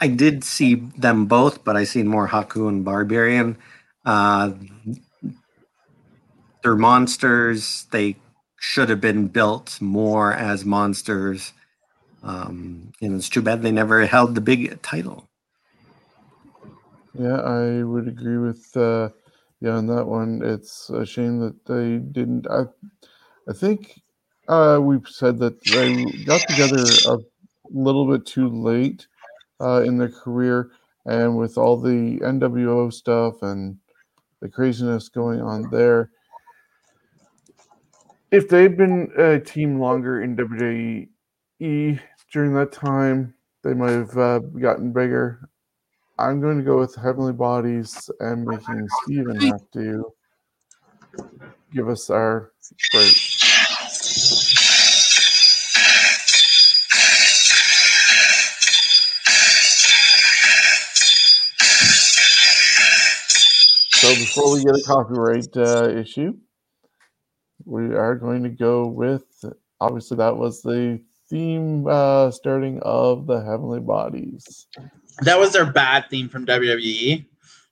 I 0.00 0.08
did 0.08 0.44
see 0.44 0.76
them 0.98 1.26
both, 1.26 1.64
but 1.64 1.76
I 1.76 1.84
seen 1.84 2.08
more 2.08 2.28
Haku 2.28 2.68
and 2.68 2.84
Barbarian. 2.84 3.58
Uh, 4.04 4.52
they're 6.62 6.76
monsters. 6.76 7.86
They 7.92 8.16
should 8.60 8.90
have 8.90 9.00
been 9.00 9.28
built 9.28 9.80
more 9.80 10.32
as 10.34 10.64
monsters. 10.64 11.52
Um, 12.22 12.92
and 13.02 13.16
it's 13.16 13.28
too 13.30 13.42
bad 13.42 13.62
they 13.62 13.72
never 13.72 14.06
held 14.06 14.34
the 14.34 14.42
big 14.42 14.82
title. 14.82 15.28
Yeah, 17.14 17.36
I 17.42 17.84
would 17.84 18.08
agree 18.08 18.38
with 18.38 18.76
uh 18.76 19.10
yeah 19.60 19.72
on 19.76 19.86
that 19.88 20.06
one. 20.06 20.42
It's 20.44 20.90
a 20.90 21.06
shame 21.06 21.40
that 21.40 21.66
they 21.66 21.98
didn't 21.98 22.46
I 22.50 22.64
I 23.48 23.54
think 23.54 24.00
uh 24.48 24.80
we've 24.82 25.08
said 25.08 25.38
that 25.40 25.64
they 25.66 26.06
got 26.24 26.46
together 26.48 27.00
a 27.04 27.18
little 27.70 28.10
bit 28.10 28.26
too 28.26 28.48
late 28.48 29.08
uh 29.60 29.82
in 29.86 29.98
their 29.98 30.10
career 30.10 30.70
and 31.06 31.36
with 31.36 31.56
all 31.56 31.76
the 31.76 32.18
NWO 32.18 32.92
stuff 32.92 33.42
and 33.42 33.78
the 34.40 34.48
craziness 34.48 35.08
going 35.08 35.40
on 35.40 35.70
there. 35.70 36.10
If 38.30 38.48
they'd 38.48 38.76
been 38.76 39.10
a 39.16 39.38
team 39.38 39.78
longer 39.80 40.22
in 40.22 40.36
WWE 40.36 42.00
during 42.32 42.54
that 42.54 42.72
time, 42.72 43.34
they 43.62 43.72
might 43.72 43.92
have 43.92 44.18
uh, 44.18 44.38
gotten 44.40 44.92
bigger. 44.92 45.48
I'm 46.18 46.40
going 46.40 46.58
to 46.58 46.64
go 46.64 46.78
with 46.78 46.94
Heavenly 46.94 47.32
Bodies 47.32 48.10
and 48.20 48.44
making 48.44 48.86
Steven 49.02 49.40
have 49.40 49.70
to 49.74 50.12
give 51.72 51.88
us 51.88 52.10
our 52.10 52.52
break. 52.92 53.14
Before 64.36 64.52
we 64.52 64.62
get 64.62 64.78
a 64.78 64.82
copyright 64.82 65.56
uh, 65.56 65.88
issue, 65.88 66.36
we 67.64 67.94
are 67.94 68.14
going 68.14 68.42
to 68.42 68.50
go 68.50 68.86
with 68.86 69.24
obviously 69.80 70.18
that 70.18 70.36
was 70.36 70.62
the 70.62 71.00
theme 71.28 71.86
uh, 71.86 72.30
starting 72.30 72.78
of 72.82 73.26
the 73.26 73.42
Heavenly 73.42 73.80
Bodies. 73.80 74.66
That 75.22 75.38
was 75.38 75.52
their 75.52 75.70
bad 75.70 76.06
theme 76.10 76.28
from 76.28 76.44
WWE. 76.46 77.24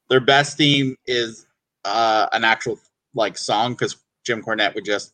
Their 0.08 0.20
best 0.20 0.56
theme 0.56 0.96
is 1.06 1.46
uh 1.84 2.26
an 2.32 2.44
actual 2.44 2.78
like 3.14 3.36
song 3.36 3.72
because 3.74 3.96
Jim 4.24 4.42
Cornette 4.42 4.74
would 4.74 4.86
just 4.86 5.12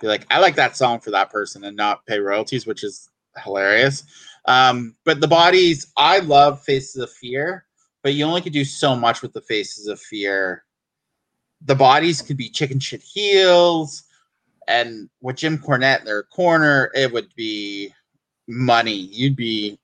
be 0.00 0.08
like, 0.08 0.26
I 0.30 0.40
like 0.40 0.56
that 0.56 0.76
song 0.76 1.00
for 1.00 1.10
that 1.10 1.30
person 1.30 1.64
and 1.64 1.76
not 1.76 2.04
pay 2.06 2.18
royalties, 2.18 2.66
which 2.66 2.84
is 2.84 3.08
hilarious. 3.42 4.04
Um, 4.46 4.96
but 5.04 5.20
the 5.20 5.28
bodies, 5.28 5.90
I 5.96 6.18
love 6.18 6.62
Faces 6.62 6.96
of 6.96 7.10
Fear, 7.10 7.64
but 8.02 8.14
you 8.14 8.24
only 8.24 8.40
could 8.40 8.52
do 8.52 8.64
so 8.64 8.96
much 8.96 9.22
with 9.22 9.32
the 9.32 9.40
Faces 9.42 9.86
of 9.86 10.00
Fear. 10.00 10.64
The 11.62 11.74
bodies 11.74 12.22
could 12.22 12.36
be 12.36 12.48
chicken 12.48 12.80
shit 12.80 13.02
heels, 13.02 14.04
and 14.68 15.10
with 15.20 15.36
Jim 15.36 15.58
Cornette 15.58 16.00
in 16.00 16.04
their 16.06 16.22
corner, 16.22 16.90
it 16.94 17.12
would 17.12 17.34
be 17.34 17.92
money. 18.48 18.94
You'd 18.94 19.36
be 19.36 19.78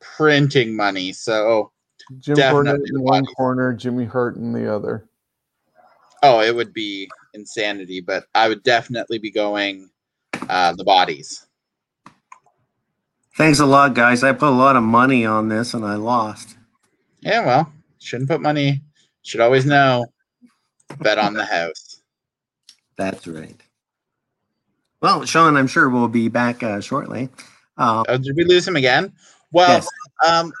printing 0.00 0.74
money. 0.76 1.12
So, 1.12 1.72
Jim 2.20 2.36
Definitely 2.36 2.72
Cornette 2.72 2.86
the 2.86 2.96
in 2.96 3.02
one 3.02 3.26
corner, 3.26 3.72
Jimmy 3.72 4.04
Hart 4.04 4.36
in 4.36 4.52
the 4.52 4.72
other. 4.72 5.08
oh, 6.22 6.40
it 6.40 6.54
would 6.54 6.72
be 6.72 7.10
insanity. 7.34 8.00
But 8.00 8.24
I 8.34 8.48
would 8.48 8.62
definitely 8.62 9.18
be 9.18 9.30
going 9.30 9.90
uh, 10.48 10.72
the 10.72 10.84
bodies. 10.84 11.46
Thanks 13.36 13.58
a 13.58 13.66
lot, 13.66 13.94
guys. 13.94 14.22
I 14.22 14.32
put 14.32 14.48
a 14.48 14.50
lot 14.50 14.76
of 14.76 14.82
money 14.84 15.26
on 15.26 15.48
this 15.48 15.74
and 15.74 15.84
I 15.84 15.96
lost. 15.96 16.56
Yeah, 17.24 17.44
well, 17.44 17.72
shouldn't 17.98 18.28
put 18.28 18.42
money. 18.42 18.82
Should 19.22 19.40
always 19.40 19.64
know. 19.64 20.06
Bet 21.00 21.18
on 21.18 21.32
the 21.32 21.44
house. 21.44 22.02
That's 22.96 23.26
right. 23.26 23.60
Well, 25.00 25.24
Shawn, 25.24 25.56
I'm 25.56 25.66
sure 25.66 25.88
we'll 25.88 26.08
be 26.08 26.28
back 26.28 26.62
uh, 26.62 26.80
shortly. 26.80 27.30
Uh, 27.78 28.04
Oh, 28.06 28.18
did 28.18 28.36
we 28.36 28.44
lose 28.44 28.68
him 28.68 28.76
again? 28.76 29.12
Well, 29.52 29.68
yes. 29.68 29.88
um, 30.26 30.52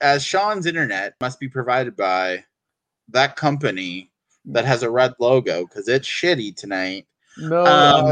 as 0.00 0.24
Shawn's 0.24 0.66
internet 0.66 1.14
must 1.20 1.40
be 1.40 1.48
provided 1.48 1.96
by 1.96 2.44
that 3.08 3.36
company 3.36 4.10
that 4.46 4.64
has 4.64 4.82
a 4.82 4.90
red 4.90 5.14
logo 5.18 5.66
because 5.66 5.88
it's 5.88 6.08
shitty 6.08 6.56
tonight. 6.56 7.06
No, 7.36 7.66
Um, 7.66 8.06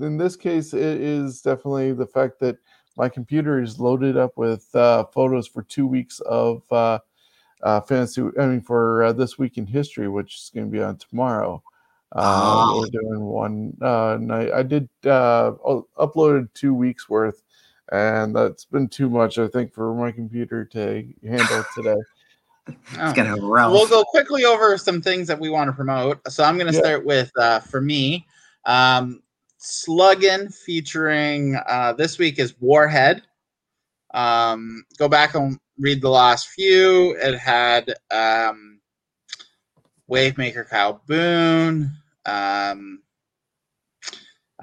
uh, 0.00 0.06
in 0.06 0.16
this 0.16 0.36
case, 0.36 0.72
it 0.74 1.00
is 1.00 1.42
definitely 1.42 1.92
the 1.92 2.06
fact 2.06 2.38
that 2.40 2.56
my 2.96 3.08
computer 3.08 3.62
is 3.62 3.80
loaded 3.80 4.16
up 4.16 4.36
with 4.36 4.74
uh, 4.74 5.04
photos 5.04 5.46
for 5.48 5.62
two 5.62 5.86
weeks 5.86 6.20
of 6.20 6.62
uh, 6.70 6.98
uh, 7.62 7.80
fantasy. 7.80 8.22
I 8.38 8.46
mean, 8.46 8.60
for 8.60 9.04
uh, 9.04 9.12
this 9.12 9.38
week 9.38 9.58
in 9.58 9.66
history, 9.66 10.08
which 10.08 10.36
is 10.36 10.50
going 10.54 10.66
to 10.66 10.72
be 10.72 10.82
on 10.82 10.96
tomorrow. 10.96 11.62
Uh, 12.14 12.20
Ah. 12.20 12.78
We're 12.78 12.86
doing 12.88 13.24
one 13.24 13.76
uh, 13.80 14.18
night. 14.20 14.52
I 14.52 14.62
did 14.62 14.88
uh, 15.04 15.52
uploaded 15.98 16.52
two 16.52 16.74
weeks 16.74 17.08
worth, 17.08 17.42
and 17.90 18.36
that's 18.36 18.66
been 18.66 18.88
too 18.88 19.08
much, 19.08 19.38
I 19.38 19.48
think, 19.48 19.72
for 19.72 19.94
my 19.94 20.12
computer 20.12 20.64
to 20.66 21.08
handle 21.26 21.64
today. 21.74 21.96
Oh. 22.68 22.74
It's 22.92 23.12
gonna 23.14 23.36
Ralph. 23.40 23.72
We'll 23.72 23.88
go 23.88 24.04
quickly 24.04 24.44
over 24.44 24.76
some 24.76 25.00
things 25.00 25.26
that 25.28 25.40
we 25.40 25.48
want 25.48 25.68
to 25.68 25.72
promote. 25.72 26.20
So 26.30 26.44
I'm 26.44 26.58
going 26.58 26.68
to 26.68 26.74
Yeah. 26.74 26.80
start 26.80 27.04
with, 27.04 27.32
uh, 27.38 27.60
for 27.60 27.80
me, 27.80 28.26
um, 28.66 29.22
Sluggin 29.62 30.52
featuring 30.52 31.56
uh, 31.68 31.92
this 31.92 32.18
week 32.18 32.38
is 32.38 32.54
Warhead. 32.60 33.22
Um, 34.12 34.84
go 34.98 35.08
back 35.08 35.34
and 35.34 35.58
read 35.78 36.02
the 36.02 36.10
last 36.10 36.48
few. 36.48 37.16
It 37.16 37.38
had 37.38 37.94
um, 38.10 38.80
Wavemaker 40.10 40.68
Kyle 40.68 41.02
Boone, 41.06 41.90
um, 42.26 43.02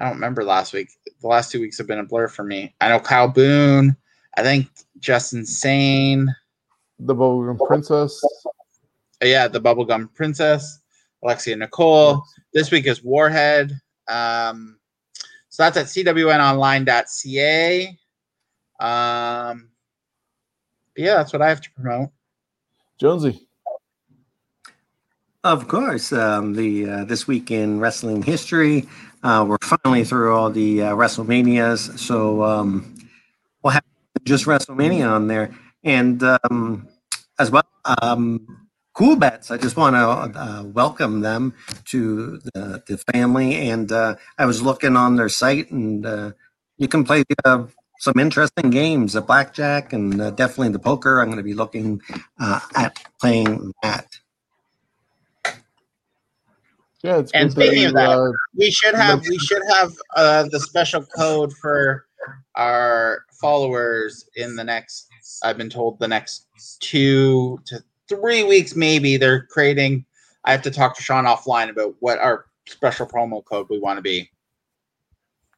I 0.00 0.04
don't 0.04 0.14
remember 0.14 0.44
last 0.44 0.72
week. 0.72 0.88
The 1.20 1.28
last 1.28 1.52
two 1.52 1.60
weeks 1.60 1.76
have 1.76 1.86
been 1.86 1.98
a 1.98 2.04
blur 2.04 2.28
for 2.28 2.42
me. 2.42 2.74
I 2.80 2.88
know 2.88 2.98
Kyle 2.98 3.28
Boone. 3.28 3.94
I 4.36 4.42
think 4.42 4.68
Justin 4.98 5.44
Sane. 5.44 6.34
The 6.98 7.14
Bubblegum 7.14 7.58
Princess. 7.66 8.18
Yeah, 9.22 9.46
the 9.48 9.60
Bubblegum 9.60 10.14
Princess. 10.14 10.80
Alexia 11.22 11.56
Nicole. 11.56 12.22
This 12.54 12.70
week 12.70 12.86
is 12.86 13.04
Warhead. 13.04 13.78
Um, 14.08 14.78
so 15.60 15.64
that's 15.64 15.76
at 15.76 15.86
cwnonline.ca. 15.86 17.88
Um, 18.80 19.68
yeah, 20.96 21.16
that's 21.16 21.34
what 21.34 21.42
I 21.42 21.50
have 21.50 21.60
to 21.60 21.70
promote. 21.72 22.08
Jonesy. 22.98 23.46
Of 25.44 25.68
course, 25.68 26.14
um, 26.14 26.54
the 26.54 26.88
uh, 26.88 27.04
this 27.04 27.26
week 27.26 27.50
in 27.50 27.78
wrestling 27.78 28.22
history, 28.22 28.88
uh, 29.22 29.44
we're 29.46 29.58
finally 29.62 30.04
through 30.04 30.34
all 30.34 30.50
the 30.50 30.82
uh, 30.82 30.94
WrestleManias, 30.94 31.98
so 31.98 32.42
um, 32.42 32.96
we'll 33.62 33.72
have 33.72 33.84
just 34.24 34.46
WrestleMania 34.46 35.10
on 35.10 35.26
there, 35.26 35.54
and 35.84 36.22
um, 36.22 36.88
as 37.38 37.50
well, 37.50 37.64
um, 38.00 38.66
Cool 38.92 39.16
Bets. 39.16 39.50
I 39.50 39.56
just 39.56 39.76
want 39.76 39.94
to 39.94 40.40
uh, 40.40 40.62
welcome 40.64 41.20
them 41.20 41.54
to 41.86 42.38
the, 42.54 42.82
the 42.86 42.98
family, 43.12 43.70
and 43.70 43.90
uh, 43.90 44.16
I 44.38 44.46
was 44.46 44.62
looking 44.62 44.96
on 44.96 45.16
their 45.16 45.28
site, 45.28 45.70
and 45.70 46.04
uh, 46.04 46.32
you 46.76 46.88
can 46.88 47.04
play 47.04 47.22
uh, 47.44 47.66
some 48.00 48.18
interesting 48.18 48.70
games, 48.70 49.12
the 49.12 49.20
blackjack, 49.20 49.92
and 49.92 50.20
uh, 50.20 50.30
definitely 50.30 50.70
the 50.70 50.78
poker. 50.78 51.20
I'm 51.20 51.26
going 51.26 51.36
to 51.36 51.42
be 51.42 51.54
looking 51.54 52.00
uh, 52.40 52.60
at 52.74 52.98
playing 53.20 53.72
that. 53.82 54.06
Yeah, 57.02 57.18
it's 57.18 57.32
And 57.32 57.50
speaking 57.50 57.78
you, 57.78 57.88
of 57.88 57.94
that, 57.94 58.10
uh, 58.10 58.32
We 58.56 58.70
should 58.70 58.94
have 58.94 59.22
we 59.26 59.38
should 59.38 59.62
have 59.70 59.92
uh, 60.16 60.48
the 60.50 60.60
special 60.60 61.02
code 61.02 61.52
for 61.54 62.06
our 62.56 63.24
followers 63.40 64.28
in 64.36 64.56
the 64.56 64.64
next. 64.64 65.08
I've 65.42 65.56
been 65.56 65.70
told 65.70 65.98
the 65.98 66.08
next 66.08 66.46
two 66.80 67.58
to 67.66 67.82
three 68.10 68.42
weeks, 68.42 68.76
maybe 68.76 69.16
they're 69.16 69.44
creating. 69.46 70.04
I 70.44 70.52
have 70.52 70.62
to 70.62 70.70
talk 70.70 70.96
to 70.96 71.02
Shawn 71.02 71.24
offline 71.24 71.70
about 71.70 71.94
what 72.00 72.18
our 72.18 72.46
special 72.66 73.06
promo 73.06 73.42
code 73.44 73.68
we 73.70 73.78
want 73.78 73.96
to 73.98 74.02
be. 74.02 74.30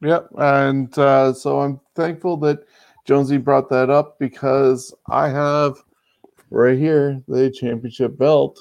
Yep, 0.02 0.28
and 0.36 0.96
uh, 0.98 1.32
so 1.32 1.60
I'm 1.60 1.80
thankful 1.94 2.36
that 2.38 2.66
Jonesy 3.06 3.38
brought 3.38 3.68
that 3.70 3.88
up 3.90 4.18
because 4.18 4.94
I 5.08 5.28
have 5.28 5.76
right 6.50 6.78
here 6.78 7.22
the 7.26 7.50
championship 7.50 8.18
belt 8.18 8.60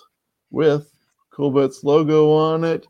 with 0.52 0.92
Coolbet's 1.34 1.84
logo 1.84 2.32
on 2.32 2.64
it, 2.64 2.88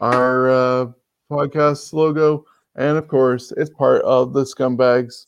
our 0.00 0.50
uh, 0.50 0.86
podcast 1.30 1.92
logo, 1.92 2.44
and 2.76 2.96
of 2.96 3.08
course, 3.08 3.52
it's 3.56 3.70
part 3.70 4.02
of 4.02 4.32
the 4.32 4.44
Scumbags 4.44 5.26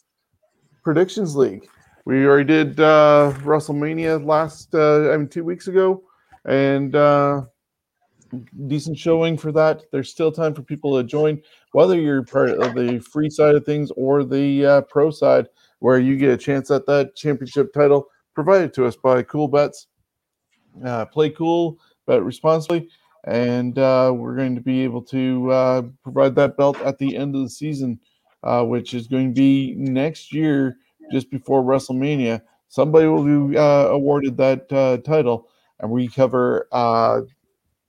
Predictions 0.83 1.35
League. 1.35 1.69
We 2.07 2.27
already 2.27 2.45
did 2.45 2.81
uh, 2.81 3.33
WrestleMania 3.39 4.25
last, 4.25 4.75
uh, 4.75 5.11
I 5.11 5.17
mean, 5.17 5.29
two 5.29 5.43
weeks 5.43 5.69
ago, 5.69 6.03
and 6.45 6.95
uh, 6.95 7.45
decent 8.67 8.99
showing 8.99 9.39
for 9.39 9.53
that. 9.53 9.85
There's 9.91 10.11
still 10.11 10.31
time 10.31 10.55
for 10.55 10.63
people 10.63 10.97
to 10.97 11.05
join 11.05 11.41
whether 11.73 11.99
you're 11.99 12.23
part 12.23 12.51
of 12.51 12.75
the 12.75 12.99
free 12.99 13.31
side 13.31 13.55
of 13.55 13.65
things 13.65 13.91
or 13.97 14.23
the 14.23 14.67
uh, 14.67 14.81
pro 14.83 15.11
side, 15.11 15.49
where 15.79 15.99
you 15.99 16.17
get 16.17 16.31
a 16.31 16.37
chance 16.37 16.71
at 16.71 16.85
that 16.87 17.17
championship 17.17 17.73
title 17.73 18.07
provided 18.35 18.75
to 18.75 18.85
us 18.85 18.97
by 18.97 19.23
Cool 19.23 19.49
Bets. 19.49 19.87
Uh, 20.85 21.07
play 21.07 21.31
cool, 21.31 21.79
bet 22.07 22.23
responsibly, 22.23 22.89
and 23.27 23.79
uh, 23.79 24.13
we're 24.15 24.37
going 24.37 24.57
to 24.57 24.61
be 24.61 24.83
able 24.83 25.01
to 25.01 25.51
uh, 25.51 25.83
provide 26.03 26.35
that 26.35 26.57
belt 26.57 26.79
at 26.83 26.99
the 26.99 27.17
end 27.17 27.35
of 27.35 27.43
the 27.43 27.49
season, 27.49 27.99
uh, 28.43 28.63
which 28.63 28.93
is 28.93 29.07
going 29.07 29.33
to 29.33 29.41
be 29.41 29.75
next 29.79 30.35
year, 30.35 30.77
just 31.13 31.31
before 31.31 31.63
WrestleMania. 31.63 32.43
Somebody 32.69 33.07
will 33.07 33.49
be 33.49 33.57
uh, 33.57 33.87
awarded 33.89 34.37
that 34.39 34.73
uh, 34.73 34.97
title, 34.99 35.49
and 35.79 35.91
we 35.91 36.09
cover 36.09 36.67
uh, 36.73 37.21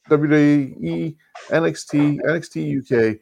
WWE, 0.09 1.15
NXT, 1.49 2.19
NXT 2.21 2.79
UK, 2.79 3.17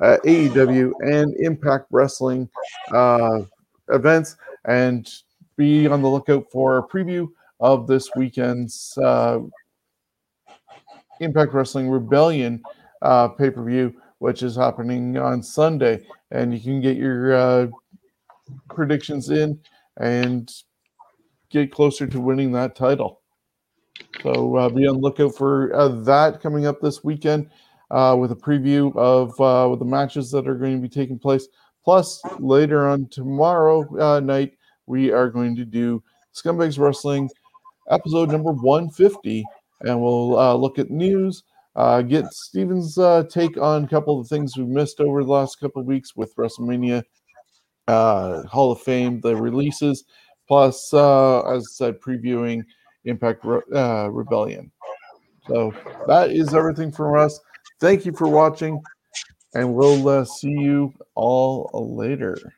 uh, 0.00 0.16
AEW, 0.24 0.92
and 1.00 1.34
Impact 1.36 1.86
Wrestling 1.90 2.48
uh, 2.92 3.42
events, 3.90 4.36
and 4.64 5.06
be 5.56 5.86
on 5.86 6.00
the 6.00 6.08
lookout 6.08 6.50
for 6.50 6.78
a 6.78 6.88
preview 6.88 7.28
of 7.60 7.86
this 7.86 8.08
weekend's 8.16 8.96
uh, 8.96 9.38
Impact 11.20 11.52
Wrestling 11.52 11.90
Rebellion 11.90 12.62
pay 13.02 13.50
per 13.50 13.62
view, 13.62 13.94
which 14.18 14.42
is 14.42 14.56
happening 14.56 15.18
on 15.18 15.42
Sunday. 15.42 16.06
And 16.30 16.54
you 16.54 16.60
can 16.60 16.80
get 16.80 16.96
your 16.96 17.70
predictions 18.68 19.30
in 19.30 19.58
and 19.98 20.50
get 21.50 21.70
closer 21.70 22.06
to 22.06 22.20
winning 22.20 22.52
that 22.52 22.74
title. 22.74 23.20
So 24.22 24.56
uh, 24.56 24.68
be 24.68 24.86
on 24.86 24.98
lookout 24.98 25.34
for 25.34 25.74
uh, 25.74 25.88
that 26.02 26.40
coming 26.40 26.66
up 26.66 26.80
this 26.80 27.04
weekend 27.04 27.50
uh, 27.90 28.16
with 28.18 28.32
a 28.32 28.36
preview 28.36 28.94
of 28.96 29.38
uh, 29.40 29.74
the 29.76 29.84
matches 29.84 30.30
that 30.30 30.48
are 30.48 30.54
going 30.54 30.76
to 30.76 30.82
be 30.82 30.88
taking 30.88 31.18
place. 31.18 31.48
Plus, 31.84 32.20
later 32.38 32.88
on 32.88 33.08
tomorrow 33.08 33.84
uh, 33.98 34.20
night, 34.20 34.52
we 34.86 35.10
are 35.10 35.28
going 35.28 35.56
to 35.56 35.64
do 35.64 36.02
Scumbags 36.34 36.78
Wrestling 36.78 37.28
episode 37.90 38.30
number 38.30 38.52
150, 38.52 39.44
and 39.82 40.00
we'll 40.00 40.38
uh, 40.38 40.54
look 40.54 40.78
at 40.78 40.90
news, 40.90 41.42
get 42.06 42.24
Steven's 42.32 42.94
take 43.28 43.56
on 43.58 43.84
a 43.84 43.88
couple 43.88 44.20
of 44.20 44.28
the 44.28 44.34
things 44.34 44.56
we 44.56 44.64
missed 44.64 45.00
over 45.00 45.24
the 45.24 45.30
last 45.30 45.58
couple 45.58 45.80
of 45.80 45.86
weeks 45.86 46.14
with 46.14 46.34
WrestleMania, 46.36 47.02
uh, 47.88 48.42
Hall 48.44 48.72
of 48.72 48.80
Fame, 48.80 49.20
the 49.20 49.36
releases, 49.36 50.04
plus, 50.48 50.92
uh, 50.92 51.40
as 51.42 51.64
I 51.64 51.72
said, 51.72 52.00
previewing 52.00 52.64
Impact 53.04 53.44
Re- 53.44 53.60
uh, 53.74 54.08
Rebellion. 54.08 54.70
So 55.48 55.72
that 56.06 56.30
is 56.30 56.54
everything 56.54 56.92
from 56.92 57.18
us. 57.18 57.40
Thank 57.80 58.06
you 58.06 58.12
for 58.12 58.28
watching, 58.28 58.80
and 59.54 59.74
we'll 59.74 60.08
uh, 60.08 60.24
see 60.24 60.50
you 60.50 60.94
all 61.14 61.70
later. 61.96 62.54